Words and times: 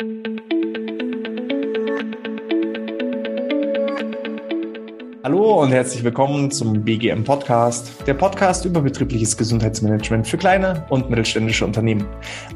thank 0.00 0.26
you. 0.26 0.29
Hallo 5.22 5.60
und 5.60 5.70
herzlich 5.70 6.02
willkommen 6.02 6.50
zum 6.50 6.82
BGM 6.82 7.24
Podcast, 7.24 7.92
der 8.06 8.14
Podcast 8.14 8.64
über 8.64 8.80
betriebliches 8.80 9.36
Gesundheitsmanagement 9.36 10.26
für 10.26 10.38
kleine 10.38 10.86
und 10.88 11.10
mittelständische 11.10 11.66
Unternehmen. 11.66 12.06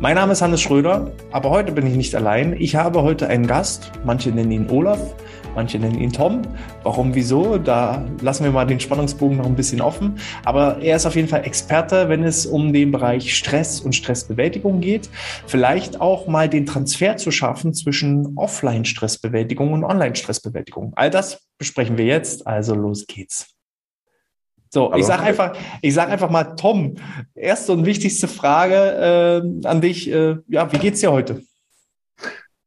Mein 0.00 0.14
Name 0.14 0.32
ist 0.32 0.40
Hannes 0.40 0.62
Schröder, 0.62 1.12
aber 1.30 1.50
heute 1.50 1.72
bin 1.72 1.86
ich 1.86 1.94
nicht 1.94 2.14
allein. 2.14 2.56
Ich 2.58 2.74
habe 2.74 3.02
heute 3.02 3.28
einen 3.28 3.46
Gast, 3.46 3.92
manche 4.06 4.30
nennen 4.30 4.50
ihn 4.50 4.70
Olaf, 4.70 5.14
manche 5.54 5.78
nennen 5.78 6.00
ihn 6.00 6.10
Tom. 6.10 6.40
Warum, 6.84 7.14
wieso? 7.14 7.58
Da 7.58 8.02
lassen 8.22 8.44
wir 8.44 8.50
mal 8.50 8.66
den 8.66 8.80
Spannungsbogen 8.80 9.36
noch 9.36 9.46
ein 9.46 9.56
bisschen 9.56 9.82
offen. 9.82 10.14
Aber 10.46 10.80
er 10.80 10.96
ist 10.96 11.04
auf 11.04 11.16
jeden 11.16 11.28
Fall 11.28 11.44
Experte, 11.44 12.08
wenn 12.08 12.24
es 12.24 12.46
um 12.46 12.72
den 12.72 12.92
Bereich 12.92 13.36
Stress 13.36 13.82
und 13.82 13.94
Stressbewältigung 13.94 14.80
geht. 14.80 15.10
Vielleicht 15.46 16.00
auch 16.00 16.28
mal 16.28 16.48
den 16.48 16.64
Transfer 16.64 17.18
zu 17.18 17.30
schaffen 17.30 17.74
zwischen 17.74 18.38
Offline-Stressbewältigung 18.38 19.74
und 19.74 19.84
Online-Stressbewältigung. 19.84 20.94
All 20.96 21.10
das 21.10 21.43
besprechen 21.58 21.98
wir 21.98 22.06
jetzt. 22.06 22.46
Also 22.46 22.74
los 22.74 23.06
geht's. 23.06 23.54
So, 24.70 24.90
Hallo. 24.90 24.98
ich 24.98 25.06
sage 25.06 25.22
einfach, 25.22 25.56
ich 25.82 25.94
sag 25.94 26.08
einfach 26.08 26.30
mal, 26.30 26.56
Tom, 26.56 26.96
erste 27.34 27.72
und 27.72 27.86
wichtigste 27.86 28.26
Frage 28.26 28.74
äh, 29.62 29.66
an 29.68 29.80
dich. 29.80 30.10
Äh, 30.10 30.36
ja, 30.48 30.72
wie 30.72 30.78
geht's 30.78 31.00
dir 31.00 31.12
heute? 31.12 31.42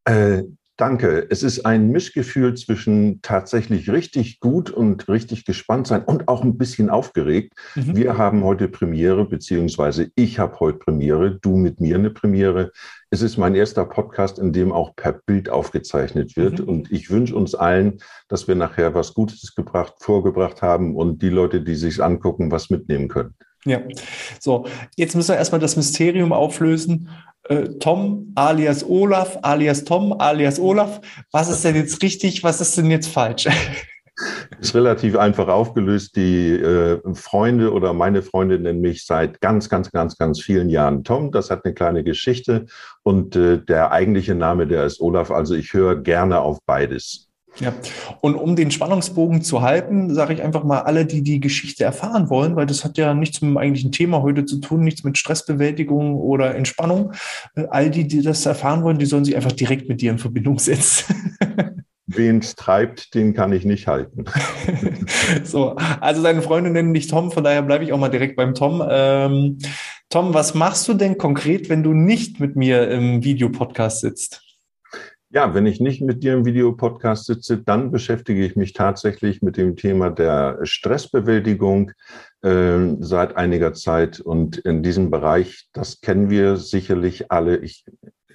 Äh, 0.06 0.44
Danke. 0.78 1.26
Es 1.32 1.42
ist 1.42 1.66
ein 1.66 1.90
Mischgefühl 1.90 2.54
zwischen 2.54 3.20
tatsächlich 3.24 3.90
richtig 3.90 4.40
gut 4.40 4.70
und 4.70 5.10
richtig 5.10 5.44
gespannt 5.44 5.88
sein 5.88 6.04
und 6.04 6.28
auch 6.28 6.44
ein 6.44 6.56
bisschen 6.60 6.92
aufgeregt. 6.92 7.54
Mhm. 7.74 7.96
Wir 7.96 8.20
haben 8.20 8.44
heute 8.44 8.68
Premiere, 8.68 9.26
beziehungsweise 9.26 10.12
ich 10.14 10.38
habe 10.38 10.60
heute 10.60 10.78
Premiere, 10.78 11.40
du 11.42 11.58
mit 11.58 11.82
mir 11.82 11.96
eine 11.96 12.12
Premiere. 12.12 12.72
Es 13.10 13.24
ist 13.24 13.38
mein 13.38 13.56
erster 13.56 13.86
Podcast, 13.86 14.38
in 14.38 14.54
dem 14.54 14.72
auch 14.72 14.96
per 14.96 15.14
Bild 15.14 15.50
aufgezeichnet 15.50 16.38
wird. 16.38 16.60
Mhm. 16.60 16.70
Und 16.70 16.92
ich 16.92 17.10
wünsche 17.10 17.36
uns 17.36 17.56
allen, 17.56 17.98
dass 18.28 18.48
wir 18.48 18.54
nachher 18.54 18.94
was 18.94 19.16
Gutes 19.16 19.56
gebracht, 19.56 19.96
vorgebracht 19.98 20.62
haben 20.62 20.96
und 20.96 21.24
die 21.24 21.30
Leute, 21.30 21.62
die 21.62 21.76
sich 21.76 22.04
angucken, 22.04 22.52
was 22.52 22.70
mitnehmen 22.70 23.08
können. 23.08 23.34
Ja, 23.68 23.82
so, 24.40 24.66
jetzt 24.96 25.16
müssen 25.16 25.30
wir 25.30 25.38
erstmal 25.38 25.60
das 25.60 25.76
Mysterium 25.76 26.32
auflösen. 26.32 27.10
Äh, 27.44 27.70
Tom 27.80 28.32
alias 28.36 28.84
Olaf, 28.88 29.38
alias 29.42 29.84
Tom, 29.84 30.14
alias 30.20 30.60
Olaf. 30.60 31.02
Was 31.32 31.50
ist 31.50 31.64
denn 31.64 31.76
jetzt 31.76 32.02
richtig? 32.02 32.44
Was 32.44 32.62
ist 32.62 32.78
denn 32.78 32.92
jetzt 32.92 33.08
falsch? 33.08 33.48
Ist 34.60 34.74
relativ 34.74 35.16
einfach 35.16 35.48
aufgelöst. 35.48 36.16
Die 36.16 36.50
äh, 36.50 37.00
Freunde 37.14 37.72
oder 37.72 37.94
meine 37.94 38.24
Freunde 38.24 38.58
nennen 38.58 38.82
mich 38.82 39.06
seit 39.06 39.42
ganz, 39.42 39.70
ganz, 39.70 39.92
ganz, 39.92 40.18
ganz 40.18 40.42
vielen 40.42 40.70
Jahren 40.70 41.04
Tom. 41.04 41.32
Das 41.32 41.52
hat 41.52 41.64
eine 41.64 41.76
kleine 41.76 42.04
Geschichte. 42.04 42.66
Und 43.04 43.36
äh, 43.36 43.64
der 43.64 43.92
eigentliche 43.92 44.34
Name, 44.34 44.66
der 44.66 44.86
ist 44.86 45.00
Olaf. 45.00 45.30
Also 45.30 45.54
ich 45.54 45.72
höre 45.74 45.98
gerne 45.98 46.40
auf 46.40 46.58
beides. 46.66 47.27
Ja, 47.60 47.74
und 48.22 48.36
um 48.36 48.56
den 48.56 48.70
Spannungsbogen 48.70 49.42
zu 49.42 49.62
halten, 49.62 50.14
sage 50.14 50.34
ich 50.34 50.44
einfach 50.44 50.64
mal 50.64 50.82
alle, 50.82 51.06
die 51.06 51.24
die 51.24 51.40
Geschichte 51.40 51.84
erfahren 51.84 52.30
wollen, 52.30 52.56
weil 52.56 52.68
das 52.68 52.84
hat 52.84 52.98
ja 52.98 53.14
nichts 53.14 53.42
mit 53.42 53.50
dem 53.50 53.58
eigentlichen 53.58 53.92
Thema 53.92 54.22
heute 54.22 54.46
zu 54.46 54.60
tun, 54.60 54.82
nichts 54.82 55.04
mit 55.04 55.18
Stressbewältigung 55.18 56.16
oder 56.16 56.56
Entspannung. 56.56 57.14
Äh, 57.56 57.66
all 57.70 57.90
die, 57.90 58.08
die 58.08 58.22
das 58.22 58.46
erfahren 58.46 58.84
wollen, 58.84 59.00
die 59.00 59.06
sollen 59.06 59.26
sich 59.26 59.36
einfach 59.36 59.52
direkt 59.52 59.90
mit 59.90 60.02
dir 60.02 60.12
in 60.12 60.20
Verbindung 60.20 60.60
setzen. 60.60 61.36
Wen 62.10 62.40
es 62.40 62.56
treibt, 62.56 63.16
den 63.16 63.34
kann 63.34 63.52
ich 63.52 63.66
nicht 63.66 63.88
halten. 63.88 64.26
so, 65.44 65.76
also 65.76 66.24
deine 66.24 66.42
Freunde 66.42 66.70
nennen 66.70 66.94
dich 66.94 67.08
Tom, 67.08 67.32
von 67.32 67.44
daher 67.44 67.62
bleibe 67.64 67.84
ich 67.84 67.92
auch 67.92 67.98
mal 67.98 68.08
direkt 68.08 68.38
beim 68.38 68.54
Tom. 68.54 68.82
Ähm, 68.90 69.58
Tom, 70.10 70.34
was 70.34 70.54
machst 70.54 70.88
du 70.88 70.94
denn 70.94 71.18
konkret, 71.18 71.70
wenn 71.70 71.84
du 71.84 71.94
nicht 71.94 72.40
mit 72.40 72.56
mir 72.56 72.90
im 72.90 73.26
Videopodcast 73.26 74.00
sitzt? 74.00 74.47
Ja, 75.30 75.54
wenn 75.54 75.66
ich 75.66 75.82
nicht 75.82 76.02
mit 76.02 76.24
dir 76.24 76.34
im 76.34 76.46
Videopodcast 76.46 77.26
sitze, 77.26 77.58
dann 77.62 77.92
beschäftige 77.92 78.46
ich 78.46 78.56
mich 78.56 78.72
tatsächlich 78.72 79.42
mit 79.42 79.58
dem 79.58 79.76
Thema 79.76 80.10
der 80.10 80.60
Stressbewältigung 80.64 81.92
äh, 82.44 82.96
seit 83.00 83.36
einiger 83.36 83.74
Zeit. 83.74 84.22
Und 84.22 84.58
in 84.60 84.84
diesem 84.84 85.12
Bereich, 85.12 85.68
das 85.74 86.00
kennen 86.00 86.30
wir 86.30 86.56
sicherlich 86.56 87.30
alle. 87.30 87.58
Ich 87.58 87.84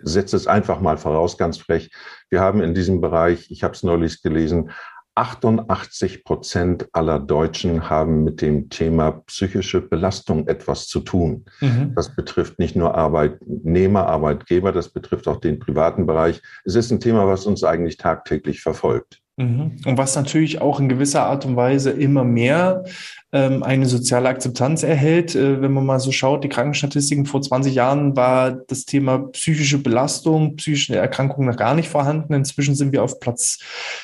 setze 0.02 0.36
es 0.36 0.46
einfach 0.46 0.80
mal 0.80 0.98
voraus, 0.98 1.38
ganz 1.38 1.56
frech. 1.56 1.90
Wir 2.28 2.40
haben 2.40 2.60
in 2.60 2.74
diesem 2.74 3.00
Bereich, 3.00 3.50
ich 3.50 3.62
habe 3.62 3.72
es 3.72 3.82
neulich 3.82 4.20
gelesen, 4.20 4.70
88 5.14 6.24
Prozent 6.24 6.88
aller 6.92 7.18
Deutschen 7.18 7.90
haben 7.90 8.24
mit 8.24 8.40
dem 8.40 8.70
Thema 8.70 9.22
psychische 9.26 9.80
Belastung 9.80 10.48
etwas 10.48 10.88
zu 10.88 11.00
tun. 11.00 11.44
Mhm. 11.60 11.92
Das 11.94 12.14
betrifft 12.14 12.58
nicht 12.58 12.76
nur 12.76 12.94
Arbeitnehmer, 12.94 14.06
Arbeitgeber, 14.06 14.72
das 14.72 14.88
betrifft 14.88 15.28
auch 15.28 15.38
den 15.38 15.58
privaten 15.58 16.06
Bereich. 16.06 16.40
Es 16.64 16.74
ist 16.74 16.90
ein 16.90 17.00
Thema, 17.00 17.26
was 17.26 17.46
uns 17.46 17.62
eigentlich 17.62 17.98
tagtäglich 17.98 18.62
verfolgt. 18.62 19.21
Mhm. 19.42 19.76
Und 19.84 19.98
was 19.98 20.14
natürlich 20.14 20.60
auch 20.60 20.78
in 20.80 20.88
gewisser 20.88 21.26
Art 21.26 21.44
und 21.44 21.56
Weise 21.56 21.90
immer 21.90 22.24
mehr 22.24 22.84
ähm, 23.32 23.62
eine 23.62 23.86
soziale 23.86 24.28
Akzeptanz 24.28 24.82
erhält. 24.82 25.34
Äh, 25.34 25.62
wenn 25.62 25.72
man 25.72 25.86
mal 25.86 25.98
so 25.98 26.12
schaut, 26.12 26.44
die 26.44 26.48
Krankenstatistiken 26.48 27.24
vor 27.24 27.40
20 27.40 27.74
Jahren 27.74 28.14
war 28.14 28.52
das 28.52 28.84
Thema 28.84 29.30
psychische 29.30 29.78
Belastung, 29.78 30.56
psychische 30.56 30.96
Erkrankungen 30.96 31.48
noch 31.48 31.56
gar 31.56 31.74
nicht 31.74 31.88
vorhanden. 31.88 32.34
Inzwischen 32.34 32.74
sind 32.74 32.92
wir 32.92 33.02
auf 33.02 33.20
Platz 33.20 33.58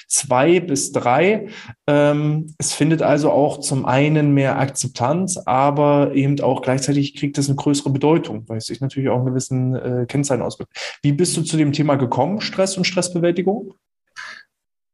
zwei 0.09 0.61
bis 0.61 0.93
drei. 0.93 1.49
Ähm, 1.87 2.55
es 2.59 2.73
findet 2.73 3.03
also 3.03 3.31
auch 3.31 3.61
zum 3.61 3.85
einen 3.85 4.33
mehr 4.33 4.59
Akzeptanz, 4.59 5.37
aber 5.37 6.13
eben 6.15 6.41
auch 6.41 6.63
gleichzeitig 6.63 7.15
kriegt 7.15 7.37
es 7.37 7.49
eine 7.49 7.57
größere 7.57 7.91
Bedeutung, 7.91 8.45
weil 8.49 8.59
es 8.59 8.67
sich 8.67 8.81
natürlich 8.81 9.11
auch 9.11 9.21
in 9.21 9.27
gewissen 9.27 9.75
äh, 9.75 10.07
Kennzeichen 10.09 10.43
auswirkt. 10.43 10.73
Wie 11.03 11.13
bist 11.13 11.37
du 11.37 11.43
zu 11.43 11.59
dem 11.59 11.73
Thema 11.73 11.97
gekommen, 11.97 12.41
Stress 12.41 12.79
und 12.79 12.85
Stressbewältigung? 12.85 13.75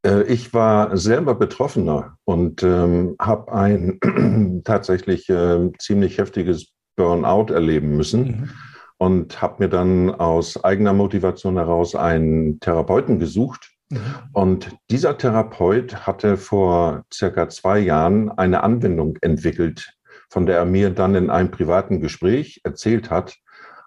Äh, 0.04 0.24
ich 0.24 0.54
war 0.54 0.96
selber 0.96 1.34
Betroffener 1.34 2.16
und 2.24 2.62
ähm, 2.62 3.16
habe 3.20 3.52
ein 3.52 4.62
tatsächlich 4.64 5.28
äh, 5.28 5.70
ziemlich 5.78 6.18
heftiges 6.18 6.72
Burnout 6.96 7.52
erleben 7.52 7.96
müssen 7.96 8.24
mhm. 8.24 8.50
und 8.98 9.42
habe 9.42 9.64
mir 9.64 9.68
dann 9.68 10.10
aus 10.14 10.62
eigener 10.62 10.92
Motivation 10.92 11.56
heraus 11.56 11.94
einen 11.94 12.60
Therapeuten 12.60 13.18
gesucht. 13.18 13.72
Mhm. 13.90 13.98
Und 14.32 14.76
dieser 14.90 15.18
Therapeut 15.18 16.06
hatte 16.06 16.36
vor 16.36 17.02
circa 17.12 17.48
zwei 17.48 17.80
Jahren 17.80 18.30
eine 18.30 18.62
Anwendung 18.62 19.18
entwickelt, 19.22 19.92
von 20.30 20.46
der 20.46 20.58
er 20.58 20.64
mir 20.64 20.90
dann 20.90 21.14
in 21.14 21.30
einem 21.30 21.50
privaten 21.50 22.00
Gespräch 22.00 22.60
erzählt 22.64 23.10
hat. 23.10 23.36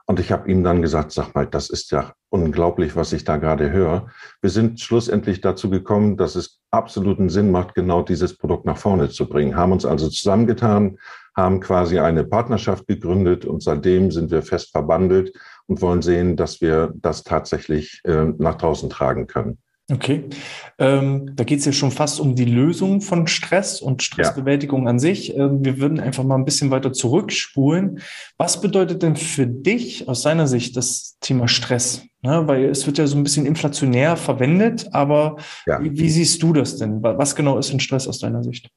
Und 0.10 0.22
ich 0.22 0.32
habe 0.32 0.50
ihm 0.50 0.64
dann 0.64 0.82
gesagt, 0.82 1.12
sag 1.12 1.36
mal, 1.36 1.46
das 1.46 1.70
ist 1.70 1.92
ja 1.92 2.14
unglaublich, 2.30 2.96
was 2.96 3.12
ich 3.12 3.26
da 3.26 3.36
gerade 3.36 3.72
höre. 3.72 4.08
Wir 4.42 4.50
sind 4.50 4.80
schlussendlich 4.80 5.42
dazu 5.42 5.70
gekommen, 5.70 6.16
dass 6.16 6.36
es 6.36 6.62
absoluten 6.72 7.28
Sinn 7.28 7.52
macht, 7.52 7.76
genau 7.76 8.04
dieses 8.04 8.38
Produkt 8.38 8.66
nach 8.66 8.78
vorne 8.78 9.10
zu 9.10 9.28
bringen. 9.28 9.58
Haben 9.58 9.74
uns 9.74 9.86
also 9.86 10.08
zusammengetan, 10.08 10.98
haben 11.36 11.60
quasi 11.60 12.00
eine 12.00 12.24
Partnerschaft 12.24 12.88
gegründet 12.88 13.44
und 13.44 13.62
seitdem 13.62 14.10
sind 14.12 14.32
wir 14.32 14.44
fest 14.44 14.72
verbandelt 14.72 15.38
und 15.68 15.82
wollen 15.82 16.02
sehen, 16.02 16.38
dass 16.38 16.62
wir 16.62 16.94
das 16.96 17.24
tatsächlich 17.24 18.02
äh, 18.06 18.28
nach 18.38 18.56
draußen 18.56 18.90
tragen 18.90 19.28
können. 19.28 19.58
Okay, 19.90 20.26
ähm, 20.80 21.32
da 21.38 21.46
geht 21.46 21.60
es 21.60 21.66
ja 21.66 21.72
schon 21.72 21.92
fast 21.92 22.20
um 22.20 22.36
die 22.36 22.44
Lösung 22.44 23.00
von 23.00 23.26
Stress 23.26 23.82
und 23.82 24.04
Stressbewältigung 24.04 24.84
ja. 24.84 24.90
an 24.90 25.00
sich. 25.00 25.34
Ähm, 25.34 25.64
wir 25.64 25.80
würden 25.80 26.02
einfach 26.02 26.26
mal 26.26 26.36
ein 26.36 26.44
bisschen 26.44 26.72
weiter 26.72 26.92
zurückspulen. 26.92 28.02
Was 28.38 28.60
bedeutet 28.60 29.02
denn 29.02 29.16
für 29.16 29.48
dich 29.48 30.10
aus 30.10 30.24
deiner 30.24 30.46
Sicht 30.46 30.76
das 30.76 31.18
Thema 31.22 31.48
Stress? 31.48 32.02
Ja, 32.22 32.46
weil 32.48 32.66
es 32.66 32.86
wird 32.86 32.98
ja 32.98 33.08
so 33.08 33.16
ein 33.16 33.24
bisschen 33.24 33.46
inflationär 33.46 34.18
verwendet, 34.18 34.90
aber 34.92 35.38
ja. 35.66 35.82
wie, 35.82 35.98
wie 35.98 36.10
siehst 36.10 36.44
du 36.44 36.52
das 36.52 36.76
denn? 36.76 37.02
Was 37.02 37.34
genau 37.34 37.58
ist 37.58 37.72
denn 37.72 37.80
Stress 37.80 38.10
aus 38.10 38.20
deiner 38.20 38.44
Sicht? 38.44 38.70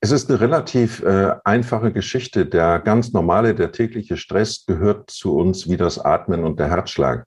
Es 0.00 0.12
ist 0.12 0.30
eine 0.30 0.38
relativ 0.38 1.02
äh, 1.02 1.34
einfache 1.42 1.92
Geschichte. 1.92 2.46
Der 2.46 2.78
ganz 2.78 3.12
normale, 3.12 3.56
der 3.56 3.72
tägliche 3.72 4.16
Stress 4.16 4.64
gehört 4.64 5.10
zu 5.10 5.36
uns 5.36 5.68
wie 5.68 5.76
das 5.76 5.98
Atmen 5.98 6.44
und 6.44 6.60
der 6.60 6.68
Herzschlag. 6.68 7.26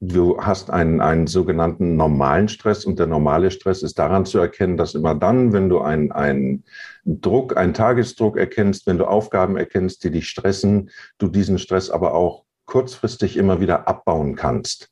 Du 0.00 0.40
hast 0.40 0.70
einen, 0.70 1.00
einen 1.00 1.26
sogenannten 1.26 1.96
normalen 1.96 2.48
Stress 2.48 2.84
und 2.84 3.00
der 3.00 3.08
normale 3.08 3.50
Stress 3.50 3.82
ist 3.82 3.98
daran 3.98 4.26
zu 4.26 4.38
erkennen, 4.38 4.76
dass 4.76 4.94
immer 4.94 5.16
dann, 5.16 5.52
wenn 5.52 5.68
du 5.68 5.80
einen, 5.80 6.12
einen 6.12 6.64
Druck, 7.04 7.56
einen 7.56 7.74
Tagesdruck 7.74 8.36
erkennst, 8.36 8.86
wenn 8.86 8.98
du 8.98 9.06
Aufgaben 9.06 9.56
erkennst, 9.56 10.04
die 10.04 10.12
dich 10.12 10.28
stressen, 10.28 10.90
du 11.18 11.26
diesen 11.26 11.58
Stress 11.58 11.90
aber 11.90 12.14
auch 12.14 12.44
kurzfristig 12.66 13.36
immer 13.36 13.60
wieder 13.60 13.88
abbauen 13.88 14.36
kannst. 14.36 14.90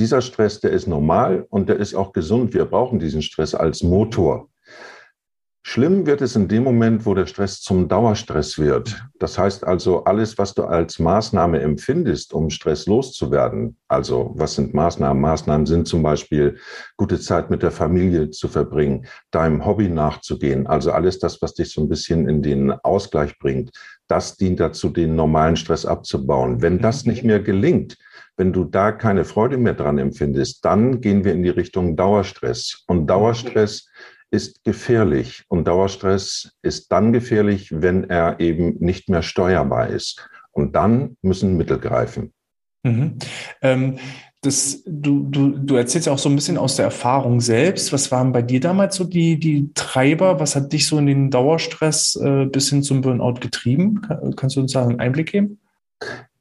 Dieser 0.00 0.22
Stress, 0.22 0.60
der 0.60 0.72
ist 0.72 0.88
normal 0.88 1.46
und 1.50 1.68
der 1.68 1.76
ist 1.76 1.94
auch 1.94 2.12
gesund. 2.12 2.52
Wir 2.52 2.64
brauchen 2.64 2.98
diesen 2.98 3.22
Stress 3.22 3.54
als 3.54 3.82
Motor. 3.84 4.48
Schlimm 5.62 6.06
wird 6.06 6.22
es 6.22 6.34
in 6.34 6.48
dem 6.48 6.64
Moment, 6.64 7.04
wo 7.04 7.14
der 7.14 7.26
Stress 7.26 7.60
zum 7.60 7.88
Dauerstress 7.88 8.58
wird. 8.58 9.04
Das 9.18 9.38
heißt 9.38 9.66
also, 9.66 10.04
alles, 10.04 10.38
was 10.38 10.54
du 10.54 10.64
als 10.64 10.98
Maßnahme 10.98 11.60
empfindest, 11.60 12.32
um 12.32 12.48
Stress 12.48 12.86
loszuwerden. 12.86 13.76
Also, 13.86 14.32
was 14.34 14.54
sind 14.54 14.72
Maßnahmen? 14.72 15.20
Maßnahmen 15.20 15.66
sind 15.66 15.86
zum 15.86 16.02
Beispiel, 16.02 16.56
gute 16.96 17.20
Zeit 17.20 17.50
mit 17.50 17.62
der 17.62 17.70
Familie 17.70 18.30
zu 18.30 18.48
verbringen, 18.48 19.06
deinem 19.30 19.66
Hobby 19.66 19.88
nachzugehen. 19.88 20.66
Also 20.66 20.92
alles 20.92 21.18
das, 21.18 21.42
was 21.42 21.54
dich 21.54 21.70
so 21.70 21.82
ein 21.82 21.88
bisschen 21.88 22.28
in 22.28 22.40
den 22.40 22.70
Ausgleich 22.70 23.38
bringt. 23.38 23.70
Das 24.06 24.36
dient 24.36 24.60
dazu, 24.60 24.88
den 24.88 25.16
normalen 25.16 25.56
Stress 25.56 25.84
abzubauen. 25.84 26.62
Wenn 26.62 26.78
das 26.78 27.04
nicht 27.04 27.24
mehr 27.24 27.40
gelingt, 27.40 27.98
wenn 28.38 28.52
du 28.52 28.64
da 28.64 28.92
keine 28.92 29.24
Freude 29.24 29.58
mehr 29.58 29.74
dran 29.74 29.98
empfindest, 29.98 30.64
dann 30.64 31.00
gehen 31.00 31.24
wir 31.24 31.32
in 31.32 31.42
die 31.42 31.48
Richtung 31.50 31.96
Dauerstress. 31.96 32.84
Und 32.86 33.06
Dauerstress 33.08 33.88
ist 34.30 34.64
gefährlich. 34.64 35.44
Und 35.48 35.66
Dauerstress 35.66 36.52
ist 36.62 36.92
dann 36.92 37.12
gefährlich, 37.12 37.70
wenn 37.72 38.04
er 38.04 38.40
eben 38.40 38.76
nicht 38.80 39.08
mehr 39.08 39.22
steuerbar 39.22 39.88
ist. 39.88 40.28
Und 40.52 40.74
dann 40.74 41.16
müssen 41.22 41.56
Mittel 41.56 41.78
greifen. 41.78 42.32
Mhm. 42.82 43.18
Ähm, 43.62 43.98
das, 44.42 44.82
du, 44.86 45.24
du, 45.28 45.50
du 45.50 45.74
erzählst 45.74 46.06
ja 46.06 46.12
auch 46.12 46.18
so 46.18 46.28
ein 46.28 46.36
bisschen 46.36 46.58
aus 46.58 46.76
der 46.76 46.84
Erfahrung 46.84 47.40
selbst. 47.40 47.92
Was 47.92 48.12
waren 48.12 48.32
bei 48.32 48.42
dir 48.42 48.60
damals 48.60 48.96
so 48.96 49.04
die, 49.04 49.38
die 49.38 49.72
Treiber? 49.74 50.38
Was 50.38 50.54
hat 50.54 50.72
dich 50.72 50.86
so 50.86 50.98
in 50.98 51.06
den 51.06 51.30
Dauerstress 51.30 52.14
äh, 52.16 52.46
bis 52.46 52.70
hin 52.70 52.82
zum 52.82 53.00
Burnout 53.00 53.40
getrieben? 53.40 54.02
Kannst 54.36 54.56
du 54.56 54.60
uns 54.60 54.72
da 54.72 54.86
einen 54.86 55.00
Einblick 55.00 55.32
geben? 55.32 55.58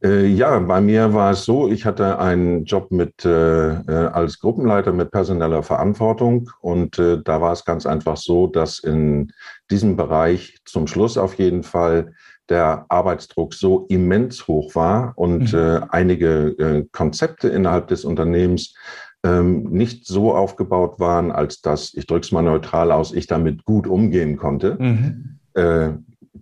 Äh, 0.04 0.28
ja, 0.28 0.60
bei 0.60 0.80
mir 0.80 1.14
war 1.14 1.32
es 1.32 1.44
so, 1.44 1.70
ich 1.70 1.86
hatte 1.86 2.20
einen 2.20 2.66
Job 2.66 2.92
mit 2.92 3.26
äh, 3.26 3.70
äh, 3.70 4.08
als 4.08 4.40
Gruppenleiter 4.40 4.94
mit 4.94 5.10
personeller 5.10 5.64
Verantwortung 5.64 6.52
und 6.62 7.00
äh, 7.00 7.22
da 7.24 7.42
war 7.42 7.52
es 7.52 7.66
ganz 7.66 7.88
einfach 7.88 8.18
so, 8.18 8.46
dass 8.46 8.78
in 8.78 9.32
diesem 9.72 9.96
Bereich 9.96 10.60
zum 10.66 10.86
Schluss 10.86 11.18
auf 11.18 11.36
jeden 11.36 11.64
Fall 11.64 12.14
der 12.50 12.86
Arbeitsdruck 12.90 13.56
so 13.56 13.86
immens 13.90 14.48
hoch 14.48 14.76
war 14.76 15.14
und 15.16 15.52
mhm. 15.52 15.60
äh, 15.60 15.82
einige 15.90 16.50
äh, 16.60 16.86
Konzepte 16.92 17.50
innerhalb 17.50 17.88
des 17.88 18.06
Unternehmens 18.06 18.76
ähm, 19.24 19.64
nicht 19.64 20.06
so 20.06 20.34
aufgebaut 20.36 21.00
waren, 21.00 21.32
als 21.32 21.62
dass, 21.62 21.94
ich 21.96 22.06
drücke 22.06 22.22
es 22.22 22.32
mal 22.32 22.44
neutral 22.44 22.92
aus, 22.92 23.14
ich 23.14 23.26
damit 23.26 23.66
gut 23.66 23.88
umgehen 23.88 24.38
konnte. 24.38 24.78
Mhm. 24.80 25.40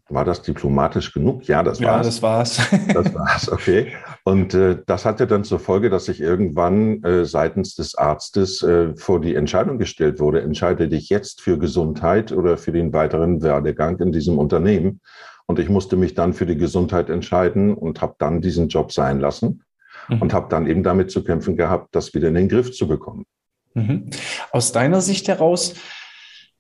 War 0.10 0.24
das 0.24 0.44
diplomatisch 0.44 1.14
genug? 1.14 1.48
Ja, 1.48 1.64
das 1.64 1.82
war's. 1.82 1.82
Ja, 1.82 2.04
das 2.04 2.22
war's. 2.22 2.70
das 2.94 3.14
war's, 3.16 3.52
okay. 3.52 3.92
Und 4.24 4.54
äh, 4.54 4.78
das 4.86 5.04
hatte 5.04 5.26
dann 5.26 5.44
zur 5.44 5.60
Folge, 5.60 5.90
dass 5.90 6.08
ich 6.10 6.22
irgendwann 6.22 7.04
äh, 7.04 7.26
seitens 7.26 7.74
des 7.74 7.96
Arztes 7.96 8.62
äh, 8.62 8.96
vor 8.96 9.20
die 9.20 9.34
Entscheidung 9.34 9.80
gestellt 9.80 10.20
wurde, 10.20 10.42
entscheide 10.42 10.88
dich 10.88 11.10
jetzt 11.10 11.42
für 11.42 11.58
Gesundheit 11.58 12.32
oder 12.32 12.58
für 12.58 12.72
den 12.72 12.94
weiteren 12.94 13.42
Werdegang 13.42 13.98
in 14.00 14.12
diesem 14.12 14.38
Unternehmen. 14.38 15.02
Und 15.48 15.58
ich 15.58 15.70
musste 15.70 15.96
mich 15.96 16.14
dann 16.14 16.34
für 16.34 16.46
die 16.46 16.58
Gesundheit 16.58 17.10
entscheiden 17.10 17.74
und 17.74 18.02
habe 18.02 18.16
dann 18.20 18.42
diesen 18.42 18.68
Job 18.68 18.92
sein 18.92 19.20
lassen 19.20 19.64
mhm. 20.08 20.22
und 20.22 20.34
habe 20.34 20.50
dann 20.50 20.68
eben 20.68 20.84
damit 20.84 21.10
zu 21.10 21.24
kämpfen 21.24 21.58
gehabt, 21.58 21.96
das 21.96 22.14
wieder 22.14 22.28
in 22.28 22.36
den 22.36 22.50
Griff 22.50 22.72
zu 22.74 22.88
bekommen. 22.88 23.26
Mhm. 23.74 24.10
Aus 24.52 24.72
deiner 24.72 25.02
Sicht 25.02 25.28
heraus, 25.28 25.76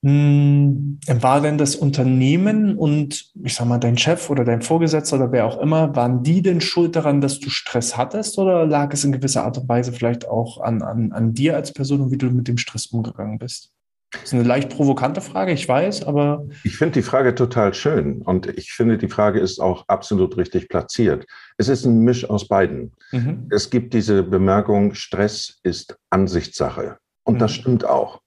war 0.07 1.42
denn 1.42 1.57
das 1.57 1.75
Unternehmen 1.75 2.78
und 2.78 3.31
ich 3.44 3.56
sag 3.56 3.66
mal, 3.66 3.80
dein 3.80 3.98
Chef 3.98 4.30
oder 4.30 4.46
dein 4.46 4.62
Vorgesetzter 4.62 5.16
oder 5.16 5.31
wer 5.31 5.46
auch 5.48 5.60
immer, 5.60 5.96
waren 5.96 6.22
die 6.22 6.44
denn 6.44 6.62
schuld 6.62 6.96
daran, 6.96 7.22
dass 7.22 7.40
du 7.40 7.50
Stress 7.50 7.98
hattest 7.98 8.38
oder 8.38 8.68
lag 8.68 8.94
es 8.94 9.04
in 9.04 9.12
gewisser 9.12 9.44
Art 9.44 9.57
und 9.57 9.68
Weise 9.68 9.92
vielleicht 9.92 10.28
auch 10.28 10.62
an, 10.62 10.84
an, 10.84 11.12
an 11.12 11.34
dir 11.34 11.56
als 11.56 11.74
Person 11.74 12.02
und 12.02 12.12
wie 12.12 12.19
du 12.19 12.28
mit 12.28 12.48
dem 12.48 12.60
Stress 12.60 12.86
umgegangen 12.88 13.40
bist? 13.40 13.72
Das 14.12 14.25
ist 14.25 14.34
eine 14.34 14.44
leicht 14.44 14.69
provokante 14.69 15.22
Frage, 15.22 15.52
ich 15.52 15.68
weiß, 15.68 16.04
aber. 16.04 16.46
Ich 16.63 16.78
finde 16.78 16.94
die 16.94 17.02
Frage 17.02 17.34
total 17.34 17.74
schön 17.74 18.22
und 18.22 18.46
ich 18.46 18.74
finde, 18.74 19.00
die 19.00 19.10
Frage 19.10 19.40
ist 19.40 19.60
auch 19.60 19.86
absolut 19.88 20.38
richtig 20.38 20.69
platziert. 20.69 21.25
Es 21.57 21.68
ist 21.68 21.84
ein 21.84 22.02
Misch 22.02 22.30
aus 22.30 22.48
beiden. 22.48 22.94
Mhm. 23.12 23.48
Es 23.50 23.72
gibt 23.72 23.96
diese 23.96 24.22
Bemerkung, 24.22 24.94
Stress 24.94 25.57
ist 25.63 25.98
Ansichtssache. 26.12 26.98
Und 27.24 27.36
mhm. 27.36 27.40
das 27.40 27.54
stimmt 27.54 27.86
auch 27.86 28.22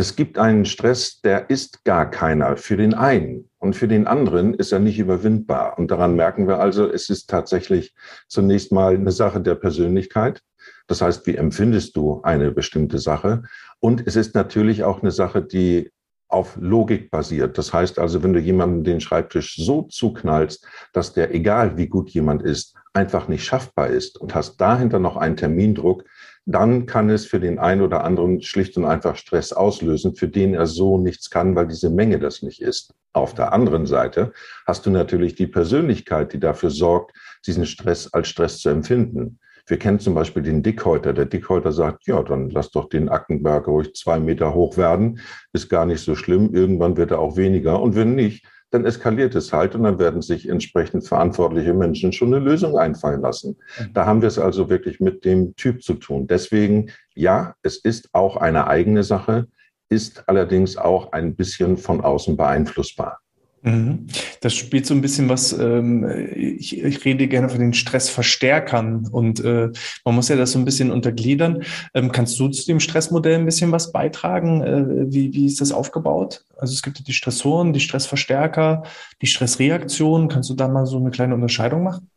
es 0.00 0.16
gibt 0.16 0.38
einen 0.38 0.64
Stress, 0.64 1.20
der 1.20 1.50
ist 1.50 1.84
gar 1.84 2.10
keiner 2.10 2.56
für 2.56 2.78
den 2.78 2.94
einen 2.94 3.50
und 3.58 3.76
für 3.76 3.86
den 3.86 4.06
anderen 4.06 4.54
ist 4.54 4.72
er 4.72 4.78
nicht 4.78 4.98
überwindbar. 4.98 5.78
Und 5.78 5.90
daran 5.90 6.16
merken 6.16 6.48
wir 6.48 6.58
also, 6.58 6.90
es 6.90 7.10
ist 7.10 7.28
tatsächlich 7.28 7.94
zunächst 8.26 8.72
mal 8.72 8.94
eine 8.94 9.12
Sache 9.12 9.42
der 9.42 9.56
Persönlichkeit. 9.56 10.40
Das 10.86 11.02
heißt, 11.02 11.26
wie 11.26 11.36
empfindest 11.36 11.96
du 11.96 12.22
eine 12.22 12.50
bestimmte 12.50 12.98
Sache? 12.98 13.42
Und 13.78 14.06
es 14.06 14.16
ist 14.16 14.34
natürlich 14.34 14.84
auch 14.84 15.02
eine 15.02 15.10
Sache, 15.10 15.42
die 15.42 15.90
auf 16.28 16.56
Logik 16.58 17.10
basiert. 17.10 17.58
Das 17.58 17.74
heißt 17.74 17.98
also, 17.98 18.22
wenn 18.22 18.32
du 18.32 18.40
jemandem 18.40 18.84
den 18.84 19.00
Schreibtisch 19.02 19.56
so 19.56 19.82
zuknallst, 19.82 20.66
dass 20.94 21.12
der, 21.12 21.34
egal 21.34 21.76
wie 21.76 21.88
gut 21.88 22.08
jemand 22.08 22.42
ist, 22.42 22.74
einfach 22.94 23.28
nicht 23.28 23.44
schaffbar 23.44 23.88
ist 23.88 24.18
und 24.18 24.34
hast 24.34 24.58
dahinter 24.62 24.98
noch 24.98 25.18
einen 25.18 25.36
Termindruck, 25.36 26.04
dann 26.50 26.86
kann 26.86 27.10
es 27.10 27.26
für 27.26 27.38
den 27.38 27.58
einen 27.58 27.80
oder 27.80 28.02
anderen 28.04 28.42
schlicht 28.42 28.76
und 28.76 28.84
einfach 28.84 29.16
Stress 29.16 29.52
auslösen, 29.52 30.14
für 30.14 30.28
den 30.28 30.54
er 30.54 30.66
so 30.66 30.98
nichts 30.98 31.30
kann, 31.30 31.54
weil 31.54 31.68
diese 31.68 31.90
Menge 31.90 32.18
das 32.18 32.42
nicht 32.42 32.60
ist. 32.60 32.92
Auf 33.12 33.34
der 33.34 33.52
anderen 33.52 33.86
Seite 33.86 34.32
hast 34.66 34.86
du 34.86 34.90
natürlich 34.90 35.34
die 35.34 35.46
Persönlichkeit, 35.46 36.32
die 36.32 36.40
dafür 36.40 36.70
sorgt, 36.70 37.16
diesen 37.46 37.66
Stress 37.66 38.12
als 38.12 38.28
Stress 38.28 38.58
zu 38.58 38.68
empfinden. 38.68 39.38
Wir 39.66 39.78
kennen 39.78 40.00
zum 40.00 40.14
Beispiel 40.14 40.42
den 40.42 40.64
Dickhäuter. 40.64 41.12
Der 41.12 41.26
Dickhäuter 41.26 41.70
sagt, 41.70 42.06
ja, 42.08 42.20
dann 42.22 42.50
lass 42.50 42.72
doch 42.72 42.88
den 42.88 43.08
Ackenberg 43.08 43.68
ruhig 43.68 43.94
zwei 43.94 44.18
Meter 44.18 44.52
hoch 44.52 44.76
werden. 44.76 45.20
Ist 45.52 45.68
gar 45.68 45.86
nicht 45.86 46.00
so 46.00 46.16
schlimm. 46.16 46.52
Irgendwann 46.52 46.96
wird 46.96 47.12
er 47.12 47.20
auch 47.20 47.36
weniger. 47.36 47.80
Und 47.80 47.94
wenn 47.94 48.16
nicht, 48.16 48.44
dann 48.70 48.84
eskaliert 48.84 49.34
es 49.34 49.52
halt 49.52 49.74
und 49.74 49.82
dann 49.82 49.98
werden 49.98 50.22
sich 50.22 50.48
entsprechend 50.48 51.06
verantwortliche 51.06 51.74
Menschen 51.74 52.12
schon 52.12 52.32
eine 52.32 52.44
Lösung 52.44 52.78
einfallen 52.78 53.20
lassen. 53.20 53.56
Mhm. 53.78 53.92
Da 53.92 54.06
haben 54.06 54.22
wir 54.22 54.28
es 54.28 54.38
also 54.38 54.70
wirklich 54.70 55.00
mit 55.00 55.24
dem 55.24 55.56
Typ 55.56 55.82
zu 55.82 55.94
tun. 55.94 56.26
Deswegen, 56.26 56.90
ja, 57.14 57.54
es 57.62 57.76
ist 57.76 58.10
auch 58.12 58.36
eine 58.36 58.66
eigene 58.68 59.02
Sache, 59.02 59.48
ist 59.88 60.28
allerdings 60.28 60.76
auch 60.76 61.12
ein 61.12 61.34
bisschen 61.34 61.76
von 61.76 62.00
außen 62.00 62.36
beeinflussbar. 62.36 63.20
Mhm. 63.62 64.06
Das 64.40 64.54
spielt 64.54 64.86
so 64.86 64.94
ein 64.94 65.02
bisschen 65.02 65.28
was, 65.28 65.52
ähm, 65.52 66.08
ich, 66.34 66.78
ich 66.78 67.04
rede 67.04 67.28
gerne 67.28 67.50
von 67.50 67.60
den 67.60 67.74
Stressverstärkern 67.74 69.08
und 69.12 69.44
äh, 69.44 69.70
man 70.04 70.14
muss 70.14 70.28
ja 70.28 70.36
das 70.36 70.52
so 70.52 70.58
ein 70.58 70.64
bisschen 70.64 70.90
untergliedern. 70.90 71.62
Ähm, 71.92 72.10
kannst 72.10 72.40
du 72.40 72.48
zu 72.48 72.64
dem 72.64 72.80
Stressmodell 72.80 73.34
ein 73.34 73.44
bisschen 73.44 73.70
was 73.70 73.92
beitragen? 73.92 74.62
Äh, 74.62 75.12
wie, 75.12 75.34
wie 75.34 75.46
ist 75.46 75.60
das 75.60 75.72
aufgebaut? 75.72 76.44
Also 76.56 76.72
es 76.72 76.82
gibt 76.82 76.98
ja 76.98 77.04
die 77.04 77.12
Stressoren, 77.12 77.74
die 77.74 77.80
Stressverstärker, 77.80 78.84
die 79.20 79.26
Stressreaktion. 79.26 80.28
Kannst 80.28 80.48
du 80.48 80.54
da 80.54 80.66
mal 80.66 80.86
so 80.86 80.96
eine 80.96 81.10
kleine 81.10 81.34
Unterscheidung 81.34 81.82
machen? 81.82 82.10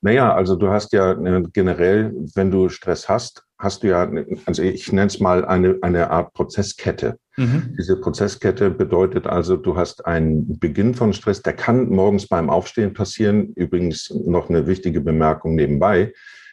Naja, 0.00 0.34
also 0.34 0.56
du 0.56 0.70
hast 0.70 0.92
ja 0.92 1.12
äh, 1.12 1.42
generell, 1.52 2.14
wenn 2.34 2.50
du 2.50 2.68
Stress 2.70 3.08
hast, 3.08 3.44
hast 3.62 3.82
du 3.82 3.88
ja, 3.88 4.10
also 4.44 4.62
ich 4.62 4.92
nenne 4.92 5.06
es 5.06 5.20
mal 5.20 5.44
eine, 5.44 5.78
eine 5.82 6.10
Art 6.10 6.34
Prozesskette. 6.34 7.18
Mhm. 7.36 7.76
Diese 7.78 7.96
Prozesskette 7.96 8.70
bedeutet 8.70 9.26
also, 9.26 9.56
du 9.56 9.76
hast 9.76 10.04
einen 10.04 10.58
Beginn 10.58 10.94
von 10.94 11.12
Stress, 11.12 11.42
der 11.42 11.52
kann 11.52 11.88
morgens 11.88 12.26
beim 12.26 12.50
Aufstehen 12.50 12.92
passieren. 12.92 13.52
Übrigens 13.54 14.10
noch 14.10 14.50
eine 14.50 14.66
wichtige 14.66 15.00
Bemerkung 15.00 15.54
nebenbei. 15.54 16.12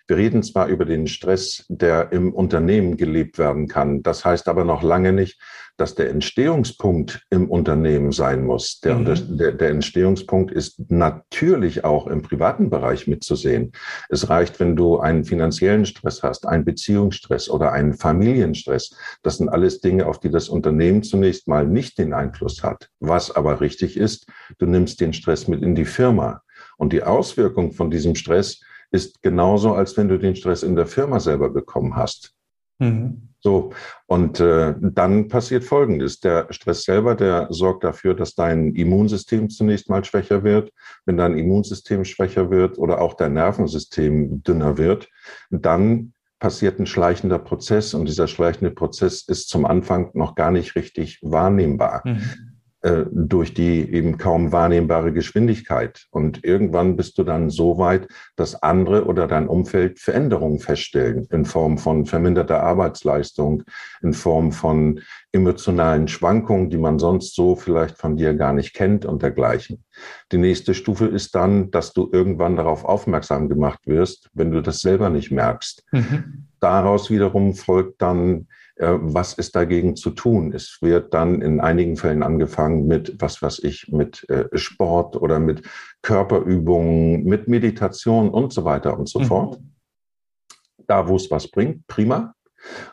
Wir 0.09 0.17
reden 0.17 0.41
zwar 0.41 0.65
über 0.69 0.85
den 0.85 1.05
Stress, 1.05 1.65
der 1.69 2.11
im 2.11 2.33
Unternehmen 2.33 2.97
gelebt 2.97 3.37
werden 3.37 3.67
kann. 3.67 4.01
Das 4.01 4.25
heißt 4.25 4.47
aber 4.47 4.63
noch 4.63 4.81
lange 4.81 5.13
nicht, 5.13 5.39
dass 5.77 5.93
der 5.93 6.09
Entstehungspunkt 6.09 7.27
im 7.29 7.47
Unternehmen 7.47 8.11
sein 8.11 8.43
muss. 8.43 8.79
Der, 8.79 8.95
mhm. 8.95 9.37
der, 9.37 9.51
der, 9.51 9.69
Entstehungspunkt 9.69 10.51
ist 10.51 10.89
natürlich 10.89 11.83
auch 11.83 12.07
im 12.07 12.23
privaten 12.23 12.71
Bereich 12.71 13.05
mitzusehen. 13.05 13.71
Es 14.09 14.29
reicht, 14.29 14.59
wenn 14.59 14.75
du 14.75 14.97
einen 14.97 15.25
finanziellen 15.25 15.85
Stress 15.85 16.23
hast, 16.23 16.47
einen 16.47 16.65
Beziehungsstress 16.65 17.47
oder 17.47 17.71
einen 17.71 17.93
Familienstress. 17.93 18.97
Das 19.21 19.37
sind 19.37 19.49
alles 19.49 19.79
Dinge, 19.79 20.07
auf 20.07 20.19
die 20.19 20.31
das 20.31 20.49
Unternehmen 20.49 21.03
zunächst 21.03 21.47
mal 21.47 21.67
nicht 21.67 21.99
den 21.99 22.13
Einfluss 22.13 22.63
hat. 22.63 22.89
Was 22.99 23.29
aber 23.29 23.61
richtig 23.61 23.95
ist, 23.95 24.25
du 24.57 24.65
nimmst 24.65 25.01
den 25.01 25.13
Stress 25.13 25.47
mit 25.47 25.61
in 25.61 25.75
die 25.75 25.85
Firma. 25.85 26.41
Und 26.77 26.93
die 26.93 27.03
Auswirkung 27.03 27.73
von 27.73 27.91
diesem 27.91 28.15
Stress 28.15 28.61
ist 28.91 29.21
genauso, 29.21 29.73
als 29.73 29.95
wenn 29.97 30.07
du 30.07 30.17
den 30.17 30.35
Stress 30.35 30.63
in 30.63 30.75
der 30.75 30.87
Firma 30.87 31.19
selber 31.19 31.49
bekommen 31.49 31.95
hast. 31.95 32.33
Mhm. 32.79 33.29
So, 33.41 33.71
und 34.05 34.41
äh, 34.41 34.73
dann 34.81 35.29
passiert 35.29 35.63
Folgendes. 35.63 36.19
Der 36.19 36.47
Stress 36.49 36.83
selber, 36.83 37.15
der 37.15 37.47
sorgt 37.51 37.85
dafür, 37.85 38.13
dass 38.13 38.35
dein 38.35 38.75
Immunsystem 38.75 39.49
zunächst 39.49 39.89
mal 39.89 40.03
schwächer 40.03 40.43
wird. 40.43 40.73
Wenn 41.05 41.17
dein 41.17 41.37
Immunsystem 41.37 42.03
schwächer 42.03 42.49
wird 42.49 42.77
oder 42.77 42.99
auch 42.99 43.13
dein 43.13 43.33
Nervensystem 43.33 44.43
dünner 44.43 44.77
wird, 44.77 45.07
dann 45.51 46.13
passiert 46.39 46.79
ein 46.79 46.85
schleichender 46.85 47.39
Prozess 47.39 47.93
und 47.93 48.07
dieser 48.07 48.27
schleichende 48.27 48.71
Prozess 48.71 49.21
ist 49.23 49.49
zum 49.49 49.65
Anfang 49.65 50.11
noch 50.13 50.35
gar 50.35 50.51
nicht 50.51 50.75
richtig 50.75 51.19
wahrnehmbar. 51.21 52.01
Mhm. 52.05 52.48
Äh, 52.81 53.03
durch 53.11 53.53
die 53.53 53.91
eben 53.91 54.17
kaum 54.17 54.53
wahrnehmbare 54.53 55.11
Geschwindigkeit. 55.11 56.05
Und 56.11 56.45
irgendwann 56.45 56.95
bist 56.95 57.17
du 57.17 57.23
dann 57.23 57.49
so 57.49 57.77
weit, 57.77 58.07
dass 58.37 58.63
andere 58.63 59.05
oder 59.05 59.27
dein 59.27 59.47
Umfeld 59.47 59.99
Veränderungen 59.99 60.59
feststellen 60.59 61.27
in 61.29 61.43
Form 61.43 61.77
von 61.77 62.05
verminderter 62.05 62.63
Arbeitsleistung, 62.63 63.63
in 64.01 64.13
Form 64.13 64.53
von 64.53 65.01
emotionalen 65.33 66.07
Schwankungen, 66.07 66.69
die 66.69 66.77
man 66.77 66.99
sonst 66.99 67.35
so 67.35 67.57
vielleicht 67.57 67.97
von 67.97 68.15
dir 68.15 68.33
gar 68.33 68.53
nicht 68.53 68.73
kennt 68.73 69.05
und 69.05 69.23
dergleichen. 69.23 69.83
Die 70.31 70.37
nächste 70.37 70.73
Stufe 70.73 71.05
ist 71.05 71.35
dann, 71.35 71.71
dass 71.71 71.91
du 71.91 72.09
irgendwann 72.11 72.55
darauf 72.55 72.85
aufmerksam 72.85 73.49
gemacht 73.49 73.87
wirst, 73.87 74.29
wenn 74.33 74.51
du 74.51 74.61
das 74.61 74.79
selber 74.79 75.09
nicht 75.09 75.31
merkst. 75.31 75.83
Mhm. 75.91 76.47
Daraus 76.61 77.09
wiederum 77.09 77.55
folgt 77.55 78.01
dann 78.01 78.47
was 78.79 79.33
ist 79.33 79.55
dagegen 79.55 79.95
zu 79.95 80.11
tun? 80.11 80.53
Es 80.53 80.77
wird 80.81 81.13
dann 81.13 81.41
in 81.41 81.59
einigen 81.59 81.97
Fällen 81.97 82.23
angefangen 82.23 82.87
mit, 82.87 83.15
was 83.19 83.41
weiß 83.41 83.59
ich, 83.63 83.89
mit 83.91 84.27
äh, 84.29 84.45
Sport 84.57 85.17
oder 85.17 85.39
mit 85.39 85.63
Körperübungen, 86.01 87.25
mit 87.25 87.47
Meditation 87.47 88.29
und 88.29 88.53
so 88.53 88.63
weiter 88.63 88.97
und 88.97 89.09
so 89.09 89.19
mhm. 89.19 89.25
fort. 89.25 89.59
Da, 90.87 91.07
wo 91.07 91.17
es 91.17 91.29
was 91.29 91.49
bringt, 91.49 91.85
prima. 91.87 92.33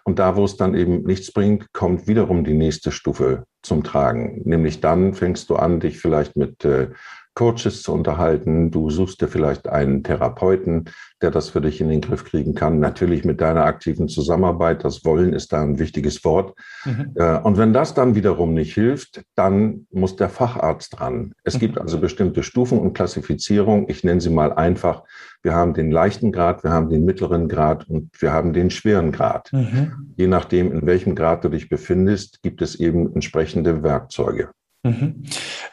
Und 0.04 0.18
da, 0.18 0.36
wo 0.36 0.44
es 0.44 0.56
dann 0.56 0.74
eben 0.74 1.02
nichts 1.02 1.32
bringt, 1.32 1.72
kommt 1.72 2.06
wiederum 2.06 2.44
die 2.44 2.54
nächste 2.54 2.92
Stufe 2.92 3.44
zum 3.62 3.82
Tragen. 3.84 4.42
Nämlich 4.44 4.80
dann 4.80 5.14
fängst 5.14 5.50
du 5.50 5.56
an, 5.56 5.80
dich 5.80 5.98
vielleicht 5.98 6.36
mit 6.36 6.64
äh, 6.64 6.90
Coaches 7.36 7.82
zu 7.82 7.92
unterhalten. 7.92 8.70
Du 8.70 8.90
suchst 8.90 9.20
dir 9.20 9.28
vielleicht 9.28 9.68
einen 9.68 10.02
Therapeuten, 10.02 10.86
der 11.20 11.30
das 11.30 11.50
für 11.50 11.60
dich 11.60 11.80
in 11.82 11.90
den 11.90 12.00
Griff 12.00 12.24
kriegen 12.24 12.54
kann. 12.54 12.80
Natürlich 12.80 13.24
mit 13.24 13.42
deiner 13.42 13.64
aktiven 13.64 14.08
Zusammenarbeit. 14.08 14.84
Das 14.84 15.04
Wollen 15.04 15.34
ist 15.34 15.52
da 15.52 15.62
ein 15.62 15.78
wichtiges 15.78 16.24
Wort. 16.24 16.54
Mhm. 16.86 17.12
Äh, 17.14 17.38
und 17.40 17.58
wenn 17.58 17.74
das 17.74 17.92
dann 17.92 18.14
wiederum 18.14 18.54
nicht 18.54 18.72
hilft, 18.72 19.22
dann 19.34 19.86
muss 19.92 20.16
der 20.16 20.30
Facharzt 20.30 20.98
dran. 20.98 21.34
Es 21.44 21.54
mhm. 21.54 21.58
gibt 21.58 21.78
also 21.78 22.00
bestimmte 22.00 22.42
Stufen 22.42 22.78
und 22.78 22.94
Klassifizierung. 22.94 23.88
Ich 23.90 24.02
nenne 24.02 24.22
sie 24.22 24.30
mal 24.30 24.54
einfach. 24.54 25.04
Wir 25.42 25.54
haben 25.54 25.74
den 25.74 25.90
leichten 25.90 26.32
Grad, 26.32 26.64
wir 26.64 26.70
haben 26.70 26.88
den 26.88 27.04
mittleren 27.04 27.48
Grad 27.48 27.88
und 27.88 28.10
wir 28.18 28.32
haben 28.32 28.54
den 28.54 28.70
schweren 28.70 29.12
Grad. 29.12 29.52
Mhm. 29.52 30.14
Je 30.16 30.26
nachdem, 30.26 30.72
in 30.72 30.86
welchem 30.86 31.14
Grad 31.14 31.44
du 31.44 31.50
dich 31.50 31.68
befindest, 31.68 32.42
gibt 32.42 32.62
es 32.62 32.80
eben 32.80 33.14
entsprechende 33.14 33.82
Werkzeuge. 33.82 34.48
Mhm. 34.86 35.22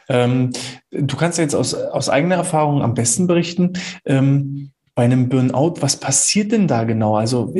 Ähm, 0.08 0.50
du 0.90 1.16
kannst 1.16 1.38
ja 1.38 1.44
jetzt 1.44 1.54
aus, 1.54 1.74
aus 1.74 2.08
eigener 2.08 2.36
Erfahrung 2.36 2.82
am 2.82 2.94
besten 2.94 3.26
berichten. 3.26 3.72
Ähm, 4.04 4.72
bei 4.94 5.04
einem 5.04 5.28
Burnout, 5.28 5.74
was 5.80 5.96
passiert 5.96 6.52
denn 6.52 6.68
da 6.68 6.84
genau? 6.84 7.16
Also 7.16 7.52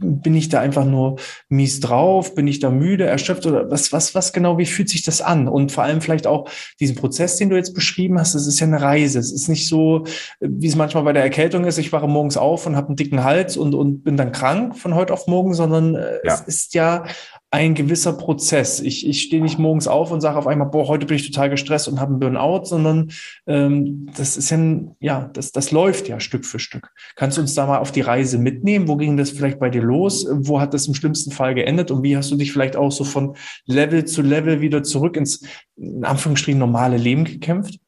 bin 0.00 0.34
ich 0.34 0.48
da 0.48 0.60
einfach 0.60 0.84
nur 0.84 1.16
mies 1.48 1.80
drauf? 1.80 2.34
Bin 2.34 2.46
ich 2.46 2.60
da 2.60 2.70
müde, 2.70 3.04
erschöpft 3.04 3.46
oder 3.46 3.70
was, 3.70 3.92
was, 3.92 4.14
was 4.14 4.32
genau, 4.32 4.58
wie 4.58 4.66
fühlt 4.66 4.88
sich 4.88 5.02
das 5.02 5.20
an? 5.20 5.48
Und 5.48 5.72
vor 5.72 5.84
allem 5.84 6.00
vielleicht 6.00 6.26
auch 6.26 6.48
diesen 6.78 6.96
Prozess, 6.96 7.36
den 7.36 7.50
du 7.50 7.56
jetzt 7.56 7.74
beschrieben 7.74 8.18
hast, 8.18 8.34
das 8.34 8.46
ist 8.46 8.60
ja 8.60 8.66
eine 8.66 8.80
Reise. 8.80 9.18
Es 9.18 9.32
ist 9.32 9.48
nicht 9.48 9.68
so, 9.68 10.04
wie 10.40 10.68
es 10.68 10.76
manchmal 10.76 11.02
bei 11.02 11.12
der 11.12 11.24
Erkältung 11.24 11.64
ist, 11.64 11.78
ich 11.78 11.92
wache 11.92 12.06
morgens 12.06 12.36
auf 12.36 12.66
und 12.66 12.76
habe 12.76 12.88
einen 12.88 12.96
dicken 12.96 13.24
Hals 13.24 13.56
und, 13.56 13.74
und 13.74 14.04
bin 14.04 14.16
dann 14.16 14.32
krank 14.32 14.76
von 14.76 14.94
heute 14.94 15.12
auf 15.12 15.26
morgen, 15.26 15.54
sondern 15.54 15.96
äh, 15.96 16.18
ja. 16.24 16.34
es 16.34 16.40
ist 16.42 16.74
ja 16.74 17.04
ein 17.50 17.74
gewisser 17.74 18.12
Prozess. 18.12 18.80
Ich, 18.80 19.06
ich 19.06 19.22
stehe 19.22 19.42
nicht 19.42 19.58
morgens 19.58 19.88
auf 19.88 20.10
und 20.10 20.20
sage 20.20 20.36
auf 20.36 20.46
einmal, 20.46 20.68
boah, 20.68 20.86
heute 20.86 21.06
bin 21.06 21.16
ich 21.16 21.30
total 21.30 21.48
gestresst 21.48 21.88
und 21.88 21.98
habe 21.98 22.10
einen 22.10 22.20
Burnout, 22.20 22.64
sondern 22.64 23.10
ähm, 23.46 24.06
das 24.16 24.36
ist 24.36 24.50
ja, 24.50 24.58
ja, 25.00 25.30
das, 25.32 25.52
das 25.52 25.70
läuft 25.70 26.08
ja 26.08 26.20
Stück 26.20 26.44
für 26.44 26.58
Stück. 26.58 26.92
Kannst 27.16 27.38
du 27.38 27.40
uns 27.40 27.54
da 27.54 27.66
mal 27.66 27.78
auf 27.78 27.90
die 27.90 28.02
Reise 28.02 28.36
mitnehmen? 28.38 28.86
Wo 28.86 28.96
ging 28.96 29.16
das 29.16 29.30
vielleicht 29.30 29.58
bei 29.58 29.70
dir 29.70 29.82
los? 29.82 30.26
Wo 30.30 30.60
hat 30.60 30.74
das 30.74 30.88
im 30.88 30.94
schlimmsten 30.94 31.30
Fall 31.30 31.54
geendet? 31.54 31.90
Und 31.90 32.02
wie 32.02 32.16
hast 32.16 32.30
du 32.30 32.36
dich 32.36 32.52
vielleicht 32.52 32.76
auch 32.76 32.92
so 32.92 33.04
von 33.04 33.34
Level 33.64 34.04
zu 34.04 34.20
Level 34.20 34.60
wieder 34.60 34.82
zurück 34.82 35.16
ins, 35.16 35.42
in 35.76 36.04
Anführungsstrichen, 36.04 36.58
normale 36.58 36.98
Leben 36.98 37.24
gekämpft? 37.24 37.80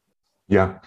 Ja, 0.47 0.81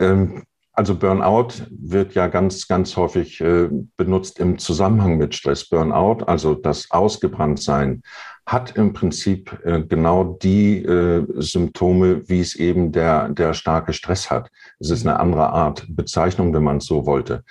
ähm, 0.00 0.42
also 0.78 0.94
Burnout 0.94 1.66
wird 1.70 2.14
ja 2.14 2.28
ganz, 2.28 2.68
ganz 2.68 2.96
häufig 2.96 3.40
äh, 3.40 3.68
benutzt 3.96 4.38
im 4.38 4.58
Zusammenhang 4.58 5.18
mit 5.18 5.34
Stress. 5.34 5.68
Burnout, 5.68 6.22
also 6.24 6.54
das 6.54 6.92
Ausgebranntsein, 6.92 8.02
hat 8.46 8.76
im 8.76 8.92
Prinzip 8.92 9.58
äh, 9.64 9.82
genau 9.82 10.38
die 10.40 10.84
äh, 10.84 11.26
Symptome, 11.34 12.28
wie 12.28 12.38
es 12.38 12.54
eben 12.54 12.92
der, 12.92 13.28
der 13.28 13.54
starke 13.54 13.92
Stress 13.92 14.30
hat. 14.30 14.52
Es 14.78 14.90
ist 14.90 15.04
eine 15.04 15.18
andere 15.18 15.50
Art 15.50 15.84
Bezeichnung, 15.88 16.54
wenn 16.54 16.62
man 16.62 16.76
es 16.76 16.86
so 16.86 17.06
wollte. 17.06 17.42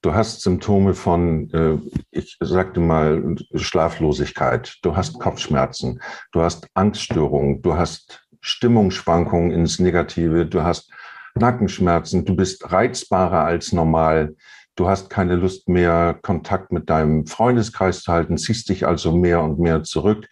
Du 0.00 0.14
hast 0.14 0.42
Symptome 0.42 0.94
von, 0.94 1.90
ich 2.12 2.36
sagte 2.38 2.78
mal, 2.78 3.34
Schlaflosigkeit, 3.56 4.76
du 4.82 4.94
hast 4.94 5.18
Kopfschmerzen, 5.18 6.00
du 6.30 6.42
hast 6.42 6.68
Angststörungen, 6.74 7.60
du 7.60 7.74
hast 7.74 8.24
Stimmungsschwankungen 8.40 9.50
ins 9.50 9.80
Negative, 9.80 10.46
du 10.46 10.62
hast 10.62 10.92
Nackenschmerzen, 11.36 12.24
du 12.24 12.34
bist 12.34 12.72
reizbarer 12.72 13.44
als 13.44 13.72
normal, 13.72 14.36
du 14.74 14.88
hast 14.88 15.10
keine 15.10 15.36
Lust 15.36 15.68
mehr, 15.68 16.18
Kontakt 16.22 16.72
mit 16.72 16.90
deinem 16.90 17.26
Freundeskreis 17.26 18.02
zu 18.02 18.12
halten, 18.12 18.36
ziehst 18.36 18.68
dich 18.68 18.86
also 18.86 19.16
mehr 19.16 19.42
und 19.42 19.58
mehr 19.58 19.82
zurück. 19.82 20.28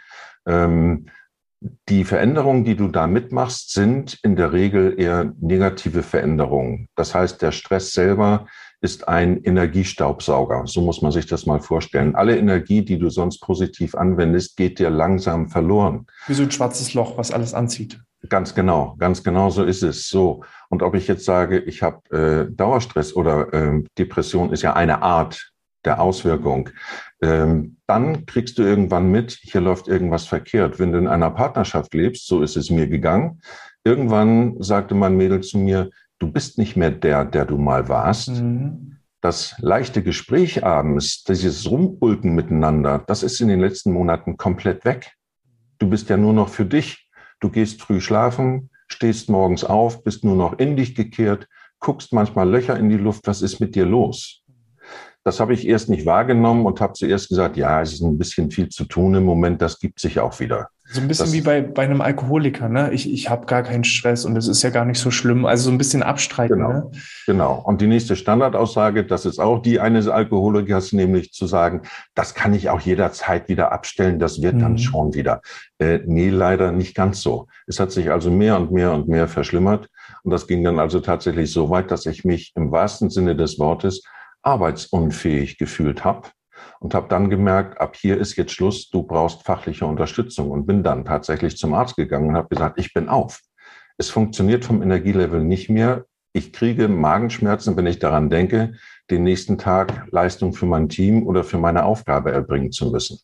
Ähm, 0.47 1.07
die 1.89 2.05
Veränderungen, 2.05 2.65
die 2.65 2.77
du 2.77 2.89
da 2.89 3.07
mitmachst, 3.07 3.73
sind 3.73 4.19
in 4.23 4.37
der 4.37 4.53
Regel 4.53 4.95
eher 4.99 5.33
negative 5.41 6.03
Veränderungen. 6.03 6.89
Das 6.95 7.15
heißt, 7.15 7.41
der 7.41 7.53
Stress 7.53 7.93
selber 7.93 8.47
ist 8.83 9.09
ein 9.09 9.43
Energiestaubsauger. 9.43 10.67
So 10.67 10.83
muss 10.83 11.01
man 11.01 11.11
sich 11.11 11.25
das 11.25 11.47
mal 11.47 11.61
vorstellen. 11.61 12.15
Alle 12.15 12.37
Energie, 12.37 12.85
die 12.85 12.99
du 12.99 13.09
sonst 13.09 13.41
positiv 13.41 13.95
anwendest, 13.95 14.59
geht 14.59 14.79
dir 14.79 14.91
langsam 14.91 15.49
verloren. 15.49 16.07
Wie 16.27 16.35
so 16.35 16.43
ein 16.43 16.51
schwarzes 16.51 16.93
Loch, 16.93 17.17
was 17.17 17.31
alles 17.31 17.55
anzieht. 17.55 17.99
Ganz 18.29 18.55
genau, 18.55 18.97
ganz 18.99 19.23
genau 19.23 19.51
so 19.51 19.65
ist 19.65 19.83
es. 19.83 20.09
So. 20.09 20.45
Und 20.69 20.83
ob 20.83 20.95
ich 20.95 21.09
jetzt 21.09 21.25
sage, 21.25 21.59
ich 21.59 21.83
habe 21.83 22.11
äh, 22.11 22.55
Dauerstress 22.55 23.15
oder 23.15 23.53
äh, 23.53 23.83
Depression 23.99 24.53
ist 24.53 24.63
ja 24.63 24.75
eine 24.75 25.03
Art 25.03 25.53
der 25.85 26.01
Auswirkung, 26.01 26.71
ähm, 27.23 27.77
dann 27.87 28.27
kriegst 28.27 28.59
du 28.59 28.63
irgendwann 28.63 29.11
mit, 29.11 29.39
hier 29.43 29.61
läuft 29.61 29.89
irgendwas 29.89 30.27
verkehrt. 30.27 30.79
Wenn 30.79 30.93
du 30.93 30.99
in 30.99 31.09
einer 31.09 31.31
Partnerschaft 31.31 31.93
lebst, 31.95 32.27
so 32.27 32.43
ist 32.43 32.57
es 32.57 32.71
mir 32.71 32.87
gegangen, 32.87 33.41
irgendwann 33.85 34.63
sagte 34.63 34.95
mein 34.95 35.17
Mädel 35.17 35.43
zu 35.43 35.59
mir, 35.59 35.91
du 36.19 36.31
bist 36.31 36.59
nicht 36.59 36.77
mehr 36.77 36.91
der, 36.91 37.25
der 37.25 37.45
du 37.45 37.59
mal 37.59 37.89
warst. 37.89 38.31
Mhm. 38.31 38.97
Das 39.21 39.57
leichte 39.59 40.03
Gespräch 40.03 40.65
abends, 40.65 41.25
dieses 41.25 41.71
Rumulken 41.71 42.35
miteinander, 42.35 43.03
das 43.07 43.23
ist 43.23 43.41
in 43.41 43.49
den 43.49 43.61
letzten 43.61 43.93
Monaten 43.93 44.37
komplett 44.37 44.85
weg. 44.85 45.13
Du 45.79 45.89
bist 45.89 46.09
ja 46.09 46.17
nur 46.17 46.33
noch 46.33 46.49
für 46.49 46.67
dich 46.67 47.04
Du 47.45 47.51
gehst 47.51 47.83
früh 47.83 48.01
schlafen, 48.01 48.71
stehst 48.89 49.29
morgens 49.29 49.65
auf, 49.65 50.03
bist 50.03 50.25
nur 50.25 50.35
noch 50.35 50.59
in 50.59 50.79
dich 50.79 50.95
gekehrt, 50.95 51.47
guckst 51.79 52.11
manchmal 52.15 52.49
Löcher 52.49 52.79
in 52.79 52.89
die 52.89 52.97
Luft. 52.97 53.27
Was 53.27 53.43
ist 53.43 53.61
mit 53.61 53.75
dir 53.75 53.85
los? 53.85 54.43
Das 55.25 55.41
habe 55.41 55.53
ich 55.53 55.69
erst 55.69 55.91
nicht 55.91 56.07
wahrgenommen 56.07 56.65
und 56.65 56.81
habe 56.81 56.95
zuerst 56.95 57.29
gesagt, 57.29 57.59
ja, 57.59 57.83
es 57.83 57.93
ist 57.93 58.01
ein 58.01 58.17
bisschen 58.17 58.51
viel 58.51 58.71
zu 58.71 58.87
tun 58.87 59.15
im 59.15 59.27
Moment, 59.27 59.61
das 59.61 59.79
gibt 59.79 60.01
sich 60.01 60.21
auch 60.21 60.41
wieder. 60.41 60.71
So 60.95 61.01
ein 61.01 61.09
bisschen 61.09 61.27
das, 61.27 61.33
wie 61.33 61.41
bei, 61.41 61.61
bei 61.61 61.83
einem 61.83 62.01
Alkoholiker, 62.01 62.69
ne? 62.69 62.93
Ich, 62.93 63.13
ich 63.13 63.29
habe 63.29 63.47
gar 63.47 63.65
keinen 63.65 63.83
Stress 63.83 64.25
und 64.25 64.37
es 64.37 64.47
ist 64.47 64.63
ja 64.63 64.71
gar 64.71 64.85
nicht 64.85 65.01
so 65.01 65.11
schlimm. 65.11 65.45
Also 65.45 65.65
so 65.65 65.71
ein 65.73 65.79
bisschen 65.79 66.05
abstreiten. 66.05 66.59
Genau, 66.59 66.69
ne? 66.73 66.91
genau. 67.27 67.61
Und 67.65 67.81
die 67.81 67.89
nächste 67.89 68.15
Standardaussage, 68.15 69.05
das 69.05 69.27
ist 69.27 69.41
auch 69.41 69.61
die 69.61 69.81
eines 69.81 70.07
Alkoholikers, 70.07 70.93
nämlich 70.93 71.33
zu 71.33 71.49
sagen, 71.49 71.83
das 72.15 72.37
kann 72.37 72.55
ich 72.55 72.71
auch 72.71 72.81
jederzeit 72.81 73.49
wieder 73.49 73.73
abstellen, 73.73 74.21
das 74.21 74.41
wird 74.41 74.55
mhm. 74.55 74.61
dann 74.61 74.79
schon 74.79 75.15
wieder. 75.15 75.43
Äh, 75.81 75.99
nee, 76.07 76.29
leider 76.29 76.71
nicht 76.71 76.95
ganz 76.95 77.23
so. 77.23 77.49
Es 77.67 77.81
hat 77.81 77.91
sich 77.91 78.13
also 78.13 78.31
mehr 78.31 78.57
und 78.57 78.71
mehr 78.71 78.93
und 78.93 79.09
mehr 79.09 79.27
verschlimmert. 79.27 79.89
Und 80.23 80.31
das 80.31 80.47
ging 80.47 80.63
dann 80.63 80.79
also 80.79 81.01
tatsächlich 81.01 81.51
so 81.53 81.71
weit, 81.71 81.91
dass 81.91 82.07
ich 82.07 82.25
mich 82.25 82.53
im 82.55 82.71
wahrsten 82.71 83.11
Sinne 83.11 83.35
des 83.35 83.59
Wortes 83.59 84.05
arbeitsunfähig 84.43 85.59
gefühlt 85.59 86.05
habe 86.05 86.29
und 86.81 86.95
habe 86.95 87.09
dann 87.09 87.31
gemerkt, 87.31 87.81
ab 87.81 87.97
hier 87.97 88.19
ist 88.19 88.37
jetzt 88.37 88.53
Schluss, 88.53 88.91
du 88.91 89.03
brauchst 89.03 89.45
fachliche 89.45 89.87
Unterstützung 89.87 90.51
und 90.51 90.67
bin 90.67 90.83
dann 90.83 91.05
tatsächlich 91.05 91.57
zum 91.57 91.75
Arzt 91.75 91.97
gegangen 91.97 92.29
und 92.29 92.37
habe 92.37 92.49
gesagt, 92.49 92.79
ich 92.79 92.93
bin 92.93 93.09
auf. 93.09 93.41
Es 93.97 94.11
funktioniert 94.11 94.65
vom 94.65 94.83
Energielevel 94.83 95.43
nicht 95.43 95.71
mehr. 95.71 96.05
Ich 96.33 96.53
kriege 96.53 96.89
Magenschmerzen, 96.89 97.77
wenn 97.77 97.87
ich 97.87 98.01
daran 98.01 98.29
denke, 98.29 98.73
den 99.11 99.23
nächsten 99.23 99.57
Tag 99.57 100.09
Leistung 100.11 100.53
für 100.53 100.67
mein 100.67 100.89
Team 100.89 101.27
oder 101.27 101.45
für 101.45 101.59
meine 101.59 101.85
Aufgabe 101.85 102.33
erbringen 102.33 102.73
zu 102.73 102.91
müssen. 102.91 103.21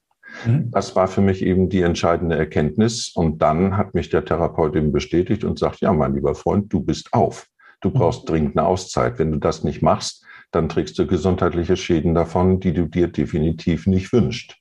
Mhm. 0.46 0.70
Das 0.70 0.94
war 0.96 1.08
für 1.08 1.20
mich 1.20 1.42
eben 1.42 1.68
die 1.68 1.82
entscheidende 1.82 2.36
Erkenntnis. 2.36 3.10
Und 3.14 3.42
dann 3.42 3.76
hat 3.76 3.94
mich 3.94 4.10
der 4.10 4.24
Therapeut 4.24 4.76
eben 4.76 4.92
bestätigt 4.92 5.44
und 5.44 5.58
sagt, 5.58 5.80
ja, 5.80 5.92
mein 5.92 6.14
lieber 6.14 6.34
Freund, 6.34 6.72
du 6.72 6.80
bist 6.80 7.12
auf. 7.12 7.46
Du 7.80 7.88
mhm. 7.88 7.94
brauchst 7.94 8.28
dringend 8.28 8.56
eine 8.56 8.66
Auszeit. 8.66 9.18
Wenn 9.18 9.32
du 9.32 9.38
das 9.38 9.64
nicht 9.64 9.82
machst, 9.82 10.24
dann 10.50 10.68
trägst 10.68 10.98
du 10.98 11.06
gesundheitliche 11.06 11.76
Schäden 11.76 12.14
davon, 12.14 12.60
die 12.60 12.72
du 12.72 12.86
dir 12.86 13.08
definitiv 13.08 13.86
nicht 13.86 14.12
wünschst. 14.12 14.56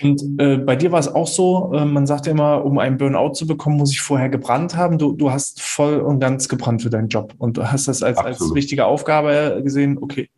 Und 0.00 0.22
äh, 0.40 0.56
bei 0.56 0.74
dir 0.74 0.90
war 0.90 1.00
es 1.00 1.08
auch 1.08 1.26
so, 1.26 1.72
äh, 1.74 1.84
man 1.84 2.06
sagt 2.06 2.26
ja 2.26 2.32
immer, 2.32 2.64
um 2.64 2.78
einen 2.78 2.96
Burnout 2.96 3.34
zu 3.34 3.46
bekommen, 3.46 3.76
muss 3.76 3.92
ich 3.92 4.00
vorher 4.00 4.28
gebrannt 4.28 4.76
haben. 4.76 4.98
Du, 4.98 5.12
du 5.12 5.30
hast 5.30 5.60
voll 5.60 6.00
und 6.00 6.18
ganz 6.18 6.48
gebrannt 6.48 6.82
für 6.82 6.90
deinen 6.90 7.08
Job 7.08 7.34
und 7.38 7.56
du 7.56 7.70
hast 7.70 7.88
das 7.88 8.02
als, 8.02 8.18
als 8.18 8.54
wichtige 8.54 8.86
Aufgabe 8.86 9.60
gesehen. 9.62 9.98
Okay. 10.00 10.30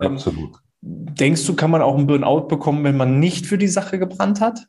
Ähm, 0.00 0.12
Absolut. 0.12 0.58
Denkst 0.82 1.46
du, 1.46 1.54
kann 1.54 1.70
man 1.70 1.82
auch 1.82 1.96
einen 1.96 2.06
Burnout 2.06 2.48
bekommen, 2.48 2.84
wenn 2.84 2.96
man 2.96 3.18
nicht 3.18 3.46
für 3.46 3.58
die 3.58 3.68
Sache 3.68 3.98
gebrannt 3.98 4.40
hat? 4.40 4.66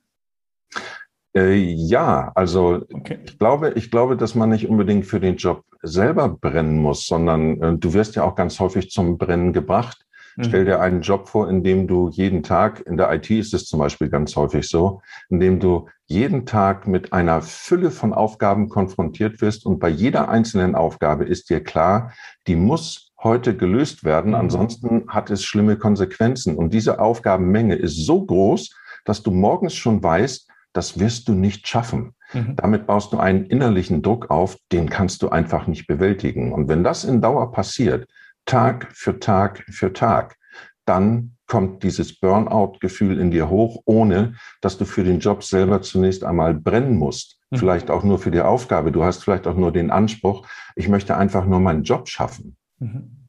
Äh, 1.35 1.55
ja, 1.55 2.31
also 2.35 2.83
okay. 2.93 3.19
ich 3.23 3.39
glaube, 3.39 3.71
ich 3.75 3.91
glaube, 3.91 4.17
dass 4.17 4.35
man 4.35 4.49
nicht 4.49 4.67
unbedingt 4.67 5.05
für 5.05 5.19
den 5.19 5.37
Job 5.37 5.63
selber 5.81 6.29
brennen 6.29 6.77
muss, 6.77 7.05
sondern 7.05 7.61
äh, 7.61 7.77
du 7.77 7.93
wirst 7.93 8.15
ja 8.15 8.23
auch 8.23 8.35
ganz 8.35 8.59
häufig 8.59 8.91
zum 8.91 9.17
Brennen 9.17 9.53
gebracht. 9.53 10.05
Mhm. 10.35 10.43
Stell 10.43 10.65
dir 10.65 10.81
einen 10.81 11.01
Job 11.01 11.29
vor, 11.29 11.49
in 11.49 11.63
dem 11.63 11.87
du 11.87 12.09
jeden 12.09 12.43
Tag, 12.43 12.81
in 12.85 12.97
der 12.97 13.11
IT 13.13 13.29
ist 13.29 13.53
es 13.53 13.65
zum 13.65 13.79
Beispiel 13.79 14.09
ganz 14.09 14.35
häufig 14.35 14.67
so, 14.67 15.01
in 15.29 15.39
dem 15.39 15.59
du 15.59 15.87
jeden 16.05 16.45
Tag 16.45 16.87
mit 16.87 17.13
einer 17.13 17.41
Fülle 17.41 17.91
von 17.91 18.13
Aufgaben 18.13 18.67
konfrontiert 18.67 19.41
wirst 19.41 19.65
und 19.65 19.79
bei 19.79 19.89
jeder 19.89 20.29
einzelnen 20.29 20.75
Aufgabe 20.75 21.25
ist 21.25 21.49
dir 21.49 21.63
klar, 21.63 22.11
die 22.47 22.55
muss 22.55 23.11
heute 23.23 23.55
gelöst 23.55 24.03
werden, 24.03 24.29
mhm. 24.29 24.35
ansonsten 24.35 25.05
hat 25.07 25.29
es 25.29 25.43
schlimme 25.45 25.77
Konsequenzen. 25.77 26.57
Und 26.57 26.73
diese 26.73 26.99
Aufgabenmenge 26.99 27.75
ist 27.75 28.05
so 28.05 28.25
groß, 28.25 28.75
dass 29.05 29.23
du 29.23 29.31
morgens 29.31 29.75
schon 29.75 30.03
weißt, 30.03 30.50
das 30.73 30.99
wirst 30.99 31.27
du 31.27 31.33
nicht 31.33 31.67
schaffen. 31.67 32.13
Mhm. 32.33 32.55
Damit 32.55 32.87
baust 32.87 33.13
du 33.13 33.17
einen 33.17 33.45
innerlichen 33.45 34.01
Druck 34.01 34.29
auf, 34.29 34.57
den 34.71 34.89
kannst 34.89 35.21
du 35.21 35.29
einfach 35.29 35.67
nicht 35.67 35.87
bewältigen. 35.87 36.53
Und 36.53 36.67
wenn 36.67 36.83
das 36.83 37.03
in 37.03 37.21
Dauer 37.21 37.51
passiert, 37.51 38.07
Tag 38.45 38.87
für 38.93 39.19
Tag 39.19 39.63
für 39.69 39.93
Tag, 39.93 40.37
dann 40.85 41.35
kommt 41.47 41.83
dieses 41.83 42.17
Burnout-Gefühl 42.19 43.19
in 43.19 43.31
dir 43.31 43.49
hoch, 43.49 43.81
ohne 43.85 44.35
dass 44.61 44.77
du 44.77 44.85
für 44.85 45.03
den 45.03 45.19
Job 45.19 45.43
selber 45.43 45.81
zunächst 45.81 46.23
einmal 46.23 46.53
brennen 46.53 46.95
musst. 46.97 47.39
Mhm. 47.49 47.57
Vielleicht 47.57 47.91
auch 47.91 48.03
nur 48.03 48.19
für 48.19 48.31
die 48.31 48.41
Aufgabe. 48.41 48.91
Du 48.91 49.03
hast 49.03 49.23
vielleicht 49.23 49.47
auch 49.47 49.55
nur 49.55 49.71
den 49.71 49.91
Anspruch, 49.91 50.47
ich 50.75 50.87
möchte 50.87 51.17
einfach 51.17 51.45
nur 51.45 51.59
meinen 51.59 51.83
Job 51.83 52.07
schaffen. 52.07 52.55
Mhm. 52.79 53.20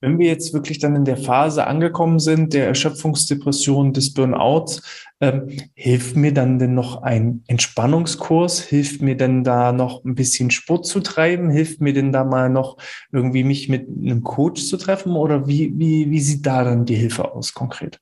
Wenn 0.00 0.18
wir 0.18 0.28
jetzt 0.28 0.54
wirklich 0.54 0.78
dann 0.78 0.94
in 0.94 1.04
der 1.04 1.16
Phase 1.16 1.66
angekommen 1.66 2.20
sind, 2.20 2.54
der 2.54 2.68
Erschöpfungsdepression, 2.68 3.92
des 3.92 4.14
Burnouts, 4.14 4.82
ähm, 5.20 5.48
hilft 5.74 6.14
mir 6.14 6.32
dann 6.32 6.60
denn 6.60 6.74
noch 6.74 7.02
ein 7.02 7.42
Entspannungskurs? 7.48 8.60
Hilft 8.60 9.02
mir 9.02 9.16
denn 9.16 9.42
da 9.42 9.72
noch 9.72 10.04
ein 10.04 10.14
bisschen 10.14 10.52
Sport 10.52 10.86
zu 10.86 11.00
treiben? 11.00 11.50
Hilft 11.50 11.80
mir 11.80 11.92
denn 11.92 12.12
da 12.12 12.22
mal 12.22 12.48
noch 12.48 12.76
irgendwie 13.10 13.42
mich 13.42 13.68
mit 13.68 13.88
einem 13.88 14.22
Coach 14.22 14.66
zu 14.66 14.76
treffen? 14.76 15.16
Oder 15.16 15.48
wie, 15.48 15.72
wie, 15.76 16.08
wie 16.10 16.20
sieht 16.20 16.46
da 16.46 16.62
dann 16.62 16.84
die 16.84 16.94
Hilfe 16.94 17.32
aus 17.32 17.52
konkret? 17.52 18.00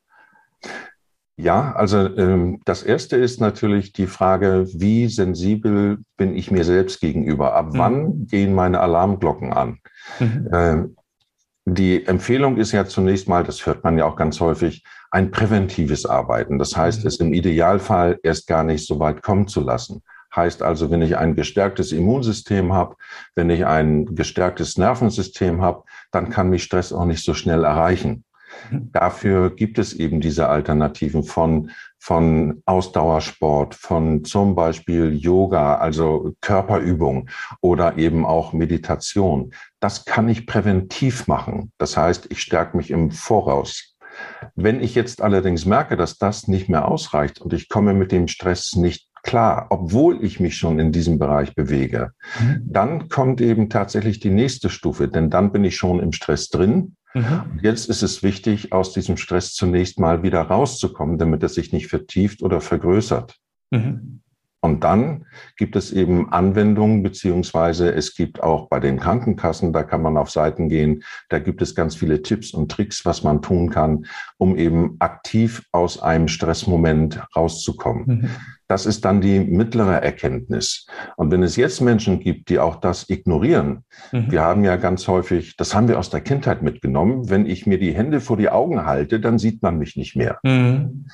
Ja, 1.39 1.73
also 1.73 1.99
ähm, 2.17 2.61
das 2.65 2.83
erste 2.83 3.17
ist 3.17 3.41
natürlich 3.41 3.93
die 3.93 4.07
Frage, 4.07 4.67
wie 4.73 5.09
sensibel 5.09 5.99
bin 6.17 6.35
ich 6.35 6.51
mir 6.51 6.65
selbst 6.65 7.01
gegenüber? 7.01 7.55
Ab 7.55 7.75
mhm. 7.75 7.79
wann 7.79 8.27
gehen 8.27 8.55
meine 8.55 8.81
Alarmglocken 8.81 9.53
an? 9.53 9.79
Mhm. 10.19 10.49
Ähm, 10.53 10.97
die 11.69 12.07
Empfehlung 12.07 12.59
ist 12.59 12.71
ja 12.71 12.87
zunächst 12.87 13.29
mal, 13.29 13.43
das 13.43 13.67
hört 13.67 13.83
man 13.83 13.99
ja 13.99 14.07
auch 14.07 14.15
ganz 14.15 14.39
häufig, 14.39 14.85
ein 15.11 15.33
präventives 15.33 16.07
Arbeiten. 16.07 16.59
Das 16.59 16.77
heißt, 16.77 17.03
mhm. 17.03 17.09
es 17.09 17.17
im 17.17 17.33
Idealfall 17.33 18.19
erst 18.23 18.47
gar 18.47 18.63
nicht 18.63 18.87
so 18.87 19.01
weit 19.01 19.23
kommen 19.23 19.49
zu 19.49 19.61
lassen. 19.61 20.03
Heißt 20.35 20.63
also, 20.63 20.91
wenn 20.91 21.03
ich 21.03 21.17
ein 21.17 21.35
gestärktes 21.35 21.93
Immunsystem 21.93 22.73
habe, 22.73 22.97
wenn 23.35 23.51
ich 23.51 23.67
ein 23.67 24.15
gestärktes 24.15 24.79
Nervensystem 24.79 25.61
habe, 25.61 25.83
dann 26.13 26.31
kann 26.31 26.51
mich 26.51 26.63
Stress 26.63 26.93
auch 26.93 27.05
nicht 27.05 27.25
so 27.25 27.35
schnell 27.35 27.65
erreichen. 27.65 28.25
Mhm. 28.71 28.93
Dafür 28.93 29.51
gibt 29.51 29.79
es 29.79 29.93
eben 29.93 30.21
diese 30.21 30.49
Alternativen 30.49 31.25
von 31.25 31.71
von 31.99 32.63
Ausdauersport, 32.67 33.75
von 33.75 34.25
zum 34.25 34.55
Beispiel 34.55 35.17
Yoga, 35.17 35.77
also 35.77 36.35
Körperübung 36.41 37.29
oder 37.61 37.99
eben 37.99 38.25
auch 38.25 38.53
Meditation. 38.53 39.53
Das 39.81 40.05
kann 40.05 40.29
ich 40.29 40.47
präventiv 40.47 41.27
machen. 41.27 41.73
Das 41.79 41.97
heißt, 41.97 42.27
ich 42.31 42.41
stärke 42.41 42.77
mich 42.77 42.91
im 42.91 43.11
Voraus. 43.11 43.97
Wenn 44.55 44.81
ich 44.81 44.95
jetzt 44.95 45.21
allerdings 45.21 45.67
merke, 45.67 45.97
dass 45.97 46.19
das 46.19 46.49
nicht 46.49 46.69
mehr 46.69 46.89
ausreicht 46.89 47.41
und 47.41 47.53
ich 47.53 47.69
komme 47.69 47.93
mit 47.93 48.13
dem 48.13 48.29
Stress 48.29 48.75
nicht 48.77 49.09
klar, 49.23 49.67
obwohl 49.71 50.25
ich 50.25 50.41
mich 50.41 50.57
schon 50.57 50.79
in 50.79 50.93
diesem 50.93 51.19
Bereich 51.19 51.55
bewege, 51.55 52.13
mhm. 52.41 52.63
dann 52.65 53.09
kommt 53.09 53.41
eben 53.41 53.69
tatsächlich 53.69 54.21
die 54.21 54.31
nächste 54.31 54.71
Stufe, 54.71 55.09
denn 55.09 55.31
dann 55.31 55.53
bin 55.53 55.65
ich 55.65 55.77
schon 55.77 56.01
im 56.01 56.13
Stress 56.13 56.49
drin 56.49 56.97
Mhm. 57.17 57.61
Jetzt 57.63 57.89
ist 57.89 58.03
es 58.03 58.23
wichtig, 58.23 58.75
aus 58.75 58.93
diesem 58.93 59.17
Stress 59.17 59.55
zunächst 59.55 59.99
mal 59.99 60.23
wieder 60.23 60.43
rauszukommen, 60.43 61.17
damit 61.17 61.43
er 61.43 61.49
sich 61.49 61.73
nicht 61.73 61.87
vertieft 61.87 62.43
oder 62.43 62.61
vergrößert. 62.61 63.37
Mhm. 63.71 64.21
Und 64.67 64.83
dann 64.83 65.27
gibt 65.57 65.77
es 65.77 65.93
eben 65.93 66.33
Anwendungen, 66.33 67.05
beziehungsweise 67.05 67.95
es 67.95 68.17
gibt 68.17 68.43
auch 68.43 68.69
bei 68.69 68.81
den 68.81 68.99
Krankenkassen, 68.99 69.73
da 69.73 69.85
kann 69.85 70.03
man 70.03 70.17
auf 70.17 70.29
Seiten 70.29 70.69
gehen, 70.69 71.05
da 71.29 71.39
gibt 71.39 71.63
es 71.63 71.77
ganz 71.77 71.95
viele 71.95 72.21
Tipps 72.21 72.53
und 72.53 72.69
Tricks, 72.69 73.05
was 73.05 73.23
man 73.23 73.43
tun 73.43 73.71
kann, 73.71 74.07
um 74.39 74.57
eben 74.57 74.97
aktiv 74.99 75.63
aus 75.71 76.03
einem 76.03 76.27
Stressmoment 76.27 77.23
rauszukommen. 77.37 78.07
Mhm. 78.07 78.31
Das 78.67 78.87
ist 78.87 79.05
dann 79.05 79.21
die 79.21 79.39
mittlere 79.39 80.03
Erkenntnis. 80.03 80.89
Und 81.17 81.31
wenn 81.31 81.45
es 81.45 81.55
jetzt 81.55 81.81
Menschen 81.81 82.19
gibt, 82.19 82.49
die 82.49 82.59
auch 82.59 82.77
das 82.77 83.09
ignorieren, 83.09 83.85
mhm. 84.11 84.33
wir 84.33 84.43
haben 84.43 84.65
ja 84.65 84.75
ganz 84.75 85.07
häufig, 85.07 85.57
das 85.57 85.77
haben 85.77 85.87
wir 85.87 85.97
aus 85.97 86.11
der 86.11 86.23
Kindheit 86.23 86.63
mitgenommen, 86.63 87.31
wenn 87.31 87.47
ich 87.47 87.67
mir 87.67 87.79
die 87.79 87.95
Hände 87.95 88.21
vor 88.21 88.37
die 88.37 88.51
Augen 88.51 88.85
halte, 88.85 89.21
dann 89.21 89.39
sieht 89.39 89.63
man 89.63 89.79
mich 89.79 89.95
nicht 89.95 90.17
mehr. 90.17 90.41
Mhm. 90.43 91.07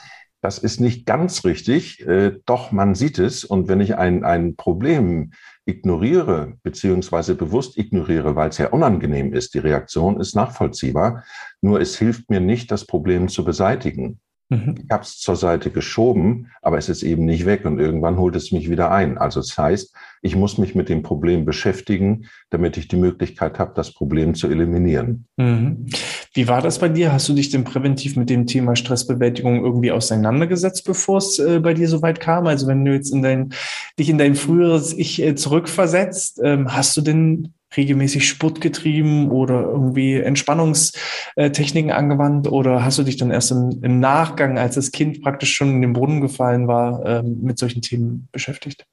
Das 0.42 0.58
ist 0.58 0.80
nicht 0.80 1.06
ganz 1.06 1.44
richtig, 1.44 2.04
äh, 2.06 2.32
doch 2.46 2.72
man 2.72 2.96
sieht 2.96 3.20
es. 3.20 3.44
Und 3.44 3.68
wenn 3.68 3.80
ich 3.80 3.96
ein, 3.96 4.24
ein 4.24 4.56
Problem 4.56 5.32
ignoriere, 5.64 6.54
beziehungsweise 6.64 7.36
bewusst 7.36 7.78
ignoriere, 7.78 8.34
weil 8.34 8.48
es 8.48 8.58
ja 8.58 8.70
unangenehm 8.70 9.32
ist, 9.32 9.54
die 9.54 9.60
Reaktion 9.60 10.20
ist 10.20 10.34
nachvollziehbar, 10.34 11.24
nur 11.60 11.80
es 11.80 11.96
hilft 11.96 12.28
mir 12.28 12.40
nicht, 12.40 12.72
das 12.72 12.84
Problem 12.84 13.28
zu 13.28 13.44
beseitigen. 13.44 14.20
Mhm. 14.48 14.74
Ich 14.84 14.90
habe 14.90 15.02
es 15.02 15.18
zur 15.18 15.36
Seite 15.36 15.70
geschoben, 15.70 16.50
aber 16.60 16.78
es 16.78 16.88
ist 16.88 17.02
eben 17.02 17.24
nicht 17.24 17.46
weg 17.46 17.64
und 17.64 17.78
irgendwann 17.78 18.18
holt 18.18 18.36
es 18.36 18.52
mich 18.52 18.68
wieder 18.70 18.90
ein. 18.90 19.18
Also 19.18 19.40
das 19.40 19.56
heißt, 19.56 19.94
ich 20.20 20.36
muss 20.36 20.58
mich 20.58 20.74
mit 20.74 20.88
dem 20.88 21.02
Problem 21.02 21.44
beschäftigen, 21.44 22.26
damit 22.50 22.76
ich 22.76 22.86
die 22.88 22.96
Möglichkeit 22.96 23.58
habe, 23.58 23.72
das 23.74 23.92
Problem 23.92 24.34
zu 24.34 24.48
eliminieren. 24.48 25.26
Mhm. 25.36 25.86
Wie 26.34 26.48
war 26.48 26.62
das 26.62 26.78
bei 26.78 26.88
dir? 26.88 27.12
Hast 27.12 27.28
du 27.28 27.34
dich 27.34 27.50
denn 27.50 27.64
präventiv 27.64 28.16
mit 28.16 28.30
dem 28.30 28.46
Thema 28.46 28.76
Stressbewältigung 28.76 29.64
irgendwie 29.64 29.92
auseinandergesetzt, 29.92 30.84
bevor 30.84 31.18
es 31.18 31.38
äh, 31.38 31.60
bei 31.60 31.74
dir 31.74 31.88
so 31.88 32.02
weit 32.02 32.20
kam? 32.20 32.46
Also 32.46 32.66
wenn 32.66 32.84
du 32.84 32.92
jetzt 32.92 33.12
in 33.12 33.22
dein, 33.22 33.52
dich 33.98 34.08
in 34.08 34.18
dein 34.18 34.34
früheres 34.34 34.92
Ich 34.92 35.20
äh, 35.22 35.34
zurückversetzt, 35.34 36.40
ähm, 36.42 36.74
hast 36.74 36.96
du 36.96 37.00
denn 37.00 37.54
regelmäßig 37.76 38.28
Sport 38.28 38.60
getrieben 38.60 39.30
oder 39.30 39.62
irgendwie 39.62 40.14
Entspannungstechniken 40.14 41.90
angewandt 41.90 42.48
oder 42.48 42.84
hast 42.84 42.98
du 42.98 43.02
dich 43.02 43.16
dann 43.16 43.30
erst 43.30 43.52
im, 43.52 43.80
im 43.82 44.00
Nachgang, 44.00 44.58
als 44.58 44.74
das 44.74 44.92
Kind 44.92 45.22
praktisch 45.22 45.54
schon 45.54 45.70
in 45.70 45.82
den 45.82 45.92
Brunnen 45.92 46.20
gefallen 46.20 46.68
war, 46.68 47.04
ähm, 47.06 47.40
mit 47.42 47.58
solchen 47.58 47.82
Themen 47.82 48.28
beschäftigt? 48.32 48.86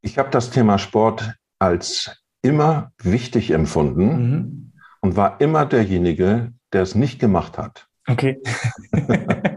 Ich 0.00 0.18
habe 0.18 0.30
das 0.30 0.50
Thema 0.50 0.78
Sport 0.78 1.34
als 1.58 2.22
immer 2.42 2.92
wichtig 3.02 3.50
empfunden 3.50 4.06
mhm. 4.06 4.72
und 5.00 5.16
war 5.16 5.40
immer 5.40 5.64
derjenige, 5.66 6.52
der 6.72 6.82
es 6.82 6.94
nicht 6.94 7.18
gemacht 7.18 7.56
hat. 7.58 7.88
Okay. 8.06 8.40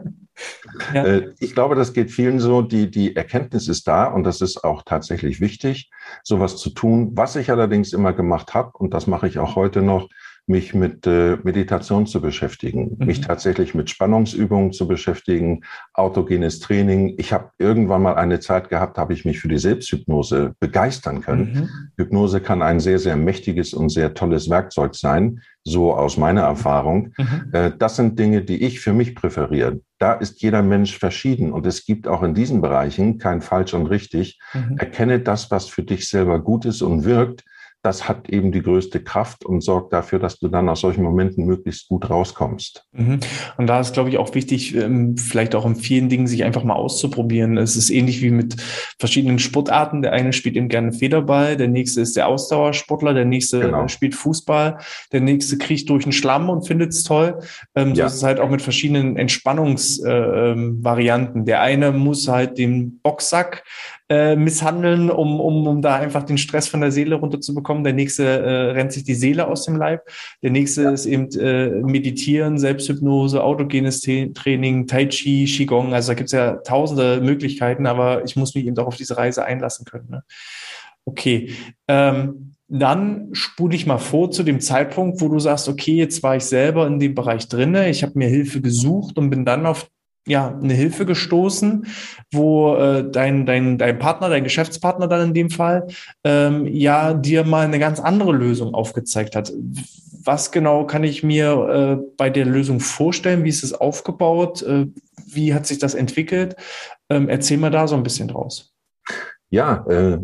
Ja. 0.94 1.06
Äh, 1.06 1.34
ich 1.40 1.54
glaube, 1.54 1.76
das 1.76 1.94
geht 1.94 2.12
vielen 2.12 2.40
so. 2.40 2.62
Die, 2.62 2.90
die 2.90 3.16
Erkenntnis 3.16 3.68
ist 3.68 3.88
da 3.88 4.06
und 4.06 4.24
das 4.24 4.42
ist 4.42 4.64
auch 4.64 4.84
tatsächlich 4.84 5.42
wichtig, 5.42 5.90
sowas 6.24 6.58
zu 6.58 6.70
tun. 6.70 7.12
Was 7.14 7.36
ich 7.36 7.52
allerdings 7.52 7.94
immer 7.94 8.14
gemacht 8.14 8.54
habe, 8.54 8.72
und 8.78 8.94
das 8.94 9.08
mache 9.08 9.28
ich 9.28 9.40
auch 9.40 9.56
heute 9.56 9.82
noch, 9.82 10.10
mich 10.48 10.74
mit 10.74 11.06
äh, 11.06 11.38
Meditation 11.44 12.08
zu 12.08 12.22
beschäftigen, 12.22 12.96
mhm. 12.98 13.06
mich 13.06 13.22
tatsächlich 13.22 13.76
mit 13.76 13.90
Spannungsübungen 13.90 14.72
zu 14.72 14.88
beschäftigen, 14.88 15.62
autogenes 15.94 16.60
Training. 16.60 17.16
Ich 17.18 17.34
habe 17.34 17.52
irgendwann 17.58 18.02
mal 18.02 18.16
eine 18.16 18.40
Zeit 18.40 18.70
gehabt, 18.70 18.98
habe 18.98 19.14
ich 19.14 19.26
mich 19.26 19.40
für 19.40 19.50
die 19.50 19.58
Selbsthypnose 19.58 20.54
begeistern 20.60 21.22
können. 21.22 21.54
Mhm. 21.54 21.70
Hypnose 21.98 22.40
kann 22.40 22.62
ein 22.62 22.80
sehr, 22.80 22.98
sehr 22.98 23.18
mächtiges 23.18 23.74
und 23.74 23.90
sehr 23.90 24.14
tolles 24.14 24.50
Werkzeug 24.50 24.96
sein, 24.96 25.42
so 25.66 25.94
aus 25.94 26.16
meiner 26.16 26.44
Erfahrung. 26.44 27.14
Mhm. 27.18 27.50
Äh, 27.52 27.72
das 27.78 27.98
sind 27.98 28.18
Dinge, 28.18 28.42
die 28.42 28.64
ich 28.64 28.80
für 28.80 28.94
mich 28.94 29.16
präferiere. 29.16 29.82
Da 30.00 30.14
ist 30.14 30.42
jeder 30.42 30.62
Mensch 30.62 30.98
verschieden 30.98 31.52
und 31.52 31.66
es 31.66 31.84
gibt 31.86 32.08
auch 32.08 32.24
in 32.24 32.34
diesen 32.34 32.62
Bereichen 32.62 33.18
kein 33.18 33.42
falsch 33.42 33.74
und 33.74 33.88
richtig. 33.88 34.40
Mhm. 34.54 34.78
Erkenne 34.78 35.20
das, 35.20 35.52
was 35.52 35.68
für 35.68 35.84
dich 35.84 36.08
selber 36.08 36.40
gut 36.40 36.64
ist 36.64 36.82
und 36.82 37.04
wirkt 37.04 37.44
das 37.84 38.10
hat 38.10 38.30
eben 38.30 38.52
die 38.52 38.62
größte 38.62 39.02
Kraft 39.02 39.46
und 39.46 39.62
sorgt 39.62 39.94
dafür, 39.94 40.20
dass 40.20 40.40
du 40.40 40.50
dann 40.50 40.68
aus 40.68 40.82
solchen 40.82 41.04
Momenten 41.04 41.46
möglichst 41.46 41.88
gut 41.88 42.10
rauskommst. 42.10 42.84
Mhm. 42.92 43.22
Und 43.58 43.68
da 43.68 43.80
ist, 43.80 43.94
glaube 43.94 44.10
ich, 44.10 44.18
auch 44.18 44.36
wichtig, 44.36 44.76
ähm, 44.76 45.16
vielleicht 45.16 45.56
auch 45.56 45.66
in 45.66 45.76
vielen 45.76 46.10
Dingen 46.10 46.28
sich 46.28 46.44
einfach 46.44 46.64
mal 46.64 46.74
auszuprobieren. 46.74 47.58
Es 47.58 47.78
ist 47.78 47.90
ähnlich 47.90 48.22
wie 48.22 48.32
mit 48.32 48.58
verschiedenen 49.00 49.40
Sportarten. 49.40 50.02
Der 50.02 50.12
eine 50.12 50.34
spielt 50.34 50.58
eben 50.58 50.68
gerne 50.70 50.92
Federball, 50.92 51.56
der 51.56 51.70
nächste 51.70 52.02
ist 52.02 52.18
der 52.18 52.28
Ausdauersportler, 52.28 53.14
der 53.14 53.26
nächste 53.26 53.60
genau. 53.62 53.88
spielt 53.88 54.16
Fußball, 54.16 54.80
der 55.12 55.22
nächste 55.22 55.58
kriecht 55.58 55.90
durch 55.90 56.04
den 56.04 56.14
Schlamm 56.14 56.50
und 56.50 56.68
findet 56.68 56.92
es 56.92 57.04
toll. 57.04 57.40
Ähm, 57.76 57.94
ja. 57.94 58.08
Ist 58.08 58.16
es 58.16 58.24
halt 58.24 58.40
auch 58.40 58.50
mit 58.50 58.62
verschiedenen 58.62 59.18
Entspannungsvarianten. 59.18 61.36
Äh, 61.36 61.40
ähm, 61.40 61.46
der 61.46 61.62
eine 61.62 61.92
muss 61.92 62.28
halt 62.28 62.58
den 62.58 63.00
Boxsack 63.00 63.64
äh, 64.10 64.36
misshandeln, 64.36 65.10
um, 65.10 65.40
um, 65.40 65.68
um 65.68 65.82
da 65.82 65.96
einfach 65.96 66.24
den 66.24 66.38
Stress 66.38 66.68
von 66.68 66.82
der 66.82 66.92
Seele 66.92 67.16
runterzubekommen. 67.16 67.84
Der 67.84 67.94
nächste 67.94 68.24
äh, 68.24 68.72
rennt 68.72 68.94
sich 68.94 69.04
die 69.04 69.16
Seele 69.16 69.48
aus 69.48 69.66
dem 69.66 69.76
Leib. 69.76 70.08
Der 70.42 70.52
nächste 70.52 70.84
ja. 70.84 70.92
ist 70.92 71.06
eben 71.06 71.30
äh, 71.38 71.70
Meditieren, 71.82 72.58
Selbsthypnose, 72.58 73.44
autogenes 73.44 74.02
Training, 74.02 74.88
Tai 74.88 75.08
Chi, 75.08 75.46
Qigong. 75.46 75.94
Also 75.94 76.12
da 76.12 76.14
gibt 76.16 76.28
es 76.28 76.34
ja 76.34 76.58
tausende 76.58 77.20
Möglichkeiten, 77.22 77.86
aber 77.86 78.24
ich 78.24 78.36
muss 78.36 78.56
mich 78.56 78.66
eben 78.66 78.78
auch 78.78 78.88
auf 78.88 78.98
diese 78.98 79.18
Reise 79.18 79.46
einlassen 79.46 79.86
können. 79.86 80.10
Ne? 80.10 80.24
Okay. 81.06 81.52
Ähm, 81.88 82.54
dann 82.70 83.30
spule 83.32 83.76
ich 83.76 83.86
mal 83.86 83.98
vor 83.98 84.30
zu 84.32 84.44
dem 84.44 84.60
Zeitpunkt, 84.60 85.22
wo 85.22 85.30
du 85.30 85.40
sagst, 85.40 85.70
okay, 85.70 85.96
jetzt 85.96 86.22
war 86.22 86.36
ich 86.36 86.44
selber 86.44 86.86
in 86.86 87.00
dem 87.00 87.16
Bereich 87.16 87.48
drinne, 87.48 87.90
ich 87.90 88.04
habe 88.04 88.20
mir 88.20 88.28
Hilfe 88.28 88.60
gesucht 88.60 89.18
und 89.18 89.30
bin 89.30 89.46
dann 89.46 89.66
auf 89.66 89.90
ja, 90.28 90.58
eine 90.62 90.74
Hilfe 90.74 91.06
gestoßen, 91.06 91.88
wo 92.32 92.76
äh, 92.76 93.10
dein, 93.10 93.46
dein, 93.46 93.78
dein 93.78 93.98
Partner, 93.98 94.30
dein 94.30 94.44
Geschäftspartner 94.44 95.08
dann 95.08 95.30
in 95.30 95.34
dem 95.34 95.50
Fall, 95.50 95.88
ähm, 96.24 96.68
ja, 96.68 97.14
dir 97.14 97.44
mal 97.44 97.66
eine 97.66 97.80
ganz 97.80 98.00
andere 98.00 98.34
Lösung 98.34 98.74
aufgezeigt 98.74 99.36
hat. 99.36 99.52
Was 100.24 100.52
genau 100.52 100.86
kann 100.86 101.06
ich 101.06 101.24
mir 101.24 102.00
äh, 102.02 102.06
bei 102.18 102.30
der 102.30 102.46
Lösung 102.46 102.82
vorstellen? 102.82 103.46
Wie 103.46 103.50
ist 103.50 103.64
es 103.64 103.74
aufgebaut? 103.74 104.62
Äh, 104.64 104.88
wie 105.26 105.54
hat 105.54 105.66
sich 105.66 105.80
das 105.80 105.96
entwickelt? 105.96 106.56
Ähm, 107.10 107.30
erzähl 107.30 107.58
mal 107.58 107.72
da 107.72 107.88
so 107.88 107.96
ein 107.96 108.04
bisschen 108.04 108.28
draus. 108.28 108.74
Ja, 109.50 109.86
äh, 109.88 110.20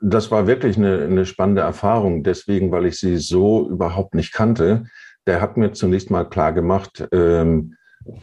das 0.00 0.30
war 0.30 0.46
wirklich 0.46 0.76
eine, 0.76 1.02
eine 1.02 1.26
spannende 1.26 1.62
Erfahrung, 1.62 2.22
deswegen, 2.22 2.70
weil 2.70 2.86
ich 2.86 2.98
sie 2.98 3.16
so 3.16 3.68
überhaupt 3.68 4.14
nicht 4.14 4.32
kannte. 4.32 4.84
Der 5.26 5.40
hat 5.40 5.56
mir 5.56 5.72
zunächst 5.72 6.12
mal 6.12 6.24
klar 6.24 6.52
gemacht, 6.52 7.06
ähm, 7.10 7.74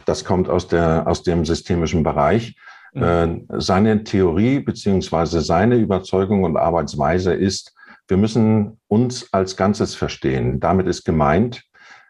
das 0.04 0.24
kommt 0.24 0.48
aus, 0.48 0.68
der, 0.68 1.06
aus 1.06 1.22
dem 1.22 1.44
systemischen 1.44 2.02
Bereich. 2.02 2.56
Mhm. 2.94 3.02
Äh, 3.02 3.60
seine 3.60 4.04
Theorie 4.04 4.60
beziehungsweise 4.60 5.40
seine 5.40 5.76
Überzeugung 5.76 6.44
und 6.44 6.56
Arbeitsweise 6.56 7.34
ist, 7.34 7.74
wir 8.08 8.16
müssen 8.16 8.78
uns 8.88 9.32
als 9.32 9.56
Ganzes 9.56 9.94
verstehen. 9.94 10.60
Damit 10.60 10.86
ist 10.86 11.04
gemeint, 11.04 11.64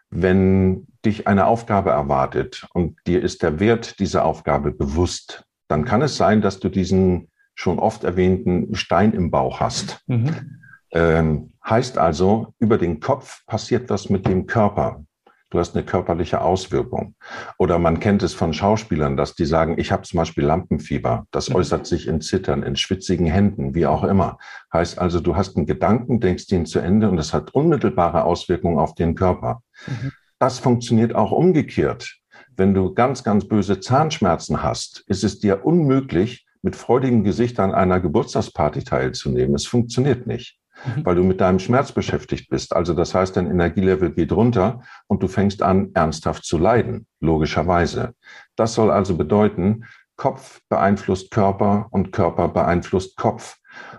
wenn 0.09 0.87
dich 1.03 1.27
eine 1.27 1.47
Aufgabe 1.47 1.89
erwartet 1.89 2.67
und 2.73 2.97
dir 3.07 3.21
ist 3.21 3.41
der 3.43 3.59
Wert 3.59 3.99
dieser 3.99 4.25
Aufgabe 4.25 4.71
bewusst, 4.71 5.43
dann 5.67 5.85
kann 5.85 6.01
es 6.01 6.17
sein, 6.17 6.41
dass 6.41 6.59
du 6.59 6.69
diesen 6.69 7.29
schon 7.55 7.79
oft 7.79 8.03
erwähnten 8.03 8.75
Stein 8.75 9.13
im 9.13 9.31
Bauch 9.31 9.59
hast. 9.59 10.01
Mhm. 10.07 10.61
Ähm, 10.91 11.53
heißt 11.67 11.97
also, 11.97 12.53
über 12.59 12.77
den 12.77 12.99
Kopf 12.99 13.45
passiert 13.45 13.89
was 13.89 14.09
mit 14.09 14.27
dem 14.27 14.45
Körper. 14.45 15.03
Du 15.49 15.59
hast 15.59 15.75
eine 15.75 15.85
körperliche 15.85 16.41
Auswirkung. 16.41 17.15
Oder 17.57 17.79
man 17.79 17.99
kennt 17.99 18.21
es 18.21 18.33
von 18.33 18.53
Schauspielern, 18.53 19.15
dass 19.15 19.33
die 19.33 19.45
sagen, 19.45 19.75
ich 19.77 19.93
habe 19.93 20.03
zum 20.03 20.17
Beispiel 20.17 20.43
Lampenfieber. 20.43 21.25
Das 21.31 21.49
mhm. 21.49 21.55
äußert 21.55 21.87
sich 21.87 22.07
in 22.07 22.19
Zittern, 22.19 22.63
in 22.63 22.75
schwitzigen 22.75 23.27
Händen, 23.27 23.73
wie 23.73 23.85
auch 23.85 24.03
immer. 24.03 24.37
Heißt 24.73 24.99
also, 24.99 25.21
du 25.21 25.37
hast 25.37 25.55
einen 25.55 25.65
Gedanken, 25.65 26.19
denkst 26.19 26.51
ihn 26.51 26.65
zu 26.65 26.79
Ende 26.79 27.09
und 27.09 27.17
es 27.17 27.33
hat 27.33 27.53
unmittelbare 27.53 28.25
Auswirkungen 28.25 28.77
auf 28.77 28.93
den 28.95 29.15
Körper. 29.15 29.61
Mhm. 29.85 30.11
Das 30.39 30.59
funktioniert 30.59 31.15
auch 31.15 31.31
umgekehrt. 31.31 32.17
Wenn 32.57 32.73
du 32.73 32.93
ganz, 32.93 33.23
ganz 33.23 33.47
böse 33.47 33.79
Zahnschmerzen 33.79 34.61
hast, 34.63 35.03
ist 35.07 35.23
es 35.23 35.39
dir 35.39 35.65
unmöglich, 35.65 36.45
mit 36.61 36.75
freudigem 36.75 37.23
Gesicht 37.23 37.59
an 37.59 37.73
einer 37.73 37.99
Geburtstagsparty 37.99 38.83
teilzunehmen. 38.83 39.55
Es 39.55 39.65
funktioniert 39.67 40.27
nicht. 40.27 40.59
Weil 41.03 41.15
du 41.15 41.23
mit 41.23 41.41
deinem 41.41 41.59
Schmerz 41.59 41.91
beschäftigt 41.91 42.49
bist. 42.49 42.75
Also 42.75 42.93
das 42.93 43.13
heißt, 43.13 43.35
dein 43.35 43.49
Energielevel 43.49 44.11
geht 44.11 44.31
runter 44.31 44.81
und 45.07 45.23
du 45.23 45.27
fängst 45.27 45.61
an, 45.61 45.91
ernsthaft 45.93 46.45
zu 46.45 46.57
leiden, 46.57 47.07
logischerweise. 47.19 48.13
Das 48.55 48.73
soll 48.73 48.91
also 48.91 49.17
bedeuten, 49.17 49.85
Kopf 50.15 50.61
beeinflusst 50.69 51.31
Körper 51.31 51.87
und 51.91 52.11
Körper 52.11 52.47
beeinflusst 52.47 53.17
Kopf. 53.17 53.57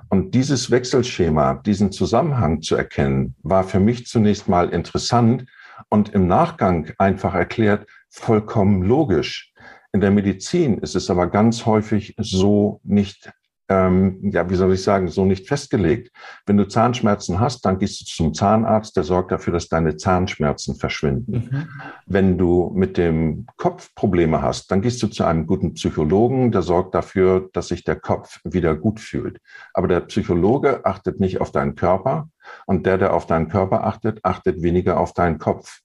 Und 0.08 0.34
dieses 0.34 0.70
Wechselschema, 0.70 1.54
diesen 1.54 1.92
Zusammenhang 1.92 2.60
zu 2.60 2.74
erkennen, 2.74 3.36
war 3.42 3.62
für 3.62 3.78
mich 3.78 4.06
zunächst 4.06 4.48
mal 4.48 4.70
interessant 4.70 5.44
und 5.88 6.08
im 6.10 6.26
Nachgang 6.26 6.92
einfach 6.98 7.34
erklärt 7.34 7.86
vollkommen 8.10 8.82
logisch. 8.82 9.52
In 9.92 10.00
der 10.00 10.10
Medizin 10.10 10.78
ist 10.78 10.96
es 10.96 11.08
aber 11.08 11.28
ganz 11.28 11.66
häufig 11.66 12.14
so 12.18 12.80
nicht, 12.82 13.30
ähm, 13.68 14.30
ja, 14.32 14.48
wie 14.48 14.54
soll 14.54 14.72
ich 14.72 14.82
sagen, 14.82 15.08
so 15.08 15.24
nicht 15.24 15.46
festgelegt. 15.46 16.10
Wenn 16.46 16.56
du 16.56 16.66
Zahnschmerzen 16.66 17.38
hast, 17.38 17.64
dann 17.64 17.78
gehst 17.78 18.00
du 18.00 18.04
zum 18.04 18.34
Zahnarzt, 18.34 18.96
der 18.96 19.04
sorgt 19.04 19.30
dafür, 19.30 19.52
dass 19.52 19.68
deine 19.68 19.96
Zahnschmerzen 19.96 20.76
verschwinden. 20.76 21.48
Mhm. 21.50 21.68
Wenn 22.06 22.38
du 22.38 22.72
mit 22.74 22.96
dem 22.96 23.46
Kopf 23.56 23.94
Probleme 23.94 24.40
hast, 24.40 24.70
dann 24.70 24.80
gehst 24.80 25.02
du 25.02 25.08
zu 25.08 25.24
einem 25.24 25.46
guten 25.46 25.74
Psychologen, 25.74 26.50
der 26.50 26.62
sorgt 26.62 26.94
dafür, 26.94 27.50
dass 27.52 27.68
sich 27.68 27.84
der 27.84 27.96
Kopf 27.96 28.40
wieder 28.44 28.74
gut 28.74 29.00
fühlt. 29.00 29.38
Aber 29.74 29.86
der 29.86 30.00
Psychologe 30.00 30.84
achtet 30.84 31.20
nicht 31.20 31.40
auf 31.40 31.52
deinen 31.52 31.74
Körper 31.74 32.28
und 32.66 32.86
der, 32.86 32.96
der 32.96 33.12
auf 33.12 33.26
deinen 33.26 33.48
Körper 33.48 33.84
achtet, 33.84 34.24
achtet 34.24 34.62
weniger 34.62 34.98
auf 34.98 35.12
deinen 35.12 35.38
Kopf. 35.38 35.80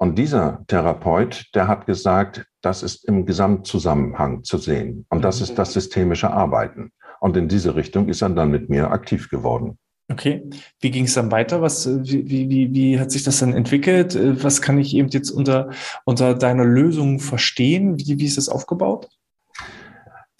Und 0.00 0.16
dieser 0.16 0.64
Therapeut, 0.68 1.46
der 1.54 1.66
hat 1.66 1.86
gesagt, 1.86 2.46
das 2.62 2.84
ist 2.84 3.04
im 3.06 3.26
Gesamtzusammenhang 3.26 4.44
zu 4.44 4.56
sehen. 4.56 5.06
Und 5.08 5.22
das 5.22 5.40
ist 5.40 5.58
das 5.58 5.72
systemische 5.72 6.30
Arbeiten. 6.30 6.92
Und 7.20 7.36
in 7.36 7.48
diese 7.48 7.74
Richtung 7.74 8.08
ist 8.08 8.22
er 8.22 8.30
dann 8.30 8.50
mit 8.50 8.68
mir 8.68 8.90
aktiv 8.90 9.28
geworden. 9.28 9.78
Okay, 10.10 10.48
wie 10.80 10.90
ging 10.90 11.04
es 11.04 11.14
dann 11.14 11.30
weiter? 11.30 11.60
Was, 11.60 11.86
wie, 11.86 12.48
wie, 12.48 12.72
wie 12.72 12.98
hat 12.98 13.10
sich 13.10 13.24
das 13.24 13.40
dann 13.40 13.52
entwickelt? 13.52 14.18
Was 14.42 14.62
kann 14.62 14.78
ich 14.78 14.96
eben 14.96 15.08
jetzt 15.08 15.30
unter, 15.30 15.70
unter 16.04 16.34
deiner 16.34 16.64
Lösung 16.64 17.20
verstehen? 17.20 17.98
Wie, 17.98 18.18
wie 18.18 18.24
ist 18.24 18.38
das 18.38 18.48
aufgebaut? 18.48 19.08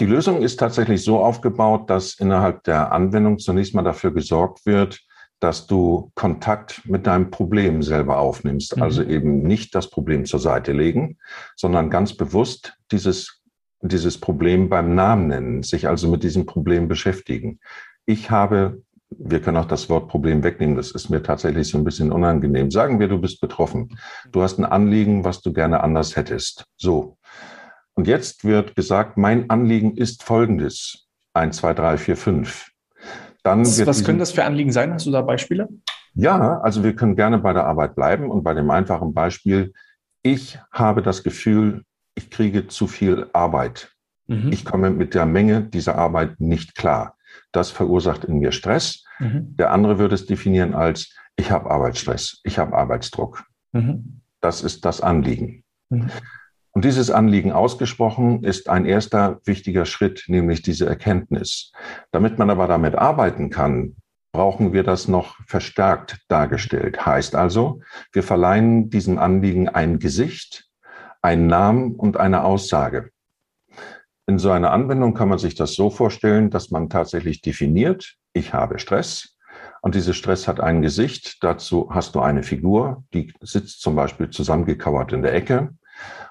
Die 0.01 0.07
Lösung 0.07 0.41
ist 0.41 0.59
tatsächlich 0.59 1.05
so 1.05 1.19
aufgebaut, 1.19 1.91
dass 1.91 2.15
innerhalb 2.15 2.65
der 2.65 2.93
Anwendung 2.93 3.39
zunächst 3.39 3.75
mal 3.75 3.83
dafür 3.83 4.13
gesorgt 4.13 4.65
wird, 4.65 5.01
dass 5.41 5.67
du 5.67 6.11
Kontakt 6.15 6.83
mit 6.85 7.07
deinem 7.07 7.31
Problem 7.31 7.83
selber 7.83 8.19
aufnimmst. 8.19 8.77
Mhm. 8.77 8.83
Also 8.83 9.03
eben 9.03 9.43
nicht 9.43 9.75
das 9.75 9.91
Problem 9.91 10.25
zur 10.25 10.41
Seite 10.41 10.73
legen, 10.73 11.19
sondern 11.57 11.91
ganz 11.91 12.15
bewusst 12.15 12.75
dieses, 12.91 13.38
dieses 13.81 14.19
Problem 14.19 14.69
beim 14.69 14.95
Namen 14.95 15.29
nennen, 15.29 15.63
sich 15.63 15.89
also 15.89 16.09
mit 16.09 16.23
diesem 16.23 16.47
Problem 16.47 16.89
beschäftigen. 16.89 17.61
Ich 18.07 18.31
habe, 18.31 18.83
wir 19.11 19.41
können 19.41 19.57
auch 19.57 19.67
das 19.67 19.89
Wort 19.89 20.09
Problem 20.09 20.43
wegnehmen, 20.43 20.77
das 20.77 20.91
ist 20.91 21.09
mir 21.11 21.23
tatsächlich 21.23 21.69
so 21.69 21.79
ein 21.79 21.85
bisschen 21.85 22.11
unangenehm. 22.13 22.71
Sagen 22.71 22.99
wir, 22.99 23.09
du 23.09 23.21
bist 23.21 23.41
betroffen. 23.41 23.99
Du 24.33 24.43
hast 24.43 24.59
ein 24.59 24.65
Anliegen, 24.65 25.25
was 25.25 25.41
du 25.41 25.53
gerne 25.53 25.83
anders 25.83 26.17
hättest. 26.17 26.67
So. 26.77 27.19
Und 27.95 28.07
jetzt 28.07 28.45
wird 28.45 28.77
gesagt, 28.77 29.17
mein 29.17 29.51
Anliegen 29.51 29.97
ist 29.97 30.23
folgendes. 30.23 31.09
Eins, 31.35 31.59
zwei, 31.59 31.75
drei, 31.75 31.97
vier, 31.99 32.17
fünf. 32.17 32.71
Dann 33.43 33.61
was, 33.61 33.87
was 33.87 34.05
können 34.05 34.19
das 34.19 34.33
für 34.33 34.45
Anliegen 34.45 34.73
sein? 34.73 34.93
Hast 34.93 35.07
du 35.07 35.11
da 35.11 35.23
Beispiele? 35.23 35.69
Ja, 36.15 36.61
also 36.61 36.83
wir 36.83 36.97
können 36.97 37.17
gerne 37.17 37.39
bei 37.39 37.53
der 37.53 37.67
Arbeit 37.67 37.95
bleiben 37.95 38.31
und 38.31 38.43
bei 38.43 38.55
dem 38.55 38.71
einfachen 38.71 39.15
Beispiel, 39.15 39.73
ich 40.23 40.59
habe 40.73 41.03
das 41.03 41.23
Gefühl, 41.23 41.85
ich 42.19 42.31
kriege 42.31 42.67
zu 42.67 42.89
viel 42.89 43.31
Arbeit. 43.33 43.93
Mhm. 44.27 44.51
Ich 44.53 44.65
komme 44.65 44.91
mit 44.91 45.15
der 45.15 45.25
Menge 45.25 45.63
dieser 45.63 45.95
Arbeit 45.95 46.41
nicht 46.41 46.75
klar. 46.75 47.17
Das 47.53 47.71
verursacht 47.71 48.25
in 48.25 48.41
mir 48.41 48.51
Stress. 48.51 49.05
Mhm. 49.21 49.57
Der 49.57 49.71
andere 49.71 49.99
würde 50.01 50.17
es 50.17 50.27
definieren 50.27 50.75
als, 50.75 51.15
ich 51.37 51.53
habe 51.53 51.71
Arbeitsstress, 51.71 52.41
ich 52.43 52.59
habe 52.59 52.77
Arbeitsdruck. 52.77 53.45
Mhm. 53.73 54.21
Das 54.41 54.63
ist 54.63 54.85
das 54.85 55.01
Anliegen. 55.01 55.63
Mhm. 55.91 56.11
Und 56.73 56.85
dieses 56.85 57.11
Anliegen 57.11 57.53
ausgesprochen 57.53 58.43
ist 58.43 58.69
ein 58.69 58.85
erster 58.85 59.41
wichtiger 59.45 59.85
Schritt, 59.85 60.25
nämlich 60.27 60.63
diese 60.63 60.87
Erkenntnis. 60.87 61.73
Damit 62.11 62.39
man 62.39 62.51
aber 62.51 62.67
damit 62.67 62.97
arbeiten 62.97 63.49
kann, 63.49 63.95
brauchen 64.33 64.73
wir 64.73 64.83
das 64.83 65.07
noch 65.07 65.37
verstärkt 65.47 66.19
dargestellt. 66.29 67.07
Heißt 67.07 67.37
also, 67.37 67.81
wir 68.13 68.25
verleihen 68.25 68.91
diesem 68.91 69.19
Anliegen 69.19 69.69
ein 69.69 69.99
Gesicht, 70.01 70.68
einen 71.23 71.47
Namen 71.47 71.95
und 71.95 72.17
eine 72.17 72.45
Aussage. 72.45 73.11
In 74.27 74.39
so 74.39 74.51
einer 74.51 74.73
Anwendung 74.73 75.15
kann 75.15 75.29
man 75.29 75.39
sich 75.39 75.55
das 75.55 75.75
so 75.75 75.89
vorstellen, 75.91 76.51
dass 76.51 76.71
man 76.71 76.91
tatsächlich 76.91 77.41
definiert, 77.41 78.17
ich 78.35 78.53
habe 78.53 78.79
Stress. 78.79 79.37
Und 79.81 79.95
dieser 79.95 80.13
Stress 80.13 80.47
hat 80.49 80.61
ein 80.61 80.83
Gesicht. 80.83 81.39
Dazu 81.43 81.89
hast 81.91 82.15
du 82.15 82.21
eine 82.21 82.43
Figur, 82.43 83.05
die 83.15 83.33
sitzt 83.41 83.81
zum 83.81 83.97
Beispiel 83.97 84.29
zusammengekauert 84.29 85.13
in 85.13 85.23
der 85.23 85.35
Ecke. 85.35 85.71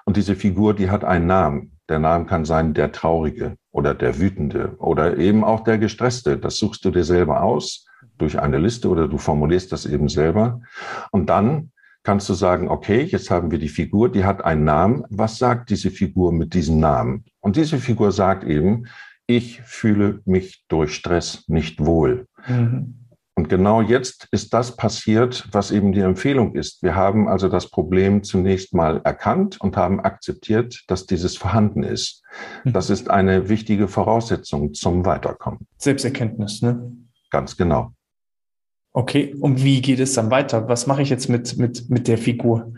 Und 0.04 0.16
diese 0.16 0.36
Figur, 0.36 0.74
die 0.74 0.90
hat 0.90 1.04
einen 1.04 1.26
Namen. 1.26 1.78
Der 1.88 1.98
Name 1.98 2.26
kann 2.26 2.44
sein 2.44 2.74
der 2.74 2.92
Traurige 2.92 3.56
oder 3.70 3.94
der 3.94 4.18
Wütende 4.18 4.76
oder 4.78 5.16
eben 5.16 5.42
auch 5.42 5.64
der 5.64 5.78
Gestresste. 5.78 6.38
Das 6.38 6.56
suchst 6.56 6.84
du 6.84 6.90
dir 6.90 7.04
selber 7.04 7.42
aus 7.42 7.86
durch 8.18 8.38
eine 8.38 8.58
Liste 8.58 8.88
oder 8.88 9.08
du 9.08 9.18
formulierst 9.18 9.72
das 9.72 9.86
eben 9.86 10.08
selber. 10.08 10.60
Und 11.10 11.30
dann 11.30 11.72
kannst 12.08 12.26
du 12.30 12.32
sagen, 12.32 12.68
okay, 12.68 13.02
jetzt 13.02 13.30
haben 13.30 13.50
wir 13.50 13.58
die 13.58 13.68
Figur, 13.68 14.10
die 14.10 14.24
hat 14.24 14.42
einen 14.42 14.64
Namen. 14.64 15.04
Was 15.10 15.36
sagt 15.36 15.68
diese 15.68 15.90
Figur 15.90 16.32
mit 16.32 16.54
diesem 16.54 16.80
Namen? 16.80 17.26
Und 17.40 17.56
diese 17.56 17.76
Figur 17.76 18.12
sagt 18.12 18.44
eben, 18.44 18.86
ich 19.26 19.60
fühle 19.60 20.22
mich 20.24 20.64
durch 20.68 20.94
Stress 20.94 21.44
nicht 21.48 21.84
wohl. 21.84 22.26
Mhm. 22.46 22.94
Und 23.34 23.50
genau 23.50 23.82
jetzt 23.82 24.26
ist 24.30 24.54
das 24.54 24.74
passiert, 24.74 25.46
was 25.52 25.70
eben 25.70 25.92
die 25.92 26.00
Empfehlung 26.00 26.54
ist. 26.54 26.82
Wir 26.82 26.96
haben 26.96 27.28
also 27.28 27.50
das 27.50 27.68
Problem 27.68 28.22
zunächst 28.22 28.72
mal 28.72 29.02
erkannt 29.04 29.60
und 29.60 29.76
haben 29.76 30.00
akzeptiert, 30.00 30.84
dass 30.86 31.04
dieses 31.04 31.36
vorhanden 31.36 31.82
ist. 31.82 32.22
Mhm. 32.64 32.72
Das 32.72 32.88
ist 32.88 33.10
eine 33.10 33.50
wichtige 33.50 33.86
Voraussetzung 33.86 34.72
zum 34.72 35.04
Weiterkommen. 35.04 35.66
Selbsterkenntnis, 35.76 36.62
ne? 36.62 36.90
Ganz 37.28 37.54
genau. 37.58 37.92
Okay, 38.98 39.32
und 39.38 39.62
wie 39.62 39.80
geht 39.80 40.00
es 40.00 40.14
dann 40.14 40.32
weiter? 40.32 40.68
Was 40.68 40.88
mache 40.88 41.02
ich 41.02 41.08
jetzt 41.08 41.28
mit, 41.28 41.56
mit, 41.56 41.88
mit 41.88 42.08
der 42.08 42.18
Figur? 42.18 42.74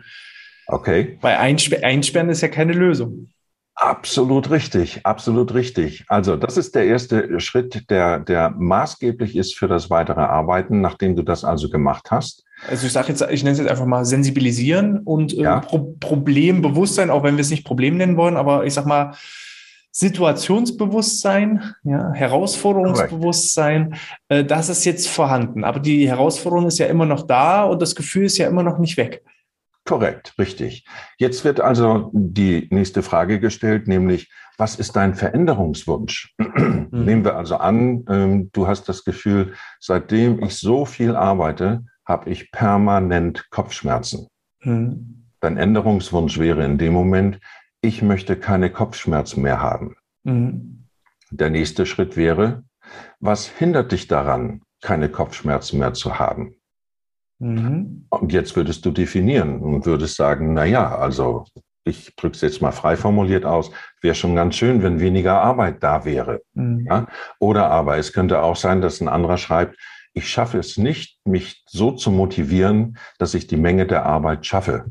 Okay. 0.67 1.17
Weil 1.23 1.37
Einsper 1.37 1.79
Einsperren 1.83 2.29
ist 2.29 2.43
ja 2.43 2.49
keine 2.49 2.75
Lösung. 2.75 3.31
Absolut 3.75 4.51
richtig, 4.51 5.01
absolut 5.07 5.55
richtig. 5.55 6.05
Also 6.09 6.37
das 6.37 6.59
ist 6.59 6.75
der 6.75 6.85
erste 6.85 7.41
Schritt, 7.41 7.89
der, 7.89 8.21
der 8.21 8.51
maßgeblich 8.51 9.35
ist 9.35 9.57
für 9.57 9.67
das 9.67 9.89
weitere 9.89 10.21
Arbeiten, 10.21 10.83
nachdem 10.83 11.17
du 11.17 11.23
das 11.23 11.43
also 11.43 11.71
gemacht 11.71 12.11
hast. 12.11 12.45
Also 12.69 12.87
ich 12.87 12.93
sage 12.93 13.09
jetzt, 13.09 13.23
ich 13.31 13.43
nenne 13.43 13.53
es 13.53 13.59
jetzt 13.59 13.71
einfach 13.71 13.87
mal 13.87 14.05
sensibilisieren 14.05 14.99
und 14.99 15.33
äh, 15.33 15.45
ja. 15.45 15.61
Pro 15.61 15.97
Problembewusstsein, 16.01 17.09
auch 17.09 17.23
wenn 17.23 17.37
wir 17.39 17.43
es 17.43 17.51
nicht 17.51 17.65
Problem 17.65 17.97
nennen 17.97 18.19
wollen, 18.19 18.37
aber 18.37 18.67
ich 18.67 18.75
sag 18.75 18.85
mal 18.85 19.15
Situationsbewusstsein, 19.93 21.75
ja, 21.83 22.13
Herausforderungsbewusstsein, 22.13 23.97
äh, 24.29 24.45
das 24.45 24.69
ist 24.69 24.85
jetzt 24.85 25.09
vorhanden. 25.09 25.65
Aber 25.65 25.81
die 25.81 26.09
Herausforderung 26.09 26.67
ist 26.67 26.79
ja 26.79 26.87
immer 26.87 27.07
noch 27.07 27.27
da 27.27 27.65
und 27.65 27.83
das 27.83 27.95
Gefühl 27.95 28.27
ist 28.27 28.39
ja 28.39 28.47
immer 28.47 28.63
noch 28.63 28.79
nicht 28.79 28.97
weg. 28.97 29.25
Korrekt, 29.85 30.35
richtig. 30.39 30.87
Jetzt 31.19 31.45
wird 31.45 31.61
also 31.61 32.11
die 32.13 32.69
nächste 32.71 33.03
Frage 33.03 33.41
gestellt, 33.41 33.89
nämlich, 33.89 34.31
was 34.59 34.77
ist 34.77 34.95
dein 34.95 35.15
Veränderungswunsch? 35.15 36.35
Mhm. 36.39 36.89
Nehmen 36.93 37.25
wir 37.25 37.37
also 37.37 37.57
an, 37.57 38.05
ähm, 38.09 38.51
du 38.53 38.67
hast 38.69 38.89
das 38.89 39.05
Gefühl, 39.05 39.55
seitdem 39.81 40.43
ich 40.43 40.57
so 40.57 40.85
viel 40.85 41.17
arbeite, 41.17 41.85
habe 42.05 42.31
ich 42.31 42.53
permanent 42.53 43.49
Kopfschmerzen. 43.51 44.29
Mhm. 44.63 45.27
Dein 45.41 45.57
Änderungswunsch 45.57 46.39
wäre 46.39 46.65
in 46.65 46.77
dem 46.77 46.93
Moment, 46.93 47.41
ich 47.83 48.03
möchte 48.03 48.37
keine 48.37 48.71
Kopfschmerzen 48.71 49.43
mehr 49.43 49.61
haben. 49.61 49.97
Mhm. 50.25 50.87
Der 51.31 51.51
nächste 51.51 51.87
Schritt 51.87 52.17
wäre, 52.17 52.65
was 53.21 53.47
hindert 53.47 53.93
dich 53.93 54.09
daran, 54.09 54.63
keine 54.83 55.09
Kopfschmerzen 55.09 55.79
mehr 55.79 55.93
zu 55.93 56.19
haben? 56.19 56.57
Mhm. 57.39 58.07
Und 58.11 58.33
jetzt 58.33 58.57
würdest 58.57 58.85
du 58.85 58.91
definieren 58.91 59.61
und 59.61 59.87
würdest 59.87 60.17
sagen, 60.17 60.53
na 60.53 60.65
ja, 60.65 60.97
also 60.97 61.47
ich 61.85 62.15
drücke 62.17 62.35
es 62.35 62.43
jetzt 62.43 62.61
mal 62.61 62.73
frei 62.73 62.97
formuliert 62.97 63.45
aus, 63.45 63.71
wäre 64.03 64.15
schon 64.15 64.35
ganz 64.35 64.57
schön, 64.57 64.83
wenn 64.83 65.01
weniger 65.01 65.41
Arbeit 65.41 65.83
da 65.83 66.05
wäre. 66.05 66.43
Mhm. 66.53 66.87
Ja? 66.87 67.07
Oder 67.39 67.71
aber 67.71 67.97
es 67.97 68.13
könnte 68.13 68.43
auch 68.43 68.57
sein, 68.57 68.81
dass 68.83 69.01
ein 69.01 69.09
anderer 69.09 69.39
schreibt, 69.39 69.77
ich 70.13 70.29
schaffe 70.29 70.59
es 70.59 70.77
nicht, 70.77 71.19
mich 71.25 71.65
so 71.69 71.93
zu 71.93 72.11
motivieren, 72.11 72.99
dass 73.19 73.35
ich 73.35 73.47
die 73.47 73.57
Menge 73.57 73.87
der 73.87 74.05
Arbeit 74.07 74.45
schaffe. 74.45 74.87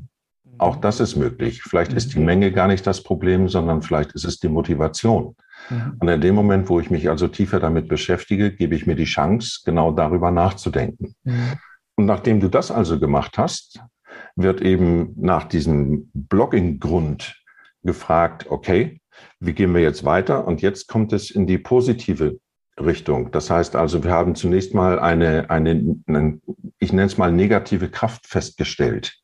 Auch 0.60 0.76
das 0.76 1.00
ist 1.00 1.15
möglich. 1.15 1.63
Vielleicht 1.63 1.93
ist 1.93 2.13
die 2.13 2.19
mhm. 2.19 2.26
Menge 2.26 2.52
gar 2.52 2.67
nicht 2.67 2.86
das 2.86 3.02
Problem, 3.02 3.48
sondern 3.48 3.82
vielleicht 3.82 4.12
ist 4.12 4.26
es 4.26 4.39
die 4.39 4.50
Motivation. 4.50 5.36
Mhm. 5.69 5.95
Und 6.00 6.08
in 6.08 6.22
dem 6.22 6.36
Moment, 6.36 6.69
wo 6.69 6.80
ich 6.80 6.89
mich 6.89 7.10
also 7.10 7.28
tiefer 7.28 7.60
damit 7.60 7.88
beschäftige, 7.88 8.52
gebe 8.52 8.76
ich 8.76 8.86
mir 8.86 8.95
die 8.95 9.06
Chance, 9.06 9.62
genau 9.65 9.91
darüber 9.91 10.32
nachzudenken. 10.32 11.15
Mhm. 11.24 11.54
Und 11.95 12.06
nachdem 12.06 12.39
du 12.39 12.50
das 12.50 12.72
also 12.72 13.00
gemacht 13.00 13.38
hast, 13.38 13.82
wird 14.36 14.62
eben 14.62 15.13
nach 15.17 15.45
diesem 15.45 16.10
Blogging-Grund 16.13 17.36
gefragt, 17.84 18.48
okay, 18.50 19.02
wie 19.39 19.54
gehen 19.54 19.74
wir 19.74 19.82
jetzt 19.82 20.06
weiter? 20.06 20.48
Und 20.48 20.62
jetzt 20.62 20.88
kommt 20.88 21.13
es 21.13 21.32
in 21.32 21.48
die 21.48 21.58
positive 21.58 22.39
Richtung. 22.80 23.32
Das 23.32 23.50
heißt 23.50 23.76
also, 23.76 24.04
wir 24.04 24.12
haben 24.12 24.36
zunächst 24.36 24.74
mal 24.74 25.00
eine, 25.00 25.50
eine, 25.50 25.95
eine 26.08 26.39
ich 26.80 26.93
nenne 26.93 27.08
es 27.08 27.17
mal 27.17 27.32
negative 27.32 27.89
Kraft 27.89 28.28
festgestellt. 28.28 29.19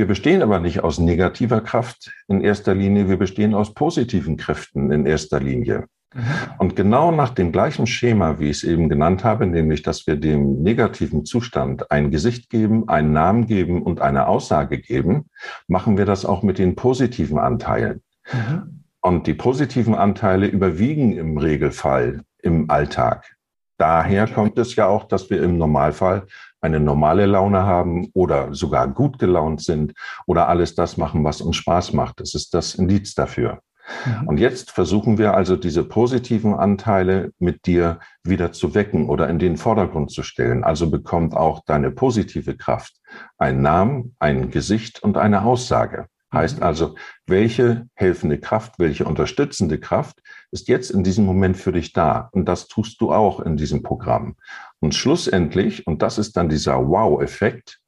Wir 0.00 0.06
bestehen 0.06 0.40
aber 0.40 0.60
nicht 0.60 0.82
aus 0.82 0.98
negativer 0.98 1.60
Kraft 1.60 2.10
in 2.26 2.40
erster 2.40 2.74
Linie, 2.74 3.10
wir 3.10 3.18
bestehen 3.18 3.52
aus 3.52 3.74
positiven 3.74 4.38
Kräften 4.38 4.90
in 4.90 5.04
erster 5.04 5.40
Linie. 5.40 5.88
Mhm. 6.14 6.22
Und 6.56 6.74
genau 6.74 7.12
nach 7.12 7.28
dem 7.28 7.52
gleichen 7.52 7.86
Schema, 7.86 8.38
wie 8.38 8.48
ich 8.48 8.56
es 8.56 8.64
eben 8.64 8.88
genannt 8.88 9.24
habe, 9.24 9.46
nämlich, 9.46 9.82
dass 9.82 10.06
wir 10.06 10.16
dem 10.16 10.62
negativen 10.62 11.26
Zustand 11.26 11.90
ein 11.90 12.10
Gesicht 12.10 12.48
geben, 12.48 12.88
einen 12.88 13.12
Namen 13.12 13.46
geben 13.46 13.82
und 13.82 14.00
eine 14.00 14.26
Aussage 14.26 14.78
geben, 14.78 15.28
machen 15.68 15.98
wir 15.98 16.06
das 16.06 16.24
auch 16.24 16.42
mit 16.42 16.56
den 16.56 16.76
positiven 16.76 17.38
Anteilen. 17.38 18.00
Mhm. 18.32 18.84
Und 19.02 19.26
die 19.26 19.34
positiven 19.34 19.94
Anteile 19.94 20.46
überwiegen 20.46 21.12
im 21.12 21.36
Regelfall 21.36 22.22
im 22.38 22.70
Alltag. 22.70 23.36
Daher 23.76 24.26
kommt 24.26 24.58
es 24.58 24.76
ja 24.76 24.86
auch, 24.86 25.04
dass 25.04 25.28
wir 25.28 25.42
im 25.42 25.58
Normalfall 25.58 26.26
eine 26.60 26.80
normale 26.80 27.26
Laune 27.26 27.64
haben 27.64 28.10
oder 28.14 28.54
sogar 28.54 28.88
gut 28.88 29.18
gelaunt 29.18 29.62
sind 29.62 29.94
oder 30.26 30.48
alles 30.48 30.74
das 30.74 30.96
machen, 30.96 31.24
was 31.24 31.40
uns 31.40 31.56
Spaß 31.56 31.92
macht. 31.92 32.20
Das 32.20 32.34
ist 32.34 32.54
das 32.54 32.74
Indiz 32.74 33.14
dafür. 33.14 33.60
Mhm. 34.04 34.28
Und 34.28 34.38
jetzt 34.38 34.70
versuchen 34.70 35.18
wir 35.18 35.34
also 35.34 35.56
diese 35.56 35.84
positiven 35.84 36.54
Anteile 36.54 37.32
mit 37.38 37.66
dir 37.66 38.00
wieder 38.24 38.52
zu 38.52 38.74
wecken 38.74 39.08
oder 39.08 39.28
in 39.28 39.38
den 39.38 39.56
Vordergrund 39.56 40.10
zu 40.10 40.22
stellen. 40.22 40.64
Also 40.64 40.90
bekommt 40.90 41.34
auch 41.34 41.64
deine 41.64 41.90
positive 41.90 42.56
Kraft 42.56 42.94
einen 43.38 43.62
Namen, 43.62 44.16
ein 44.18 44.50
Gesicht 44.50 45.02
und 45.02 45.16
eine 45.16 45.42
Aussage. 45.42 46.06
Heißt 46.32 46.58
mhm. 46.58 46.62
also, 46.62 46.94
welche 47.26 47.88
helfende 47.94 48.38
Kraft, 48.38 48.78
welche 48.78 49.04
unterstützende 49.04 49.78
Kraft 49.78 50.22
ist 50.50 50.68
jetzt 50.68 50.90
in 50.90 51.02
diesem 51.02 51.24
Moment 51.24 51.56
für 51.56 51.72
dich 51.72 51.92
da? 51.92 52.28
Und 52.32 52.46
das 52.46 52.68
tust 52.68 53.00
du 53.00 53.12
auch 53.12 53.40
in 53.40 53.56
diesem 53.56 53.82
Programm. 53.82 54.36
Und 54.78 54.94
schlussendlich, 54.94 55.86
und 55.86 56.02
das 56.02 56.18
ist 56.18 56.36
dann 56.36 56.48
dieser 56.48 56.88
Wow-Effekt, 56.88 57.80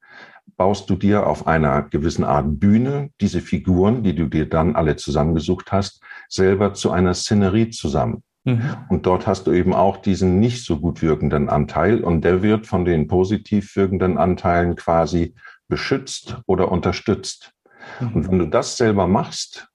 baust 0.57 0.91
du 0.91 0.97
dir 0.97 1.27
auf 1.27 1.47
einer 1.47 1.83
gewissen 1.83 2.25
Art 2.25 2.61
Bühne 2.61 3.11
diese 3.21 3.41
Figuren, 3.41 4.03
die 4.03 4.15
du 4.15 4.27
dir 4.27 4.49
dann 4.49 4.77
alle 4.77 4.97
zusammengesucht 4.97 5.73
hast, 5.73 6.03
selber 6.29 6.75
zu 6.75 6.91
einer 6.91 7.15
Szenerie 7.15 7.71
zusammen. 7.71 8.23
Mhm. 8.45 8.77
Und 8.89 9.07
dort 9.07 9.27
hast 9.27 9.47
du 9.47 9.53
eben 9.53 9.73
auch 9.73 9.99
diesen 9.99 10.41
nicht 10.41 10.65
so 10.65 10.79
gut 10.79 11.01
wirkenden 11.01 11.49
Anteil 11.49 12.03
und 12.03 12.23
der 12.25 12.43
wird 12.43 12.67
von 12.67 12.85
den 12.85 13.07
positiv 13.07 13.77
wirkenden 13.77 14.19
Anteilen 14.19 14.75
quasi 14.77 15.35
beschützt 15.69 16.39
oder 16.47 16.71
unterstützt. 16.71 17.52
Mhm. 18.01 18.13
Und 18.15 18.31
wenn 18.31 18.39
du 18.39 18.47
das 18.47 18.77
selber 18.77 19.07
machst, 19.07 19.69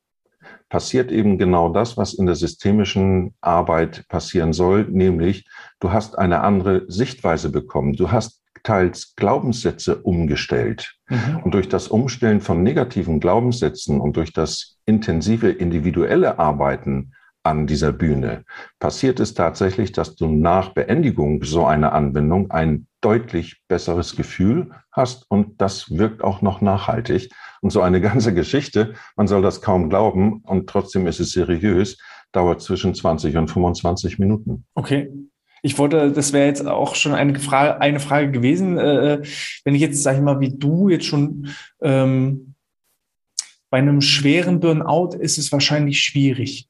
passiert 0.70 1.12
eben 1.12 1.38
genau 1.38 1.70
das, 1.70 1.98
was 1.98 2.13
in 2.13 2.26
der 2.26 2.36
systemischen 2.36 3.34
Arbeit 3.41 4.06
passieren 4.10 4.54
soll, 4.54 4.86
nämlich 4.89 5.46
du 5.80 5.91
hast 5.91 6.17
eine 6.17 6.41
andere 6.41 6.84
Sichtweise 6.88 7.52
bekommen. 7.52 7.93
Du 7.93 8.12
hast 8.12 8.41
teils 8.63 9.15
Glaubenssätze 9.15 9.96
umgestellt. 9.96 10.96
Mhm. 11.08 11.39
Und 11.43 11.54
durch 11.54 11.70
das 11.70 11.88
Umstellen 11.88 12.41
von 12.41 12.63
negativen 12.63 13.20
Glaubenssätzen 13.20 14.02
und 14.02 14.17
durch 14.17 14.34
das 14.34 14.78
intensive 14.86 15.50
individuelle 15.50 16.38
Arbeiten 16.38 17.13
an 17.48 17.66
dieser 17.66 17.92
Bühne 17.92 18.44
passiert 18.80 19.20
es 19.20 19.34
tatsächlich, 19.34 19.92
dass 19.92 20.16
du 20.16 20.28
nach 20.28 20.70
Beendigung 20.74 21.44
so 21.44 21.66
einer 21.66 21.94
Anwendung 21.94 22.52
ein 22.52 22.88
deutlich 23.02 23.62
besseres 23.68 24.16
Gefühl 24.16 24.72
hast 24.92 25.26
und 25.30 25.62
das 25.62 25.92
wirkt 25.98 26.24
auch 26.24 26.42
noch 26.42 26.62
nachhaltig. 26.62 27.32
Und 27.62 27.72
so 27.72 27.82
eine 27.82 28.02
ganze 28.10 28.34
Geschichte, 28.34 28.94
man 29.16 29.28
soll 29.28 29.42
das 29.42 29.62
kaum 29.62 29.90
glauben 29.90 30.42
und 30.44 30.70
trotzdem 30.70 31.08
ist 31.08 31.20
es 31.20 31.32
seriös, 31.32 31.98
dauert 32.32 32.62
zwischen 32.62 32.94
20 32.94 33.38
und 33.38 33.50
25 33.50 34.20
Minuten. 34.20 34.66
Okay. 34.76 35.10
Ich 35.64 35.78
wollte, 35.80 36.12
das 36.12 36.34
wäre 36.34 36.46
jetzt 36.46 36.66
auch 36.66 36.94
schon 36.94 37.14
eine 37.14 37.40
Frage, 37.40 37.82
eine 37.82 38.00
Frage 38.00 38.30
gewesen, 38.30 38.78
äh, 38.78 39.24
wenn 39.64 39.74
ich 39.74 39.82
jetzt, 39.82 40.04
sage 40.04 40.18
ich 40.18 40.24
mal, 40.24 40.40
wie 40.40 40.56
du 40.56 40.88
jetzt 40.90 41.06
schon 41.06 41.48
ähm, 41.82 42.54
bei 43.70 43.80
einem 43.80 44.02
schweren 44.02 44.60
Burnout 44.60 45.18
ist 45.20 45.38
es 45.38 45.52
wahrscheinlich 45.52 46.00
schwierig, 46.00 46.67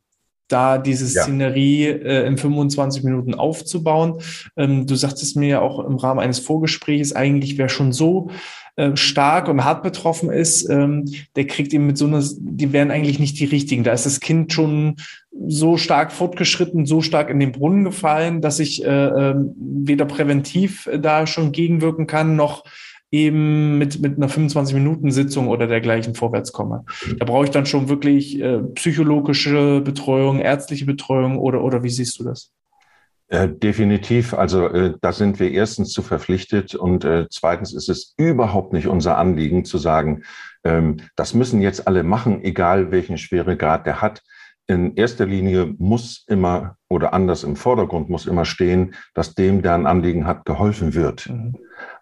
da 0.47 0.77
diese 0.77 1.07
Szenerie 1.07 1.87
ja. 1.87 1.95
äh, 1.95 2.27
in 2.27 2.37
25 2.37 3.03
Minuten 3.03 3.33
aufzubauen. 3.33 4.21
Ähm, 4.55 4.87
du 4.87 4.95
sagtest 4.95 5.35
mir 5.35 5.47
ja 5.47 5.61
auch 5.61 5.83
im 5.85 5.97
Rahmen 5.97 6.19
eines 6.19 6.39
Vorgesprächs, 6.39 7.13
eigentlich 7.13 7.57
wäre 7.57 7.69
schon 7.69 7.91
so 7.91 8.29
äh, 8.77 8.95
stark 8.95 9.47
und 9.47 9.63
hart 9.63 9.81
betroffen 9.81 10.29
ist, 10.29 10.69
ähm, 10.69 11.05
der 11.35 11.47
kriegt 11.47 11.73
eben 11.73 11.87
mit 11.87 11.97
so 11.97 12.05
einer, 12.05 12.23
die 12.39 12.73
wären 12.73 12.91
eigentlich 12.91 13.19
nicht 13.19 13.39
die 13.39 13.45
richtigen. 13.45 13.83
Da 13.83 13.91
ist 13.91 14.05
das 14.05 14.19
Kind 14.19 14.53
schon 14.53 14.97
so 15.47 15.77
stark 15.77 16.11
fortgeschritten, 16.11 16.85
so 16.85 17.01
stark 17.01 17.29
in 17.29 17.39
den 17.39 17.51
Brunnen 17.51 17.83
gefallen, 17.83 18.39
dass 18.39 18.59
ich 18.59 18.85
äh, 18.85 18.87
äh, 18.87 19.35
weder 19.57 20.05
präventiv 20.05 20.87
da 20.99 21.27
schon 21.27 21.51
gegenwirken 21.51 22.07
kann, 22.07 22.35
noch 22.35 22.65
eben 23.11 23.77
mit, 23.77 24.01
mit 24.01 24.17
einer 24.17 24.29
25-Minuten-Sitzung 24.29 25.47
oder 25.47 25.67
dergleichen 25.67 26.13
vorwärts 26.13 26.51
komme. 26.51 26.83
Da 27.17 27.25
brauche 27.25 27.45
ich 27.45 27.51
dann 27.51 27.65
schon 27.65 27.89
wirklich 27.89 28.39
äh, 28.41 28.59
psychologische 28.75 29.81
Betreuung, 29.81 30.39
ärztliche 30.39 30.85
Betreuung 30.85 31.37
oder, 31.37 31.63
oder 31.63 31.83
wie 31.83 31.89
siehst 31.89 32.19
du 32.19 32.25
das? 32.25 32.51
Äh, 33.29 33.49
definitiv. 33.49 34.33
Also 34.33 34.67
äh, 34.67 34.93
da 35.01 35.11
sind 35.11 35.39
wir 35.39 35.51
erstens 35.51 35.91
zu 35.91 36.01
verpflichtet 36.01 36.75
und 36.75 37.03
äh, 37.03 37.27
zweitens 37.29 37.73
ist 37.73 37.89
es 37.89 38.13
überhaupt 38.17 38.71
nicht 38.71 38.87
unser 38.87 39.17
Anliegen 39.17 39.65
zu 39.65 39.77
sagen, 39.77 40.23
ähm, 40.63 40.97
das 41.15 41.33
müssen 41.33 41.61
jetzt 41.61 41.87
alle 41.87 42.03
machen, 42.03 42.43
egal 42.43 42.91
welchen 42.91 43.17
Schweregrad 43.17 43.85
der 43.85 44.01
hat. 44.01 44.21
in 44.69 44.95
erster 44.95 45.25
Linie 45.25 45.73
muss 45.77 46.25
immer 46.27 46.75
oder 46.89 47.13
anders 47.13 47.43
im 47.43 47.55
Vordergrund 47.55 48.09
muss 48.09 48.25
immer 48.25 48.43
stehen, 48.43 48.95
dass 49.13 49.33
dem, 49.33 49.61
der 49.61 49.75
ein 49.75 49.85
Anliegen 49.85 50.25
hat, 50.25 50.45
geholfen 50.45 50.93
wird. 50.93 51.29
Mhm. 51.29 51.55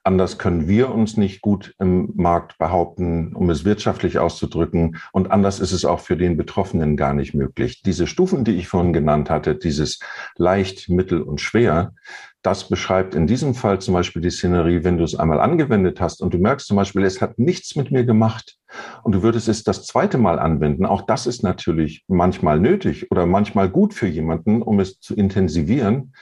Anders 0.08 0.38
können 0.38 0.68
wir 0.68 0.94
uns 0.94 1.18
nicht 1.18 1.42
gut 1.42 1.74
im 1.80 2.12
Markt 2.14 2.60
behaupten, 2.60 3.34
um 3.36 3.50
es 3.50 3.66
wirtschaftlich 3.66 4.20
auszudrücken. 4.20 4.98
Und 5.12 5.32
anders 5.32 5.60
ist 5.60 5.72
es 5.72 5.84
auch 5.84 6.00
für 6.00 6.16
den 6.16 6.38
Betroffenen 6.38 6.96
gar 6.96 7.16
nicht 7.16 7.34
möglich. 7.34 7.82
Diese 7.82 8.06
Stufen, 8.06 8.44
die 8.44 8.52
ich 8.52 8.68
vorhin 8.68 8.94
genannt 8.94 9.32
hatte, 9.32 9.56
dieses 9.56 10.00
leicht, 10.38 10.90
mittel 10.90 11.24
und 11.24 11.42
schwer, 11.42 11.96
das 12.44 12.70
beschreibt 12.70 13.16
in 13.16 13.26
diesem 13.26 13.56
Fall 13.56 13.82
zum 13.82 13.96
Beispiel 13.96 14.22
die 14.22 14.30
Szenerie, 14.30 14.84
wenn 14.84 15.00
du 15.00 15.04
es 15.04 15.16
einmal 15.16 15.40
angewendet 15.40 16.00
hast 16.00 16.22
und 16.22 16.36
du 16.36 16.38
merkst 16.38 16.68
zum 16.68 16.78
Beispiel, 16.78 17.04
es 17.04 17.20
hat 17.20 17.40
nichts 17.40 17.76
mit 17.76 17.90
mir 17.90 18.06
gemacht 18.06 18.58
und 19.02 19.16
du 19.16 19.24
würdest 19.24 19.48
es 19.48 19.64
das 19.64 19.88
zweite 19.88 20.20
Mal 20.20 20.38
anwenden. 20.38 20.86
Auch 20.86 21.02
das 21.02 21.26
ist 21.26 21.42
natürlich 21.42 22.04
manchmal 22.08 22.60
nötig 22.60 23.10
oder 23.10 23.26
manchmal 23.26 23.70
gut 23.70 23.96
für 23.96 24.08
jemanden, 24.08 24.62
um 24.62 24.80
es 24.80 25.00
zu 25.00 25.16
intensivieren. 25.16 26.14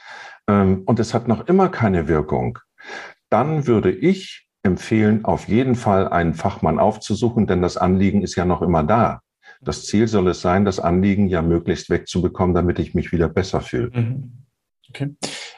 Ähm, 0.48 0.84
und 0.86 0.98
es 1.00 1.12
hat 1.12 1.28
noch 1.28 1.48
immer 1.48 1.68
keine 1.68 2.08
Wirkung 2.08 2.58
dann 3.34 3.66
würde 3.66 3.90
ich 3.90 4.46
empfehlen, 4.62 5.24
auf 5.24 5.48
jeden 5.48 5.74
Fall 5.74 6.08
einen 6.08 6.34
Fachmann 6.34 6.78
aufzusuchen, 6.78 7.48
denn 7.48 7.62
das 7.62 7.76
Anliegen 7.76 8.22
ist 8.22 8.36
ja 8.36 8.44
noch 8.44 8.62
immer 8.62 8.84
da. 8.84 9.22
Das 9.60 9.86
Ziel 9.86 10.06
soll 10.06 10.28
es 10.28 10.40
sein, 10.40 10.64
das 10.64 10.78
Anliegen 10.78 11.26
ja 11.26 11.42
möglichst 11.42 11.90
wegzubekommen, 11.90 12.54
damit 12.54 12.78
ich 12.78 12.94
mich 12.94 13.10
wieder 13.10 13.28
besser 13.28 13.60
fühle. 13.60 13.90
Mhm. 13.92 14.32
Okay. 14.88 15.16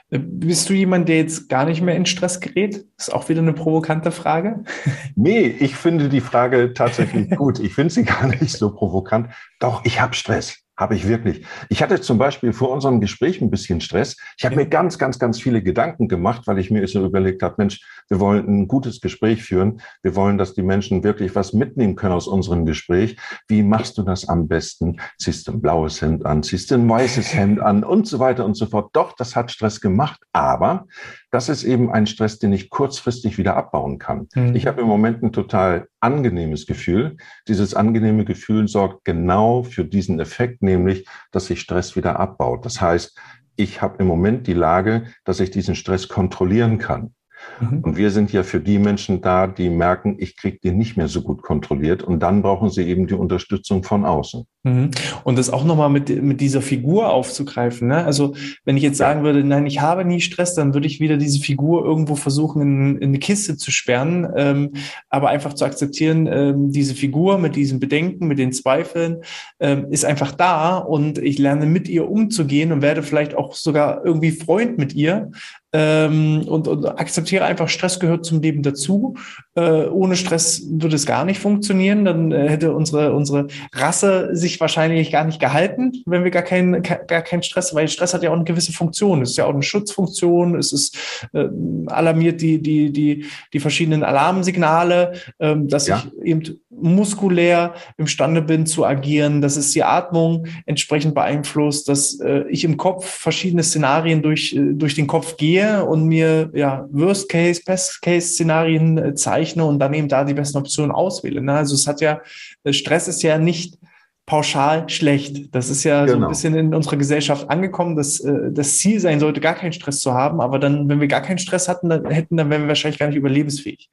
Äh, 0.08 0.20
bist 0.20 0.70
du 0.70 0.72
jemand, 0.72 1.10
der 1.10 1.18
jetzt 1.18 1.50
gar 1.50 1.66
nicht 1.66 1.82
mehr 1.82 1.96
in 1.96 2.06
Stress 2.06 2.40
gerät? 2.40 2.86
Ist 2.96 3.12
auch 3.12 3.28
wieder 3.28 3.42
eine 3.42 3.52
provokante 3.52 4.10
Frage. 4.10 4.64
Nee, 5.14 5.46
ich 5.46 5.76
finde 5.76 6.08
die 6.08 6.22
Frage 6.22 6.72
tatsächlich 6.72 7.30
gut. 7.36 7.58
Ich 7.58 7.74
finde 7.74 7.92
sie 7.92 8.04
gar 8.04 8.26
nicht 8.26 8.52
so 8.52 8.74
provokant. 8.74 9.28
Doch, 9.60 9.84
ich 9.84 10.00
habe 10.00 10.14
Stress. 10.14 10.65
Habe 10.78 10.94
ich 10.94 11.08
wirklich. 11.08 11.46
Ich 11.70 11.82
hatte 11.82 12.00
zum 12.00 12.18
Beispiel 12.18 12.52
vor 12.52 12.70
unserem 12.70 13.00
Gespräch 13.00 13.40
ein 13.40 13.50
bisschen 13.50 13.80
Stress. 13.80 14.16
Ich 14.36 14.44
habe 14.44 14.56
mir 14.56 14.68
ganz, 14.68 14.98
ganz, 14.98 15.18
ganz 15.18 15.40
viele 15.40 15.62
Gedanken 15.62 16.06
gemacht, 16.06 16.42
weil 16.46 16.58
ich 16.58 16.70
mir 16.70 16.86
so 16.86 17.04
überlegt 17.04 17.42
habe, 17.42 17.54
Mensch, 17.58 17.80
wir 18.08 18.20
wollen 18.20 18.46
ein 18.46 18.68
gutes 18.68 19.00
Gespräch 19.00 19.42
führen. 19.42 19.80
Wir 20.02 20.14
wollen, 20.14 20.36
dass 20.36 20.52
die 20.52 20.62
Menschen 20.62 21.02
wirklich 21.02 21.34
was 21.34 21.54
mitnehmen 21.54 21.96
können 21.96 22.12
aus 22.12 22.28
unserem 22.28 22.66
Gespräch. 22.66 23.16
Wie 23.48 23.62
machst 23.62 23.96
du 23.96 24.02
das 24.02 24.28
am 24.28 24.48
besten? 24.48 25.00
Ziehst 25.18 25.48
du 25.48 25.52
ein 25.52 25.62
blaues 25.62 26.02
Hemd 26.02 26.26
an? 26.26 26.42
Ziehst 26.42 26.70
du 26.70 26.74
ein 26.74 26.88
weißes 26.88 27.34
Hemd 27.34 27.60
an? 27.60 27.82
Und 27.82 28.06
so 28.06 28.18
weiter 28.18 28.44
und 28.44 28.54
so 28.54 28.66
fort. 28.66 28.90
Doch, 28.92 29.14
das 29.16 29.34
hat 29.34 29.50
Stress 29.50 29.80
gemacht. 29.80 30.20
Aber 30.32 30.86
das 31.30 31.48
ist 31.48 31.64
eben 31.64 31.90
ein 31.90 32.06
Stress, 32.06 32.38
den 32.38 32.52
ich 32.52 32.70
kurzfristig 32.70 33.38
wieder 33.38 33.56
abbauen 33.56 33.98
kann. 33.98 34.28
Mhm. 34.34 34.54
Ich 34.54 34.66
habe 34.66 34.80
im 34.80 34.86
Moment 34.86 35.22
ein 35.22 35.32
total 35.32 35.88
angenehmes 36.00 36.66
Gefühl. 36.66 37.16
Dieses 37.48 37.74
angenehme 37.74 38.24
Gefühl 38.24 38.68
sorgt 38.68 39.04
genau 39.04 39.62
für 39.62 39.84
diesen 39.84 40.20
Effekt, 40.20 40.62
nämlich, 40.62 41.06
dass 41.32 41.46
sich 41.46 41.60
Stress 41.60 41.96
wieder 41.96 42.18
abbaut. 42.20 42.64
Das 42.64 42.80
heißt, 42.80 43.18
ich 43.56 43.82
habe 43.82 43.96
im 43.98 44.06
Moment 44.06 44.46
die 44.46 44.54
Lage, 44.54 45.06
dass 45.24 45.40
ich 45.40 45.50
diesen 45.50 45.74
Stress 45.74 46.08
kontrollieren 46.08 46.78
kann. 46.78 47.14
Mhm. 47.60 47.80
Und 47.80 47.96
wir 47.96 48.10
sind 48.10 48.32
ja 48.32 48.42
für 48.42 48.60
die 48.60 48.78
Menschen 48.78 49.20
da, 49.20 49.46
die 49.46 49.70
merken, 49.70 50.16
ich 50.18 50.36
kriege 50.36 50.58
den 50.58 50.78
nicht 50.78 50.96
mehr 50.96 51.08
so 51.08 51.22
gut 51.22 51.42
kontrolliert. 51.42 52.02
Und 52.02 52.20
dann 52.20 52.42
brauchen 52.42 52.70
sie 52.70 52.86
eben 52.86 53.06
die 53.06 53.14
Unterstützung 53.14 53.82
von 53.82 54.04
außen. 54.04 54.46
Mhm. 54.66 54.90
Und 55.22 55.38
das 55.38 55.48
auch 55.48 55.62
nochmal 55.62 55.90
mit, 55.90 56.08
mit 56.20 56.40
dieser 56.40 56.60
Figur 56.60 57.10
aufzugreifen. 57.10 57.86
Ne? 57.86 58.04
Also 58.04 58.34
wenn 58.64 58.76
ich 58.76 58.82
jetzt 58.82 58.98
sagen 58.98 59.22
würde, 59.22 59.44
nein, 59.44 59.64
ich 59.64 59.80
habe 59.80 60.04
nie 60.04 60.20
Stress, 60.20 60.56
dann 60.56 60.74
würde 60.74 60.88
ich 60.88 60.98
wieder 60.98 61.16
diese 61.18 61.38
Figur 61.38 61.84
irgendwo 61.84 62.16
versuchen, 62.16 62.62
in, 62.62 62.96
in 62.96 63.08
eine 63.10 63.20
Kiste 63.20 63.56
zu 63.56 63.70
sperren. 63.70 64.28
Ähm, 64.34 64.72
aber 65.08 65.28
einfach 65.28 65.54
zu 65.54 65.64
akzeptieren, 65.64 66.26
ähm, 66.26 66.72
diese 66.72 66.96
Figur 66.96 67.38
mit 67.38 67.54
diesen 67.54 67.78
Bedenken, 67.78 68.26
mit 68.26 68.40
den 68.40 68.52
Zweifeln, 68.52 69.18
ähm, 69.60 69.86
ist 69.90 70.04
einfach 70.04 70.32
da 70.32 70.78
und 70.78 71.18
ich 71.18 71.38
lerne 71.38 71.66
mit 71.66 71.88
ihr 71.88 72.10
umzugehen 72.10 72.72
und 72.72 72.82
werde 72.82 73.04
vielleicht 73.04 73.36
auch 73.36 73.54
sogar 73.54 74.04
irgendwie 74.04 74.32
Freund 74.32 74.78
mit 74.78 74.94
ihr, 74.94 75.30
ähm, 75.76 76.44
und, 76.48 76.68
und 76.68 76.86
akzeptiere 76.86 77.44
einfach, 77.44 77.68
Stress 77.68 78.00
gehört 78.00 78.24
zum 78.24 78.40
Leben 78.40 78.62
dazu. 78.62 79.14
Äh, 79.56 79.86
ohne 79.86 80.16
Stress 80.16 80.62
würde 80.68 80.96
es 80.96 81.06
gar 81.06 81.24
nicht 81.24 81.40
funktionieren. 81.40 82.04
Dann 82.04 82.30
äh, 82.30 82.48
hätte 82.48 82.74
unsere, 82.74 83.14
unsere 83.14 83.48
Rasse 83.72 84.28
sich 84.36 84.60
wahrscheinlich 84.60 85.10
gar 85.10 85.24
nicht 85.24 85.40
gehalten, 85.40 85.92
wenn 86.04 86.24
wir 86.24 86.30
gar 86.30 86.42
keinen 86.42 86.82
gar 86.82 87.22
keinen 87.22 87.42
Stress, 87.42 87.74
weil 87.74 87.88
Stress 87.88 88.12
hat 88.12 88.22
ja 88.22 88.30
auch 88.30 88.34
eine 88.34 88.44
gewisse 88.44 88.72
Funktion. 88.72 89.22
Es 89.22 89.30
ist 89.30 89.36
ja 89.38 89.46
auch 89.46 89.54
eine 89.54 89.62
Schutzfunktion. 89.62 90.56
Es 90.56 90.72
ist 90.72 91.28
äh, 91.32 91.48
alarmiert 91.86 92.42
die, 92.42 92.60
die, 92.60 92.92
die, 92.92 93.24
die 93.52 93.60
verschiedenen 93.60 94.02
Alarmsignale, 94.02 95.14
äh, 95.38 95.56
dass 95.56 95.86
ja. 95.86 96.02
ich 96.04 96.24
eben 96.26 96.60
muskulär 96.80 97.74
imstande 97.96 98.42
bin 98.42 98.66
zu 98.66 98.84
agieren, 98.84 99.40
dass 99.40 99.56
es 99.56 99.72
die 99.72 99.82
Atmung 99.82 100.46
entsprechend 100.66 101.14
beeinflusst, 101.14 101.88
dass 101.88 102.20
äh, 102.20 102.44
ich 102.48 102.64
im 102.64 102.76
Kopf 102.76 103.06
verschiedene 103.06 103.62
Szenarien 103.62 104.22
durch, 104.22 104.54
äh, 104.54 104.72
durch 104.72 104.94
den 104.94 105.06
Kopf 105.06 105.36
gehe 105.36 105.84
und 105.84 106.06
mir 106.06 106.50
ja 106.54 106.86
Worst 106.90 107.28
Case, 107.28 107.60
Best 107.64 108.02
Case 108.02 108.28
Szenarien 108.28 108.98
äh, 108.98 109.14
zeichne 109.14 109.64
und 109.64 109.78
dann 109.78 109.94
eben 109.94 110.08
da 110.08 110.24
die 110.24 110.34
besten 110.34 110.58
Optionen 110.58 110.90
auswähle. 110.90 111.40
Ne? 111.40 111.52
Also 111.52 111.74
es 111.74 111.86
hat 111.86 112.00
ja, 112.00 112.20
äh, 112.64 112.72
Stress 112.72 113.08
ist 113.08 113.22
ja 113.22 113.38
nicht 113.38 113.78
pauschal 114.26 114.88
schlecht. 114.88 115.54
Das 115.54 115.70
ist 115.70 115.84
ja 115.84 116.00
genau. 116.00 116.06
so 116.06 116.12
ein 116.12 116.18
genau. 116.18 116.28
bisschen 116.28 116.54
in 116.56 116.74
unserer 116.74 116.96
Gesellschaft 116.96 117.48
angekommen, 117.48 117.96
dass 117.96 118.20
äh, 118.20 118.50
das 118.50 118.78
Ziel 118.78 119.00
sein 119.00 119.20
sollte, 119.20 119.40
gar 119.40 119.54
keinen 119.54 119.72
Stress 119.72 120.00
zu 120.00 120.12
haben. 120.12 120.40
Aber 120.40 120.58
dann, 120.58 120.88
wenn 120.88 121.00
wir 121.00 121.08
gar 121.08 121.22
keinen 121.22 121.38
Stress 121.38 121.68
hatten, 121.68 121.88
dann 121.88 122.10
hätten, 122.10 122.36
dann 122.36 122.50
wären 122.50 122.62
wir 122.62 122.68
wahrscheinlich 122.68 122.98
gar 122.98 123.06
nicht 123.06 123.16
überlebensfähig. 123.16 123.88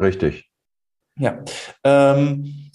Richtig. 0.00 0.49
Ja. 1.20 1.38
Ähm, 1.84 2.70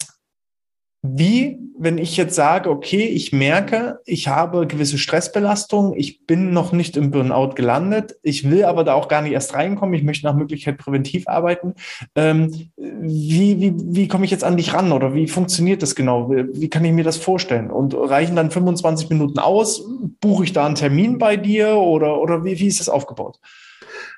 wie, 1.02 1.58
wenn 1.78 1.98
ich 1.98 2.16
jetzt 2.16 2.34
sage, 2.34 2.70
okay, 2.70 3.04
ich 3.04 3.32
merke, 3.32 4.00
ich 4.06 4.28
habe 4.28 4.66
gewisse 4.66 4.98
Stressbelastung, 4.98 5.94
ich 5.94 6.26
bin 6.26 6.52
noch 6.52 6.72
nicht 6.72 6.96
im 6.96 7.10
Burnout 7.10 7.50
gelandet, 7.54 8.16
ich 8.22 8.50
will 8.50 8.64
aber 8.64 8.82
da 8.82 8.94
auch 8.94 9.08
gar 9.08 9.22
nicht 9.22 9.32
erst 9.32 9.54
reinkommen, 9.54 9.94
ich 9.94 10.02
möchte 10.02 10.26
nach 10.26 10.34
Möglichkeit 10.34 10.78
präventiv 10.78 11.28
arbeiten. 11.28 11.74
Ähm, 12.14 12.70
wie, 12.76 13.60
wie, 13.60 13.74
wie 13.76 14.08
komme 14.08 14.24
ich 14.24 14.30
jetzt 14.30 14.44
an 14.44 14.56
dich 14.56 14.74
ran 14.74 14.92
oder 14.92 15.14
wie 15.14 15.28
funktioniert 15.28 15.82
das 15.82 15.94
genau? 15.94 16.30
Wie 16.30 16.70
kann 16.70 16.84
ich 16.84 16.92
mir 16.92 17.04
das 17.04 17.18
vorstellen? 17.18 17.70
Und 17.70 17.94
reichen 17.94 18.36
dann 18.36 18.50
25 18.50 19.10
Minuten 19.10 19.38
aus? 19.38 19.84
Buche 20.20 20.44
ich 20.44 20.52
da 20.52 20.66
einen 20.66 20.76
Termin 20.76 21.18
bei 21.18 21.36
dir 21.36 21.76
oder, 21.76 22.20
oder 22.20 22.44
wie, 22.44 22.58
wie 22.58 22.66
ist 22.66 22.80
das 22.80 22.88
aufgebaut? 22.88 23.38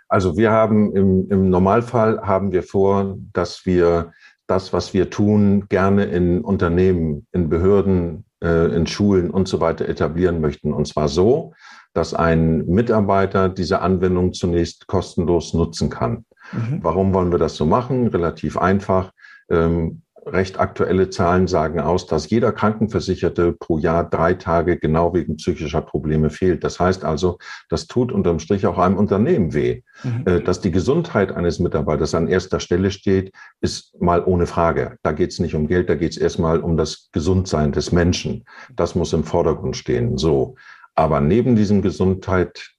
Also 0.09 0.37
wir 0.37 0.51
haben 0.51 0.95
im, 0.97 1.29
im 1.31 1.51
Normalfall 1.51 2.21
haben 2.23 2.53
wir 2.53 2.63
vor, 2.63 3.17
dass 3.33 3.67
wir 3.67 4.13
das, 4.47 4.73
was 4.73 4.95
wir 4.95 5.11
tun, 5.11 5.67
gerne 5.69 6.05
in 6.05 6.41
Unternehmen, 6.41 7.27
in 7.33 7.49
Behörden, 7.51 8.25
äh, 8.43 8.75
in 8.75 8.87
Schulen 8.87 9.31
und 9.31 9.47
so 9.47 9.61
weiter 9.61 9.89
etablieren 9.89 10.41
möchten. 10.41 10.73
Und 10.73 10.87
zwar 10.89 11.09
so, 11.09 11.53
dass 11.93 12.15
ein 12.15 12.67
Mitarbeiter 12.67 13.49
diese 13.51 13.81
Anwendung 13.81 14.33
zunächst 14.33 14.87
kostenlos 14.87 15.53
nutzen 15.53 15.91
kann. 15.91 16.25
Mhm. 16.53 16.79
Warum 16.83 17.13
wollen 17.13 17.31
wir 17.31 17.39
das 17.39 17.57
so 17.57 17.67
machen? 17.67 18.09
Relativ 18.09 18.57
einfach. 18.57 19.13
Ähm, 19.51 20.03
recht 20.33 20.59
aktuelle 20.59 21.11
Zahlen 21.11 21.47
sagen 21.47 21.81
aus, 21.81 22.07
dass 22.07 22.31
jeder 22.31 22.53
Krankenversicherte 22.53 23.53
pro 23.53 23.79
Jahr 23.79 24.09
drei 24.09 24.35
Tage 24.35 24.79
genau 24.79 25.15
wegen 25.15 25.37
psychischer 25.37 25.81
Probleme 25.81 26.31
fehlt. 26.31 26.65
Das 26.65 26.79
heißt 26.79 27.05
also, 27.05 27.39
das 27.69 27.87
tut 27.87 28.13
unterm 28.13 28.39
Strich 28.39 28.67
auch 28.67 28.79
einem 28.79 28.97
Unternehmen 28.97 29.55
weh. 29.55 29.83
Mhm. 30.03 30.25
Äh, 30.27 30.41
dass 30.43 30.61
die 30.61 30.71
Gesundheit 30.71 31.33
eines 31.33 31.59
Mitarbeiters 31.59 32.15
an 32.15 32.29
erster 32.29 32.61
Stelle 32.61 32.91
steht, 32.91 33.33
ist 33.61 34.01
mal 34.01 34.23
ohne 34.25 34.47
Frage. 34.47 34.97
Da 35.03 35.13
geht 35.13 35.31
es 35.31 35.39
nicht 35.39 35.55
um 35.55 35.67
Geld, 35.67 35.89
da 35.89 35.95
geht 35.95 36.13
es 36.13 36.19
erstmal 36.19 36.61
um 36.61 36.77
das 36.77 37.09
Gesundsein 37.13 37.73
des 37.73 37.93
Menschen. 37.93 38.45
Das 38.75 38.95
muss 38.95 39.13
im 39.13 39.25
Vordergrund 39.25 39.77
stehen. 39.77 40.19
So. 40.19 40.57
Aber 40.95 41.21
neben 41.21 41.57
diesem 41.57 41.83
Gesundheit, 41.83 42.73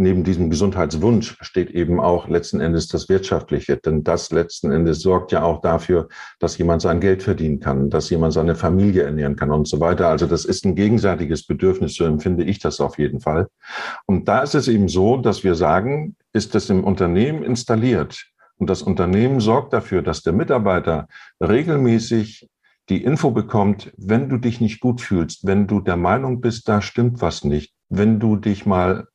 neben 0.00 0.24
diesem 0.24 0.50
Gesundheitswunsch 0.50 1.36
steht 1.40 1.70
eben 1.70 2.00
auch 2.00 2.28
letzten 2.28 2.60
Endes 2.60 2.88
das 2.88 3.08
Wirtschaftliche. 3.08 3.76
Denn 3.76 4.02
das 4.02 4.32
letzten 4.32 4.72
Endes 4.72 5.00
sorgt 5.00 5.30
ja 5.30 5.42
auch 5.42 5.60
dafür, 5.60 6.08
dass 6.38 6.58
jemand 6.58 6.82
sein 6.82 7.00
Geld 7.00 7.22
verdienen 7.22 7.60
kann, 7.60 7.90
dass 7.90 8.10
jemand 8.10 8.32
seine 8.32 8.56
Familie 8.56 9.02
ernähren 9.02 9.36
kann 9.36 9.50
und 9.50 9.68
so 9.68 9.78
weiter. 9.78 10.08
Also 10.08 10.26
das 10.26 10.44
ist 10.44 10.64
ein 10.64 10.74
gegenseitiges 10.74 11.46
Bedürfnis, 11.46 11.94
so 11.94 12.04
empfinde 12.04 12.44
ich 12.44 12.58
das 12.58 12.80
auf 12.80 12.98
jeden 12.98 13.20
Fall. 13.20 13.48
Und 14.06 14.26
da 14.26 14.40
ist 14.40 14.54
es 14.54 14.66
eben 14.66 14.88
so, 14.88 15.18
dass 15.18 15.44
wir 15.44 15.54
sagen, 15.54 16.16
ist 16.32 16.54
es 16.54 16.70
im 16.70 16.82
Unternehmen 16.82 17.42
installiert 17.42 18.30
und 18.60 18.68
das 18.68 18.82
Unternehmen 18.82 19.40
sorgt 19.40 19.72
dafür, 19.72 20.02
dass 20.02 20.22
der 20.22 20.34
Mitarbeiter 20.34 21.08
regelmäßig 21.40 22.48
die 22.90 23.02
Info 23.02 23.30
bekommt, 23.30 23.92
wenn 23.96 24.28
du 24.28 24.36
dich 24.36 24.60
nicht 24.60 24.80
gut 24.80 25.00
fühlst, 25.00 25.46
wenn 25.46 25.66
du 25.66 25.80
der 25.80 25.96
Meinung 25.96 26.40
bist, 26.40 26.68
da 26.68 26.82
stimmt 26.82 27.22
was 27.22 27.44
nicht, 27.44 27.72
wenn 27.88 28.20
du 28.20 28.36
dich 28.36 28.66
mal 28.66 29.06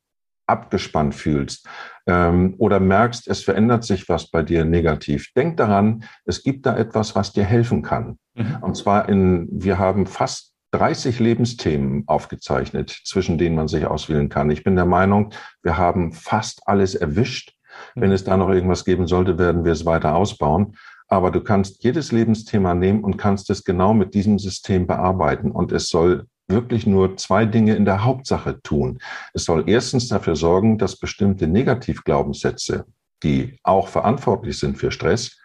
abgespannt 0.47 1.15
fühlst 1.15 1.67
ähm, 2.08 2.55
oder 2.58 2.79
merkst, 2.79 3.27
es 3.27 3.43
verändert 3.43 3.84
sich 3.84 4.08
was 4.10 4.29
bei 4.29 4.43
dir 4.43 4.65
negativ, 4.65 5.31
denk 5.36 5.58
daran, 5.58 6.03
es 6.25 6.43
gibt 6.43 6.65
da 6.65 6.75
etwas, 6.77 7.15
was 7.15 7.34
dir 7.34 7.43
helfen 7.43 7.81
kann. 7.81 8.17
Mhm. 8.36 8.58
Und 8.62 8.75
zwar 8.75 9.10
in, 9.10 9.47
wir 9.51 9.79
haben 9.79 10.05
fast 10.05 10.53
30 10.71 11.19
Lebensthemen 11.19 12.03
aufgezeichnet, 12.08 12.89
zwischen 13.05 13.38
denen 13.38 13.55
man 13.55 13.67
sich 13.67 13.86
auswählen 13.86 14.29
kann. 14.29 14.49
Ich 14.49 14.63
bin 14.63 14.75
der 14.75 14.86
Meinung, 14.86 15.31
wir 15.63 15.77
haben 15.77 16.12
fast 16.12 16.67
alles 16.67 16.95
erwischt. 16.95 17.53
Wenn 17.93 18.12
es 18.12 18.23
da 18.23 18.38
noch 18.38 18.49
irgendwas 18.49 18.86
geben 18.86 19.08
sollte, 19.08 19.38
werden 19.38 19.65
wir 19.65 19.71
es 19.71 19.86
weiter 19.86 20.15
ausbauen. 20.15 20.75
Aber 21.08 21.31
du 21.31 21.41
kannst 21.41 21.84
jedes 21.84 22.12
Lebensthema 22.12 22.73
nehmen 22.73 23.03
und 23.03 23.17
kannst 23.17 23.49
es 23.49 23.63
genau 23.63 23.93
mit 23.93 24.13
diesem 24.13 24.39
System 24.39 24.88
bearbeiten. 24.88 25.51
Und 25.51 25.71
es 25.71 25.88
soll 25.89 26.25
wirklich 26.47 26.86
nur 26.86 27.17
zwei 27.17 27.45
Dinge 27.45 27.75
in 27.75 27.86
der 27.86 28.03
Hauptsache 28.03 28.62
tun. 28.62 28.99
Es 29.34 29.45
soll 29.45 29.63
erstens 29.67 30.08
dafür 30.08 30.36
sorgen, 30.36 30.77
dass 30.77 30.97
bestimmte 30.97 31.47
Negativglaubenssätze, 31.47 32.86
die 33.23 33.58
auch 33.63 33.88
verantwortlich 33.88 34.60
sind 34.60 34.77
für 34.77 34.91
Stress, 34.91 35.39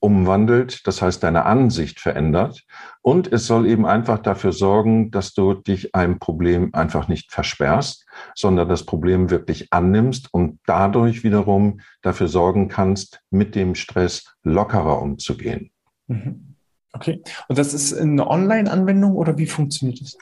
umwandelt, 0.00 0.86
das 0.86 1.02
heißt 1.02 1.22
deine 1.22 1.44
Ansicht 1.44 2.00
verändert. 2.00 2.64
Und 3.02 3.30
es 3.32 3.46
soll 3.46 3.66
eben 3.66 3.86
einfach 3.86 4.18
dafür 4.18 4.52
sorgen, 4.52 5.10
dass 5.10 5.34
du 5.34 5.54
dich 5.54 5.94
einem 5.94 6.18
Problem 6.18 6.70
einfach 6.72 7.08
nicht 7.08 7.30
versperrst, 7.30 8.06
sondern 8.34 8.68
das 8.68 8.86
Problem 8.86 9.30
wirklich 9.30 9.72
annimmst 9.72 10.32
und 10.32 10.58
dadurch 10.64 11.22
wiederum 11.22 11.80
dafür 12.00 12.28
sorgen 12.28 12.68
kannst, 12.68 13.20
mit 13.30 13.54
dem 13.54 13.74
Stress 13.74 14.34
lockerer 14.42 15.02
umzugehen. 15.02 15.70
Mhm. 16.06 16.49
Okay. 16.92 17.22
Und 17.48 17.58
das 17.58 17.72
ist 17.72 17.92
eine 17.94 18.26
Online-Anwendung 18.26 19.14
oder 19.14 19.38
wie 19.38 19.46
funktioniert 19.46 20.00
das? 20.00 20.16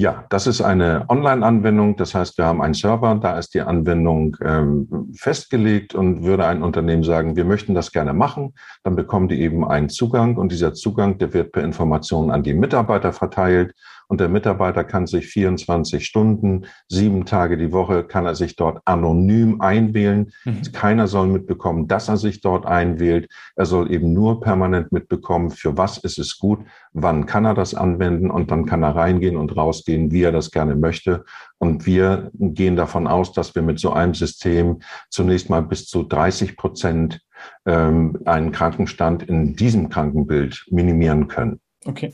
Ja, 0.00 0.24
das 0.30 0.46
ist 0.46 0.62
eine 0.62 1.04
Online-Anwendung. 1.10 1.94
Das 1.96 2.14
heißt, 2.14 2.38
wir 2.38 2.46
haben 2.46 2.62
einen 2.62 2.72
Server, 2.72 3.14
da 3.16 3.38
ist 3.38 3.52
die 3.52 3.60
Anwendung 3.60 4.34
ähm, 4.42 5.12
festgelegt 5.14 5.94
und 5.94 6.24
würde 6.24 6.46
ein 6.46 6.62
Unternehmen 6.62 7.02
sagen, 7.02 7.36
wir 7.36 7.44
möchten 7.44 7.74
das 7.74 7.92
gerne 7.92 8.14
machen, 8.14 8.54
dann 8.82 8.96
bekommen 8.96 9.28
die 9.28 9.42
eben 9.42 9.62
einen 9.68 9.90
Zugang 9.90 10.36
und 10.36 10.52
dieser 10.52 10.72
Zugang, 10.72 11.18
der 11.18 11.34
wird 11.34 11.52
per 11.52 11.62
Information 11.62 12.30
an 12.30 12.42
die 12.42 12.54
Mitarbeiter 12.54 13.12
verteilt 13.12 13.74
und 14.10 14.20
der 14.20 14.28
Mitarbeiter 14.28 14.82
kann 14.82 15.06
sich 15.06 15.28
24 15.28 16.04
Stunden, 16.04 16.66
sieben 16.88 17.26
Tage 17.26 17.56
die 17.56 17.70
Woche, 17.70 18.02
kann 18.02 18.26
er 18.26 18.34
sich 18.34 18.56
dort 18.56 18.82
anonym 18.84 19.60
einwählen. 19.60 20.32
Mhm. 20.44 20.62
Keiner 20.72 21.06
soll 21.06 21.28
mitbekommen, 21.28 21.86
dass 21.86 22.08
er 22.08 22.16
sich 22.16 22.40
dort 22.40 22.66
einwählt. 22.66 23.30
Er 23.54 23.66
soll 23.66 23.92
eben 23.92 24.12
nur 24.12 24.40
permanent 24.40 24.90
mitbekommen, 24.90 25.52
für 25.52 25.76
was 25.76 25.96
ist 25.98 26.18
es 26.18 26.38
gut, 26.38 26.58
wann 26.92 27.26
kann 27.26 27.44
er 27.44 27.54
das 27.54 27.72
anwenden 27.72 28.32
und 28.32 28.50
dann 28.50 28.66
kann 28.66 28.82
er 28.82 28.96
reingehen 28.96 29.36
und 29.36 29.56
rausgehen, 29.56 30.10
wie 30.10 30.24
er 30.24 30.32
das 30.32 30.50
gerne 30.50 30.74
möchte. 30.74 31.24
Und 31.58 31.86
wir 31.86 32.32
gehen 32.34 32.74
davon 32.74 33.06
aus, 33.06 33.32
dass 33.32 33.54
wir 33.54 33.62
mit 33.62 33.78
so 33.78 33.92
einem 33.92 34.14
System 34.14 34.80
zunächst 35.08 35.50
mal 35.50 35.62
bis 35.62 35.86
zu 35.86 36.02
30 36.02 36.56
Prozent 36.56 37.20
ähm, 37.64 38.18
einen 38.24 38.50
Krankenstand 38.50 39.22
in 39.22 39.54
diesem 39.54 39.88
Krankenbild 39.88 40.66
minimieren 40.68 41.28
können. 41.28 41.60
Okay. 41.84 42.12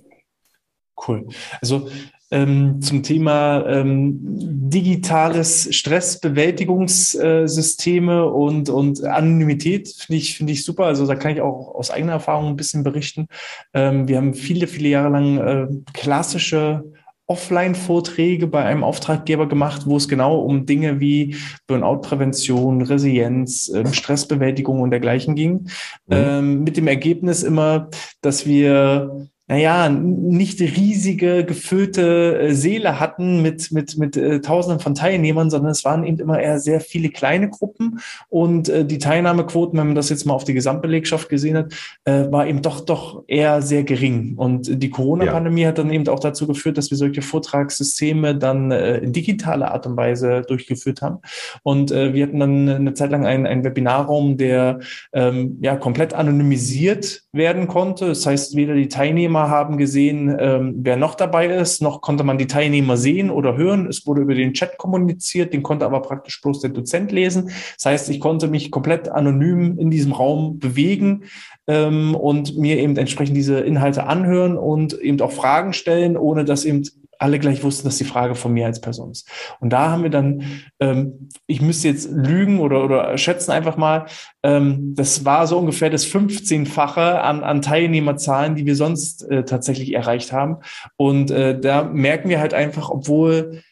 Cool. 0.97 1.26
Also 1.61 1.88
ähm, 2.30 2.80
zum 2.80 3.03
Thema 3.05 3.64
ähm, 3.66 4.18
digitales 4.20 5.68
Stressbewältigungssysteme 5.74 8.26
und, 8.26 8.68
und 8.68 9.03
Anonymität 9.05 9.88
finde 9.88 10.18
ich, 10.18 10.36
finde 10.36 10.53
ich 10.53 10.64
super. 10.64 10.84
Also 10.86 11.07
da 11.07 11.14
kann 11.14 11.30
ich 11.32 11.40
auch 11.40 11.72
aus 11.74 11.92
eigener 11.92 12.12
Erfahrung 12.12 12.49
ein 12.49 12.57
bisschen 12.57 12.82
berichten. 12.82 13.28
Ähm, 13.74 14.09
wir 14.09 14.16
haben 14.16 14.34
viele, 14.34 14.66
viele 14.66 14.88
Jahre 14.88 15.11
lang 15.11 15.38
äh, 15.38 15.68
klassische 15.92 16.82
Offline-Vorträge 17.28 18.47
bei 18.47 18.64
einem 18.64 18.84
Auftraggeber 18.84 19.49
gemacht, 19.49 19.82
wo 19.86 19.97
es 19.97 20.09
genau 20.09 20.38
um 20.40 20.66
Dinge 20.66 21.01
wie 21.01 21.36
Burnout-Prävention, 21.66 22.82
Resilienz, 22.82 23.68
äh, 23.68 23.92
Stressbewältigung 23.92 24.80
und 24.80 24.90
dergleichen 24.90 25.34
ging. 25.36 25.68
Mhm. 26.07 26.11
Ähm, 26.11 26.64
mit 26.64 26.76
dem 26.76 26.88
Ergebnis 26.88 27.42
immer, 27.42 27.88
dass 28.20 28.47
wir 28.47 29.28
naja, 29.49 29.88
nicht 29.88 30.61
riesige, 30.61 31.44
gefüllte 31.44 32.38
äh, 32.38 32.53
Seele 32.53 32.99
hatten 32.99 33.42
mit, 33.42 33.70
mit, 33.70 33.97
mit 33.97 34.16
äh, 34.16 34.40
Tausenden 34.40 34.80
von 34.80 34.97
Teilnehmern, 34.97 35.51
sondern 35.51 35.70
es 35.70 35.84
waren 35.84 36.05
eben 36.05 36.18
immer 36.18 36.40
eher 36.40 36.59
sehr 36.59 36.80
viele 36.80 37.11
kleine 37.11 37.49
Gruppen 37.49 38.01
und 38.28 38.68
äh, 38.68 38.84
die 38.84 38.99
Teilnahmequoten, 38.99 39.78
wenn 39.78 39.86
man 39.86 39.94
das 39.94 40.09
jetzt 40.09 40.26
mal 40.26 40.34
auf 40.34 40.42
die 40.42 40.55
Gesamtbelegschaft 40.55 41.28
gesehen 41.28 41.57
hat, 41.57 41.72
äh, 42.05 42.30
war 42.32 42.49
eben 42.49 42.61
doch, 42.61 42.80
doch 42.80 43.22
eher 43.28 43.62
sehr 43.62 43.84
gering. 43.84 44.34
Und 44.36 44.82
die 44.82 44.90
Corona-Pandemie 44.90 45.62
ja. 45.62 45.68
hat 45.68 45.78
dann 45.78 45.90
eben 45.90 46.09
auch 46.09 46.18
dazu 46.18 46.49
geführt, 46.49 46.76
dass 46.76 46.90
wir 46.90 46.99
solche 46.99 47.22
Vortragssysteme 47.22 48.36
dann 48.36 48.72
äh, 48.72 48.99
in 48.99 49.12
digitaler 49.12 49.70
Art 49.70 49.86
und 49.86 49.97
Weise 49.97 50.42
durchgeführt 50.42 51.03
haben. 51.03 51.18
Und 51.62 51.92
äh, 51.92 52.12
wir 52.14 52.26
hatten 52.26 52.40
dann 52.40 52.68
eine 52.68 52.94
Zeit 52.94 53.12
lang 53.12 53.24
einen, 53.24 53.47
einen 53.47 53.62
Webinarraum, 53.62 54.36
der 54.36 54.80
ähm, 55.12 55.59
ja 55.61 55.76
komplett 55.76 56.14
anonymisiert 56.14 57.22
werden 57.32 57.68
konnte. 57.68 58.07
Das 58.07 58.26
heißt, 58.26 58.57
weder 58.57 58.74
die 58.74 58.88
Teilnehmer 58.88 59.36
Teilnehmer 59.37 59.51
haben 59.51 59.76
gesehen, 59.76 60.34
ähm, 60.39 60.74
wer 60.78 60.97
noch 60.97 61.14
dabei 61.14 61.47
ist, 61.47 61.82
noch 61.82 62.01
konnte 62.01 62.24
man 62.24 62.39
die 62.39 62.47
Teilnehmer 62.47 62.97
sehen 62.97 63.30
oder 63.30 63.57
hören. 63.57 63.87
Es 63.87 64.07
wurde 64.07 64.22
über 64.22 64.34
den 64.34 64.55
Chat 64.55 64.78
kommuniziert, 64.78 65.53
den 65.53 65.62
konnte 65.62 65.84
aber 65.84 66.01
praktisch 66.01 66.41
bloß 66.41 66.61
der 66.61 66.70
Dozent 66.70 67.12
lesen. 67.12 67.51
Das 67.76 67.84
heißt, 67.84 68.11
ich 68.11 68.20
konnte 68.20 68.49
mich 68.49 68.70
komplett 68.70 69.09
anonym 69.09 69.78
in 69.78 69.91
diesem 69.91 70.12
Raum 70.12 70.59
bewegen 70.59 71.24
ähm, 71.66 72.14
und 72.14 72.57
mir 72.57 72.78
eben 72.78 72.97
entsprechend 72.97 73.37
diese 73.37 73.61
Inhalte 73.61 74.07
anhören 74.07 74.57
und 74.57 74.95
eben 74.95 75.20
auch 75.20 75.32
Fragen 75.32 75.72
stellen, 75.72 76.16
ohne 76.16 76.45
dass 76.45 76.64
eben 76.64 76.84
alle 77.19 77.39
gleich 77.39 77.62
wussten, 77.62 77.87
dass 77.87 77.99
die 77.99 78.05
Frage 78.05 78.35
von 78.35 78.53
mir 78.53 78.67
als 78.67 78.81
Person 78.81 79.11
ist. 79.11 79.29
Und 79.61 79.71
da 79.73 79.91
haben 79.91 80.03
wir 80.03 80.11
dann, 80.11 80.43
ähm, 80.81 81.29
ich 81.47 81.61
müsste 81.61 81.89
jetzt 81.89 82.11
lügen 82.11 82.61
oder, 82.61 82.85
oder 82.85 83.19
schätzen 83.19 83.51
einfach 83.51 83.77
mal, 83.77 84.07
ähm, 84.43 84.95
das 84.95 85.25
war 85.25 85.47
so 85.47 85.59
ungefähr 85.59 85.91
das 85.91 86.07
15-fache 86.07 87.21
an, 87.21 87.43
an 87.43 87.62
Teilnehmerzahlen, 87.62 88.55
die 88.55 88.67
wir 88.67 88.77
sonst 88.77 89.23
äh, 89.31 89.45
tatsächlich 89.45 89.95
erreicht 89.95 90.33
haben. 90.33 90.59
Und 90.97 91.31
äh, 91.31 91.59
da 91.59 91.85
merken 91.85 92.29
wir 92.29 92.41
halt 92.41 92.55
einfach, 92.55 92.91
obwohl 92.91 93.62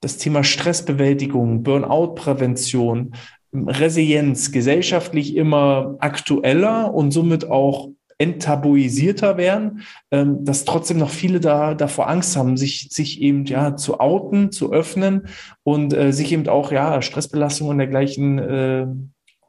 das 0.00 0.18
Thema 0.18 0.44
Stressbewältigung, 0.44 1.62
Burnout-Prävention, 1.62 3.14
Resilienz 3.54 4.50
gesellschaftlich 4.50 5.36
immer 5.36 5.96
aktueller 5.98 6.92
und 6.92 7.10
somit 7.10 7.48
auch 7.48 7.90
enttabuisierter 8.22 9.36
werden, 9.36 9.82
ähm, 10.12 10.44
dass 10.44 10.64
trotzdem 10.64 10.98
noch 10.98 11.10
viele 11.10 11.40
da 11.40 11.74
davor 11.74 12.08
Angst 12.08 12.36
haben, 12.36 12.56
sich, 12.56 12.88
sich 12.90 13.20
eben 13.20 13.44
ja 13.46 13.74
zu 13.76 13.98
outen, 13.98 14.52
zu 14.52 14.72
öffnen 14.72 15.26
und 15.64 15.92
äh, 15.92 16.12
sich 16.12 16.30
eben 16.30 16.46
auch 16.48 16.70
ja 16.70 17.02
Stressbelastung 17.02 17.68
und 17.68 17.78
dergleichen 17.78 18.38
äh, 18.38 18.86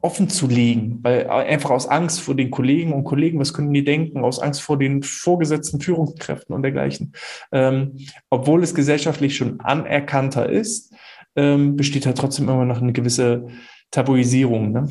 offen 0.02 0.28
zu 0.28 0.48
legen, 0.48 0.98
weil 1.02 1.28
einfach 1.28 1.70
aus 1.70 1.88
Angst 1.88 2.20
vor 2.20 2.34
den 2.34 2.50
Kollegen 2.50 2.92
und 2.92 3.04
Kollegen, 3.04 3.38
was 3.38 3.54
können 3.54 3.72
die 3.72 3.84
denken, 3.84 4.22
aus 4.22 4.38
Angst 4.38 4.60
vor 4.60 4.76
den 4.76 5.02
vorgesetzten 5.02 5.80
Führungskräften 5.80 6.54
und 6.54 6.62
dergleichen. 6.62 7.14
Ähm, 7.52 7.98
obwohl 8.28 8.62
es 8.62 8.74
gesellschaftlich 8.74 9.36
schon 9.36 9.60
anerkannter 9.60 10.46
ist, 10.50 10.92
ähm, 11.36 11.76
besteht 11.76 12.04
halt 12.04 12.18
trotzdem 12.18 12.48
immer 12.48 12.66
noch 12.66 12.82
eine 12.82 12.92
gewisse 12.92 13.46
Tabuisierung. 13.92 14.72
Ne? 14.72 14.88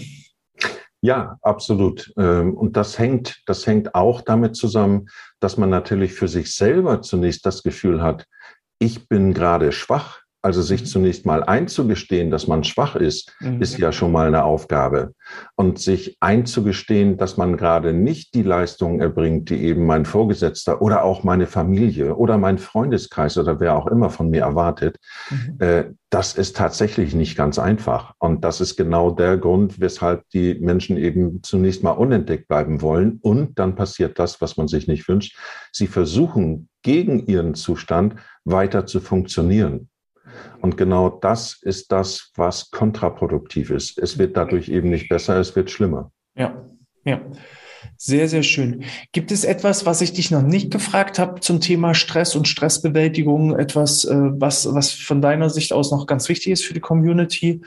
Ja, 1.04 1.38
absolut. 1.42 2.14
Ähm, 2.16 2.56
und 2.56 2.78
das 2.78 2.98
hängt, 2.98 3.42
das 3.46 3.68
hängt 3.68 3.94
auch 3.94 4.22
damit 4.22 4.56
zusammen, 4.56 5.10
dass 5.42 5.58
man 5.58 5.70
natürlich 5.70 6.14
für 6.14 6.30
sich 6.30 6.56
selber 6.56 7.02
zunächst 7.02 7.46
das 7.46 7.62
Gefühl 7.62 8.02
hat, 8.02 8.26
ich 8.80 9.10
bin 9.10 9.34
gerade 9.34 9.74
schwach 9.74 10.22
also 10.44 10.62
sich 10.62 10.82
mhm. 10.82 10.86
zunächst 10.86 11.26
mal 11.26 11.42
einzugestehen, 11.42 12.30
dass 12.30 12.48
man 12.48 12.66
schwach 12.66 12.98
ist, 12.98 13.34
mhm. 13.40 13.62
ist 13.62 13.78
ja 13.78 13.94
schon 13.94 14.12
mal 14.12 14.28
eine 14.28 14.44
Aufgabe. 14.44 15.14
Und 15.56 15.80
sich 15.80 16.18
einzugestehen, 16.20 17.18
dass 17.18 17.38
man 17.38 17.56
gerade 17.56 17.94
nicht 17.94 18.36
die 18.36 18.44
Leistungen 18.44 19.00
erbringt, 19.00 19.50
die 19.50 19.64
eben 19.64 19.86
mein 19.86 20.06
Vorgesetzter 20.06 20.82
oder 20.82 21.06
auch 21.06 21.24
meine 21.24 21.48
Familie 21.48 22.16
oder 22.16 22.38
mein 22.38 22.58
Freundeskreis 22.58 23.38
oder 23.38 23.62
wer 23.62 23.78
auch 23.78 23.88
immer 23.88 24.10
von 24.10 24.30
mir 24.30 24.42
erwartet, 24.42 24.98
mhm. 25.30 25.56
äh, 25.60 25.86
das 26.10 26.36
ist 26.36 26.58
tatsächlich 26.58 27.16
nicht 27.16 27.38
ganz 27.38 27.58
einfach. 27.58 28.14
Und 28.20 28.44
das 28.44 28.60
ist 28.60 28.76
genau 28.76 29.12
der 29.12 29.38
Grund, 29.38 29.80
weshalb 29.80 30.30
die 30.30 30.56
Menschen 30.56 30.98
eben 30.98 31.42
zunächst 31.42 31.84
mal 31.84 31.92
unentdeckt 31.92 32.50
bleiben 32.50 32.82
wollen. 32.82 33.18
Und 33.22 33.58
dann 33.58 33.76
passiert 33.76 34.20
das, 34.20 34.42
was 34.42 34.58
man 34.58 34.68
sich 34.68 34.88
nicht 34.88 35.08
wünscht. 35.08 35.38
Sie 35.72 35.88
versuchen 35.88 36.68
gegen 36.84 37.26
ihren 37.28 37.56
Zustand 37.56 38.16
weiter 38.44 38.86
zu 38.86 39.00
funktionieren. 39.00 39.90
Und 40.62 40.78
genau 40.78 41.10
das 41.10 41.60
ist 41.62 41.92
das, 41.92 42.32
was 42.36 42.72
kontraproduktiv 42.72 43.70
ist. 43.70 43.98
Es 43.98 44.18
wird 44.18 44.38
dadurch 44.38 44.70
eben 44.70 44.90
nicht 44.90 45.10
besser, 45.10 45.38
es 45.40 45.56
wird 45.56 45.72
schlimmer. 45.72 46.12
Ja, 46.36 46.66
ja. 47.06 47.22
Sehr, 47.98 48.28
sehr 48.28 48.44
schön. 48.44 48.84
Gibt 49.12 49.32
es 49.32 49.44
etwas, 49.44 49.86
was 49.86 50.02
ich 50.02 50.14
dich 50.14 50.32
noch 50.32 50.42
nicht 50.42 50.72
gefragt 50.72 51.20
habe 51.20 51.42
zum 51.42 51.60
Thema 51.60 51.94
Stress 51.94 52.36
und 52.36 52.48
Stressbewältigung? 52.48 53.58
Etwas, 53.58 54.06
äh, 54.06 54.16
was, 54.16 54.74
was 54.74 54.92
von 54.92 55.22
deiner 55.22 55.50
Sicht 55.50 55.74
aus 55.74 55.92
noch 55.92 56.08
ganz 56.08 56.28
wichtig 56.30 56.54
ist 56.54 56.66
für 56.66 56.74
die 56.74 56.80
Community? 56.80 57.62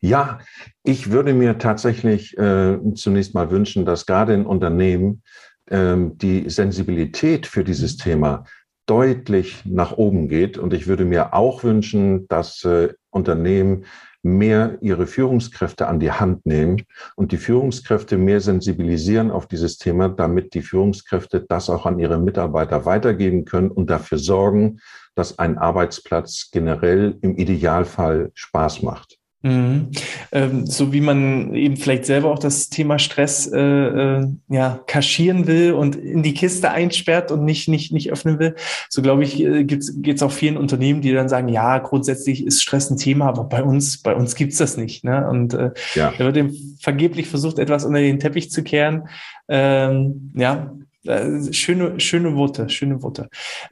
Ja, 0.00 0.38
ich 0.82 1.10
würde 1.10 1.32
mir 1.32 1.58
tatsächlich 1.58 2.36
äh, 2.36 2.78
zunächst 2.94 3.34
mal 3.34 3.50
wünschen, 3.50 3.86
dass 3.86 4.06
gerade 4.06 4.34
in 4.34 4.44
Unternehmen 4.44 5.22
äh, 5.66 5.96
die 5.96 6.48
Sensibilität 6.48 7.46
für 7.46 7.64
dieses 7.64 7.96
Thema 7.96 8.44
deutlich 8.86 9.64
nach 9.64 9.96
oben 9.96 10.28
geht. 10.28 10.58
Und 10.58 10.72
ich 10.72 10.86
würde 10.86 11.04
mir 11.04 11.34
auch 11.34 11.64
wünschen, 11.64 12.28
dass 12.28 12.64
äh, 12.64 12.92
Unternehmen 13.10 13.84
mehr 14.24 14.78
ihre 14.80 15.06
Führungskräfte 15.06 15.86
an 15.86 16.00
die 16.00 16.10
Hand 16.10 16.46
nehmen 16.46 16.82
und 17.14 17.30
die 17.32 17.36
Führungskräfte 17.36 18.16
mehr 18.16 18.40
sensibilisieren 18.40 19.30
auf 19.30 19.46
dieses 19.46 19.76
Thema, 19.76 20.08
damit 20.08 20.54
die 20.54 20.62
Führungskräfte 20.62 21.44
das 21.46 21.68
auch 21.68 21.84
an 21.84 21.98
ihre 21.98 22.18
Mitarbeiter 22.18 22.86
weitergeben 22.86 23.44
können 23.44 23.70
und 23.70 23.90
dafür 23.90 24.18
sorgen, 24.18 24.80
dass 25.14 25.38
ein 25.38 25.58
Arbeitsplatz 25.58 26.48
generell 26.50 27.18
im 27.20 27.36
Idealfall 27.36 28.30
Spaß 28.34 28.82
macht. 28.82 29.13
Mhm. 29.44 29.90
Ähm, 30.32 30.64
so 30.64 30.94
wie 30.94 31.02
man 31.02 31.54
eben 31.54 31.76
vielleicht 31.76 32.06
selber 32.06 32.30
auch 32.30 32.38
das 32.38 32.70
Thema 32.70 32.98
Stress 32.98 33.46
äh, 33.46 33.60
äh, 33.60 34.26
ja, 34.48 34.80
kaschieren 34.86 35.46
will 35.46 35.74
und 35.74 35.96
in 35.96 36.22
die 36.22 36.32
Kiste 36.32 36.70
einsperrt 36.70 37.30
und 37.30 37.44
nicht, 37.44 37.68
nicht, 37.68 37.92
nicht 37.92 38.10
öffnen 38.10 38.38
will. 38.38 38.54
So 38.88 39.02
glaube 39.02 39.22
ich, 39.22 39.38
äh, 39.44 39.64
geht 39.64 39.82
es 39.82 40.22
auch 40.22 40.32
vielen 40.32 40.56
Unternehmen, 40.56 41.02
die 41.02 41.12
dann 41.12 41.28
sagen, 41.28 41.48
ja, 41.48 41.76
grundsätzlich 41.76 42.46
ist 42.46 42.62
Stress 42.62 42.88
ein 42.88 42.96
Thema, 42.96 43.26
aber 43.26 43.44
bei 43.44 43.62
uns, 43.62 44.00
bei 44.00 44.14
uns 44.14 44.34
gibt's 44.34 44.56
das 44.56 44.78
nicht. 44.78 45.04
Ne? 45.04 45.28
Und 45.28 45.52
äh, 45.52 45.72
ja. 45.94 46.14
da 46.16 46.24
wird 46.24 46.38
eben 46.38 46.76
vergeblich 46.80 47.28
versucht, 47.28 47.58
etwas 47.58 47.84
unter 47.84 48.00
den 48.00 48.20
Teppich 48.20 48.50
zu 48.50 48.62
kehren. 48.62 49.08
Ähm, 49.46 50.32
ja, 50.34 50.72
schöne, 51.04 52.00
schöne 52.00 52.34
Worte, 52.34 52.68
schöne 52.68 53.02
Worte. 53.02 53.28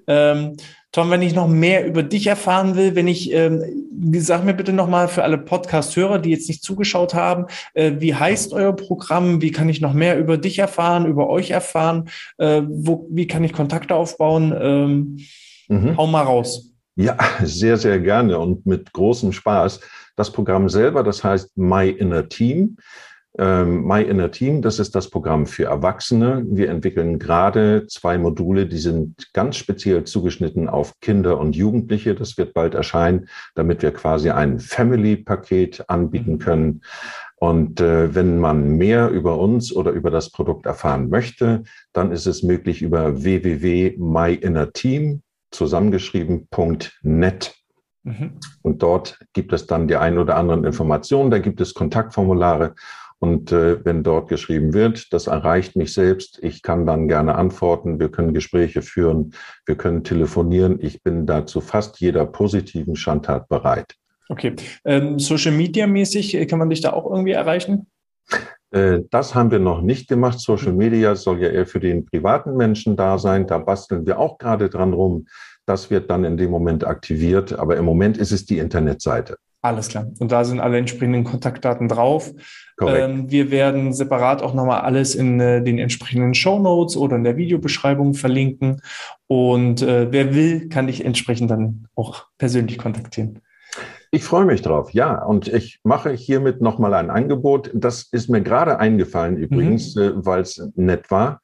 Ähm, 0.06 0.56
Tom, 0.92 1.10
wenn 1.10 1.22
ich 1.22 1.34
noch 1.34 1.48
mehr 1.48 1.86
über 1.86 2.02
dich 2.02 2.26
erfahren 2.26 2.76
will, 2.76 2.94
wenn 2.94 3.08
ich, 3.08 3.32
ähm, 3.32 3.62
sag 4.18 4.44
mir 4.44 4.52
bitte 4.52 4.74
nochmal 4.74 5.08
für 5.08 5.22
alle 5.22 5.38
Podcast-Hörer, 5.38 6.18
die 6.18 6.30
jetzt 6.30 6.48
nicht 6.48 6.62
zugeschaut 6.62 7.14
haben, 7.14 7.46
äh, 7.72 7.92
wie 7.98 8.14
heißt 8.14 8.52
euer 8.52 8.76
Programm? 8.76 9.40
Wie 9.40 9.52
kann 9.52 9.70
ich 9.70 9.80
noch 9.80 9.94
mehr 9.94 10.18
über 10.18 10.36
dich 10.36 10.58
erfahren, 10.58 11.06
über 11.06 11.30
euch 11.30 11.50
erfahren? 11.50 12.10
Äh, 12.36 12.60
wo, 12.68 13.06
wie 13.10 13.26
kann 13.26 13.42
ich 13.42 13.54
Kontakte 13.54 13.94
aufbauen? 13.94 14.54
Ähm, 14.60 15.18
mhm. 15.68 15.96
Hau 15.96 16.06
mal 16.06 16.24
raus. 16.24 16.72
Ja, 16.96 17.16
sehr, 17.42 17.78
sehr 17.78 17.98
gerne 17.98 18.38
und 18.38 18.66
mit 18.66 18.92
großem 18.92 19.32
Spaß. 19.32 19.80
Das 20.16 20.30
Programm 20.30 20.68
selber, 20.68 21.02
das 21.02 21.24
heißt 21.24 21.56
My 21.56 21.88
Inner 21.88 22.28
Team. 22.28 22.76
Ähm, 23.38 23.86
My 23.86 24.02
Inner 24.02 24.30
Team, 24.30 24.60
das 24.60 24.78
ist 24.78 24.94
das 24.94 25.08
Programm 25.08 25.46
für 25.46 25.64
Erwachsene. 25.64 26.44
Wir 26.46 26.68
entwickeln 26.68 27.18
gerade 27.18 27.86
zwei 27.86 28.18
Module, 28.18 28.66
die 28.66 28.76
sind 28.76 29.32
ganz 29.32 29.56
speziell 29.56 30.04
zugeschnitten 30.04 30.68
auf 30.68 31.00
Kinder 31.00 31.38
und 31.38 31.56
Jugendliche. 31.56 32.14
Das 32.14 32.36
wird 32.36 32.52
bald 32.52 32.74
erscheinen, 32.74 33.28
damit 33.54 33.80
wir 33.80 33.92
quasi 33.92 34.28
ein 34.28 34.60
Family-Paket 34.60 35.88
anbieten 35.88 36.32
mhm. 36.32 36.38
können. 36.38 36.82
Und 37.36 37.80
äh, 37.80 38.14
wenn 38.14 38.38
man 38.38 38.76
mehr 38.76 39.08
über 39.08 39.38
uns 39.38 39.74
oder 39.74 39.92
über 39.92 40.10
das 40.10 40.28
Produkt 40.30 40.66
erfahren 40.66 41.08
möchte, 41.08 41.62
dann 41.94 42.12
ist 42.12 42.26
es 42.26 42.42
möglich 42.42 42.82
über 42.82 43.22
www.myinnerteam 43.22 45.22
zusammengeschrieben.net. 45.50 47.54
Mhm. 48.04 48.32
Und 48.62 48.82
dort 48.82 49.20
gibt 49.32 49.52
es 49.52 49.66
dann 49.66 49.88
die 49.88 49.96
ein 49.96 50.18
oder 50.18 50.36
anderen 50.36 50.64
Informationen, 50.64 51.30
da 51.30 51.38
gibt 51.38 51.60
es 51.60 51.72
Kontaktformulare 51.72 52.74
und 53.22 53.52
äh, 53.52 53.84
wenn 53.84 54.02
dort 54.02 54.28
geschrieben 54.28 54.74
wird, 54.74 55.12
das 55.12 55.28
erreicht 55.28 55.76
mich 55.76 55.94
selbst, 55.94 56.40
ich 56.42 56.60
kann 56.60 56.86
dann 56.86 57.06
gerne 57.06 57.36
antworten, 57.36 58.00
wir 58.00 58.10
können 58.10 58.34
Gespräche 58.34 58.82
führen, 58.82 59.32
wir 59.64 59.76
können 59.76 60.02
telefonieren. 60.02 60.80
Ich 60.80 61.04
bin 61.04 61.24
da 61.24 61.46
zu 61.46 61.60
fast 61.60 62.00
jeder 62.00 62.26
positiven 62.26 62.96
Schandtat 62.96 63.48
bereit. 63.48 63.94
Okay. 64.28 64.56
Ähm, 64.84 65.20
Social 65.20 65.52
Media 65.52 65.86
mäßig, 65.86 66.34
äh, 66.34 66.46
kann 66.46 66.58
man 66.58 66.68
dich 66.68 66.80
da 66.80 66.94
auch 66.94 67.08
irgendwie 67.08 67.30
erreichen? 67.30 67.86
Äh, 68.72 69.02
das 69.10 69.36
haben 69.36 69.52
wir 69.52 69.60
noch 69.60 69.82
nicht 69.82 70.08
gemacht. 70.08 70.40
Social 70.40 70.72
Media 70.72 71.14
soll 71.14 71.40
ja 71.40 71.50
eher 71.50 71.66
für 71.66 71.78
den 71.78 72.04
privaten 72.04 72.56
Menschen 72.56 72.96
da 72.96 73.18
sein. 73.18 73.46
Da 73.46 73.58
basteln 73.58 74.04
wir 74.04 74.18
auch 74.18 74.36
gerade 74.36 74.68
dran 74.68 74.94
rum. 74.94 75.26
Das 75.64 75.90
wird 75.90 76.10
dann 76.10 76.24
in 76.24 76.36
dem 76.36 76.50
Moment 76.50 76.84
aktiviert. 76.84 77.52
Aber 77.56 77.76
im 77.76 77.84
Moment 77.84 78.18
ist 78.18 78.32
es 78.32 78.46
die 78.46 78.58
Internetseite. 78.58 79.36
Alles 79.64 79.86
klar. 79.86 80.08
Und 80.18 80.32
da 80.32 80.44
sind 80.44 80.58
alle 80.58 80.76
entsprechenden 80.76 81.22
Kontaktdaten 81.22 81.86
drauf. 81.86 82.32
Ähm, 82.80 83.30
wir 83.30 83.50
werden 83.50 83.92
separat 83.92 84.42
auch 84.42 84.54
nochmal 84.54 84.80
alles 84.80 85.14
in 85.14 85.40
äh, 85.40 85.62
den 85.62 85.78
entsprechenden 85.78 86.34
Show 86.34 86.58
Notes 86.58 86.96
oder 86.96 87.16
in 87.16 87.24
der 87.24 87.36
Videobeschreibung 87.36 88.14
verlinken. 88.14 88.80
Und 89.26 89.82
äh, 89.82 90.10
wer 90.10 90.34
will, 90.34 90.68
kann 90.68 90.86
dich 90.86 91.04
entsprechend 91.04 91.50
dann 91.50 91.86
auch 91.94 92.26
persönlich 92.38 92.78
kontaktieren. 92.78 93.40
Ich 94.10 94.24
freue 94.24 94.44
mich 94.44 94.60
drauf, 94.60 94.90
ja. 94.92 95.24
Und 95.24 95.48
ich 95.48 95.80
mache 95.84 96.10
hiermit 96.10 96.60
nochmal 96.60 96.94
ein 96.94 97.10
Angebot. 97.10 97.70
Das 97.74 98.08
ist 98.12 98.28
mir 98.28 98.42
gerade 98.42 98.78
eingefallen 98.78 99.36
übrigens, 99.36 99.94
mhm. 99.94 100.02
äh, 100.02 100.26
weil 100.26 100.42
es 100.42 100.70
nett 100.74 101.10
war. 101.10 101.40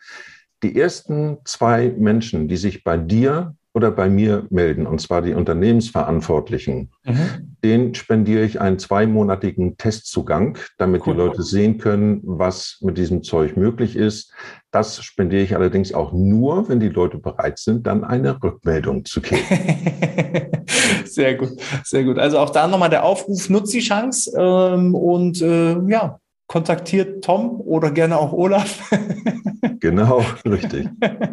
Die 0.63 0.79
ersten 0.79 1.39
zwei 1.45 1.95
Menschen, 1.97 2.49
die 2.49 2.57
sich 2.57 2.83
bei 2.83 2.97
dir 2.97 3.55
oder 3.75 3.91
bei 3.91 4.09
mir 4.09 4.47
melden, 4.51 4.87
und 4.87 5.01
zwar 5.01 5.23
die 5.23 5.35
Unternehmensverantwortlichen. 5.35 6.91
Mhm. 7.05 7.57
Den 7.63 7.95
spendiere 7.95 8.45
ich 8.45 8.61
einen 8.61 8.79
zweimonatigen 8.79 9.77
Testzugang, 9.77 10.59
damit 10.79 11.07
cool. 11.07 11.15
die 11.15 11.19
Leute 11.21 11.43
sehen 11.43 11.79
können, 11.79 12.21
was 12.25 12.79
mit 12.81 12.99
diesem 12.99 13.23
Zeug 13.23 13.57
möglich 13.57 13.97
ist. 13.97 14.33
Das 14.71 15.03
spendiere 15.03 15.43
ich 15.43 15.55
allerdings 15.55 15.93
auch 15.93 16.13
nur, 16.13 16.69
wenn 16.69 16.81
die 16.81 16.89
Leute 16.89 17.19
bereit 17.19 17.59
sind, 17.59 17.87
dann 17.87 18.05
eine 18.05 18.43
Rückmeldung 18.43 19.05
zu 19.05 19.21
geben. 19.21 19.43
sehr 21.05 21.35
gut, 21.37 21.51
sehr 21.85 22.05
gut. 22.05 22.19
Also 22.19 22.39
auch 22.39 22.51
da 22.51 22.67
nochmal 22.67 22.91
der 22.91 23.05
Aufruf, 23.05 23.49
nutzt 23.49 23.75
die 23.75 23.81
Chance 23.81 24.33
ähm, 24.37 24.95
und 24.95 25.41
äh, 25.43 25.79
ja, 25.89 26.21
kontaktiert 26.49 27.23
Tom 27.23 27.61
oder 27.61 27.91
gerne 27.91 28.19
auch 28.19 28.33
Olaf. 28.33 28.91
genau, 29.81 30.25
richtig. 30.47 30.89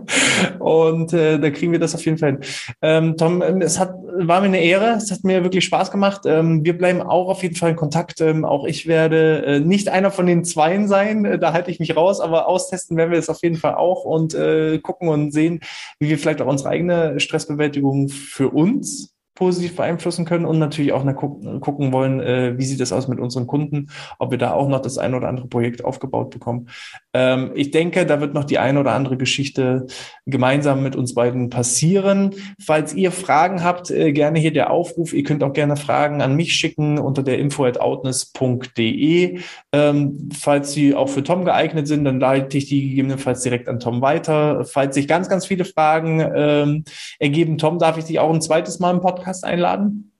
Und 0.59 1.13
äh, 1.13 1.39
da 1.39 1.49
kriegen 1.51 1.71
wir 1.71 1.79
das 1.79 1.95
auf 1.95 2.03
jeden 2.05 2.17
Fall 2.17 2.31
hin. 2.31 2.39
Ähm, 2.81 3.17
Tom, 3.17 3.41
ähm, 3.41 3.61
es 3.61 3.79
hat, 3.79 3.95
war 4.17 4.41
mir 4.41 4.47
eine 4.47 4.61
Ehre, 4.61 4.95
es 4.97 5.09
hat 5.11 5.23
mir 5.23 5.43
wirklich 5.43 5.63
Spaß 5.63 5.89
gemacht. 5.89 6.23
Ähm, 6.25 6.65
wir 6.65 6.77
bleiben 6.77 7.01
auch 7.01 7.29
auf 7.29 7.43
jeden 7.43 7.55
Fall 7.55 7.71
in 7.71 7.75
Kontakt. 7.77 8.19
Ähm, 8.19 8.43
auch 8.43 8.65
ich 8.65 8.87
werde 8.87 9.45
äh, 9.45 9.59
nicht 9.61 9.87
einer 9.87 10.11
von 10.11 10.25
den 10.25 10.43
Zweien 10.43 10.89
sein, 10.89 11.23
äh, 11.23 11.39
da 11.39 11.53
halte 11.53 11.71
ich 11.71 11.79
mich 11.79 11.95
raus, 11.95 12.19
aber 12.19 12.47
austesten 12.47 12.97
werden 12.97 13.11
wir 13.11 13.19
es 13.19 13.29
auf 13.29 13.41
jeden 13.41 13.55
Fall 13.57 13.75
auch 13.75 14.03
und 14.03 14.33
äh, 14.33 14.79
gucken 14.79 15.07
und 15.07 15.31
sehen, 15.31 15.61
wie 15.99 16.09
wir 16.09 16.19
vielleicht 16.19 16.41
auch 16.41 16.47
unsere 16.47 16.69
eigene 16.69 17.21
Stressbewältigung 17.21 18.09
für 18.09 18.49
uns 18.49 19.14
positiv 19.35 19.75
beeinflussen 19.75 20.25
können 20.25 20.45
und 20.45 20.59
natürlich 20.59 20.93
auch 20.93 21.05
gucken 21.59 21.91
wollen, 21.91 22.21
äh, 22.21 22.57
wie 22.57 22.63
sieht 22.63 22.79
es 22.79 22.93
aus 22.93 23.07
mit 23.07 23.19
unseren 23.19 23.47
Kunden, 23.47 23.89
ob 24.17 24.31
wir 24.31 24.37
da 24.37 24.53
auch 24.53 24.69
noch 24.69 24.81
das 24.81 24.97
ein 24.97 25.13
oder 25.13 25.27
andere 25.27 25.47
Projekt 25.47 25.83
aufgebaut 25.83 26.29
bekommen. 26.29 26.69
Ähm, 27.13 27.51
ich 27.53 27.71
denke, 27.71 28.05
da 28.05 28.21
wird 28.21 28.33
noch 28.33 28.45
die 28.45 28.57
ein 28.57 28.77
oder 28.77 28.93
andere 28.93 29.17
Geschichte 29.17 29.87
gemeinsam 30.25 30.81
mit 30.81 30.95
uns 30.95 31.13
beiden 31.13 31.49
passieren. 31.49 32.33
Falls 32.63 32.93
ihr 32.93 33.11
Fragen 33.11 33.63
habt, 33.63 33.91
äh, 33.91 34.13
gerne 34.13 34.39
hier 34.39 34.53
der 34.53 34.71
Aufruf. 34.71 35.13
Ihr 35.13 35.23
könnt 35.23 35.43
auch 35.43 35.53
gerne 35.53 35.75
Fragen 35.75 36.21
an 36.21 36.35
mich 36.35 36.53
schicken 36.53 36.97
unter 36.97 37.21
der 37.21 37.37
info 37.37 37.65
at 37.65 37.79
outness.de. 37.79 39.39
Ähm, 39.73 40.29
falls 40.33 40.71
sie 40.71 40.95
auch 40.95 41.09
für 41.09 41.23
Tom 41.23 41.43
geeignet 41.43 41.87
sind, 41.87 42.05
dann 42.05 42.21
leite 42.21 42.57
ich 42.57 42.67
die 42.67 42.89
gegebenenfalls 42.89 43.41
direkt 43.41 43.67
an 43.67 43.79
Tom 43.79 44.01
weiter. 44.01 44.63
Falls 44.63 44.95
sich 44.95 45.07
ganz, 45.09 45.27
ganz 45.27 45.45
viele 45.45 45.65
Fragen 45.65 46.25
ähm, 46.35 46.83
ergeben, 47.19 47.57
Tom, 47.57 47.79
darf 47.79 47.97
ich 47.97 48.05
dich 48.05 48.19
auch 48.19 48.33
ein 48.33 48.41
zweites 48.41 48.79
Mal 48.79 48.91
im 48.91 49.01
Podcast 49.01 49.24
Podcast 49.25 49.43
einladen? 49.43 50.14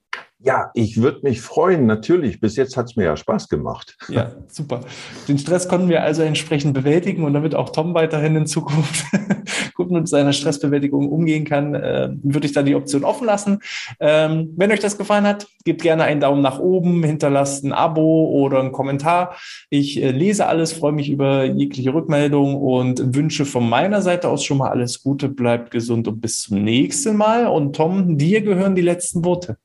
Ja, 0.46 0.70
ich 0.76 1.02
würde 1.02 1.22
mich 1.24 1.42
freuen, 1.42 1.88
natürlich. 1.88 2.40
Bis 2.40 2.56
jetzt 2.56 2.78
hat 2.78 2.86
es 2.86 2.96
mir 2.96 3.06
ja 3.06 3.18
Spaß 3.18 3.50
gemacht. 3.50 3.98
Ja, 4.10 4.32
super. 4.48 4.82
Den 5.28 5.40
Stress 5.40 5.68
konnten 5.68 5.90
wir 5.90 6.04
also 6.04 6.22
entsprechend 6.22 6.76
bewältigen 6.76 7.24
und 7.24 7.34
damit 7.34 7.56
auch 7.56 7.72
Tom 7.72 7.96
weiterhin 7.96 8.36
in 8.36 8.46
Zukunft 8.46 9.06
gut 9.74 9.90
mit 9.90 10.08
seiner 10.08 10.34
Stressbewältigung 10.34 11.10
umgehen 11.10 11.46
kann, 11.46 11.74
äh, 11.74 12.10
würde 12.22 12.46
ich 12.46 12.54
da 12.54 12.62
die 12.62 12.76
Option 12.76 13.04
offen 13.04 13.26
lassen. 13.26 13.60
Ähm, 14.00 14.54
wenn 14.56 14.72
euch 14.72 14.80
das 14.80 15.00
gefallen 15.00 15.26
hat, 15.26 15.48
gebt 15.64 15.82
gerne 15.82 16.04
einen 16.04 16.22
Daumen 16.22 16.44
nach 16.44 16.60
oben, 16.60 17.04
hinterlasst 17.04 17.64
ein 17.64 17.74
Abo 17.74 18.30
oder 18.30 18.60
einen 18.60 18.72
Kommentar. 18.72 19.36
Ich 19.72 20.00
äh, 20.00 20.12
lese 20.12 20.46
alles, 20.46 20.74
freue 20.74 20.92
mich 20.92 21.10
über 21.10 21.46
jegliche 21.46 21.92
Rückmeldung 21.92 22.54
und 22.54 23.16
wünsche 23.16 23.46
von 23.46 23.68
meiner 23.68 24.04
Seite 24.04 24.30
aus 24.30 24.44
schon 24.44 24.60
mal 24.60 24.70
alles 24.70 25.02
Gute, 25.02 25.28
bleibt 25.28 25.72
gesund 25.72 26.08
und 26.08 26.22
bis 26.22 26.42
zum 26.42 26.64
nächsten 26.64 27.18
Mal. 27.18 27.48
Und 27.48 27.76
Tom, 27.76 28.20
dir 28.20 28.42
gehören 28.42 28.76
die 28.76 28.84
letzten 28.84 29.26
Worte. 29.26 29.58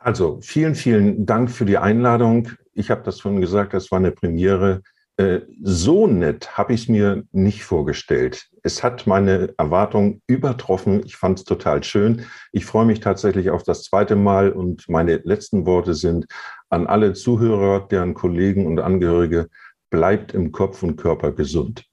Also 0.00 0.38
vielen, 0.40 0.74
vielen 0.74 1.26
Dank 1.26 1.50
für 1.50 1.66
die 1.66 1.76
Einladung. 1.76 2.48
Ich 2.72 2.90
habe 2.90 3.02
das 3.02 3.20
schon 3.20 3.40
gesagt, 3.40 3.74
das 3.74 3.90
war 3.90 3.98
eine 3.98 4.10
Premiere. 4.10 4.80
Äh, 5.18 5.40
so 5.62 6.06
nett 6.06 6.56
habe 6.56 6.72
ich 6.72 6.82
es 6.82 6.88
mir 6.88 7.24
nicht 7.32 7.64
vorgestellt. 7.64 8.48
Es 8.62 8.82
hat 8.82 9.06
meine 9.06 9.52
Erwartungen 9.58 10.22
übertroffen. 10.26 11.02
Ich 11.04 11.16
fand 11.16 11.40
es 11.40 11.44
total 11.44 11.84
schön. 11.84 12.24
Ich 12.50 12.64
freue 12.64 12.86
mich 12.86 13.00
tatsächlich 13.00 13.50
auf 13.50 13.62
das 13.62 13.84
zweite 13.84 14.16
Mal 14.16 14.52
und 14.52 14.88
meine 14.88 15.16
letzten 15.16 15.66
Worte 15.66 15.92
sind 15.92 16.24
an 16.70 16.86
alle 16.86 17.12
Zuhörer, 17.12 17.86
deren 17.86 18.14
Kollegen 18.14 18.66
und 18.66 18.80
Angehörige, 18.80 19.48
bleibt 19.90 20.32
im 20.32 20.50
Kopf 20.50 20.82
und 20.82 20.96
Körper 20.96 21.32
gesund. 21.32 21.84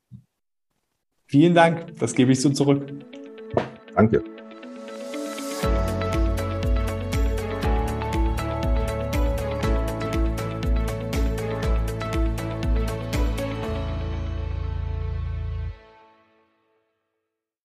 Vielen 1.26 1.56
Dank. 1.56 1.98
Das 2.00 2.16
gebe 2.16 2.32
ich 2.32 2.40
so 2.40 2.50
zurück. 2.52 2.88
Danke. 3.94 4.24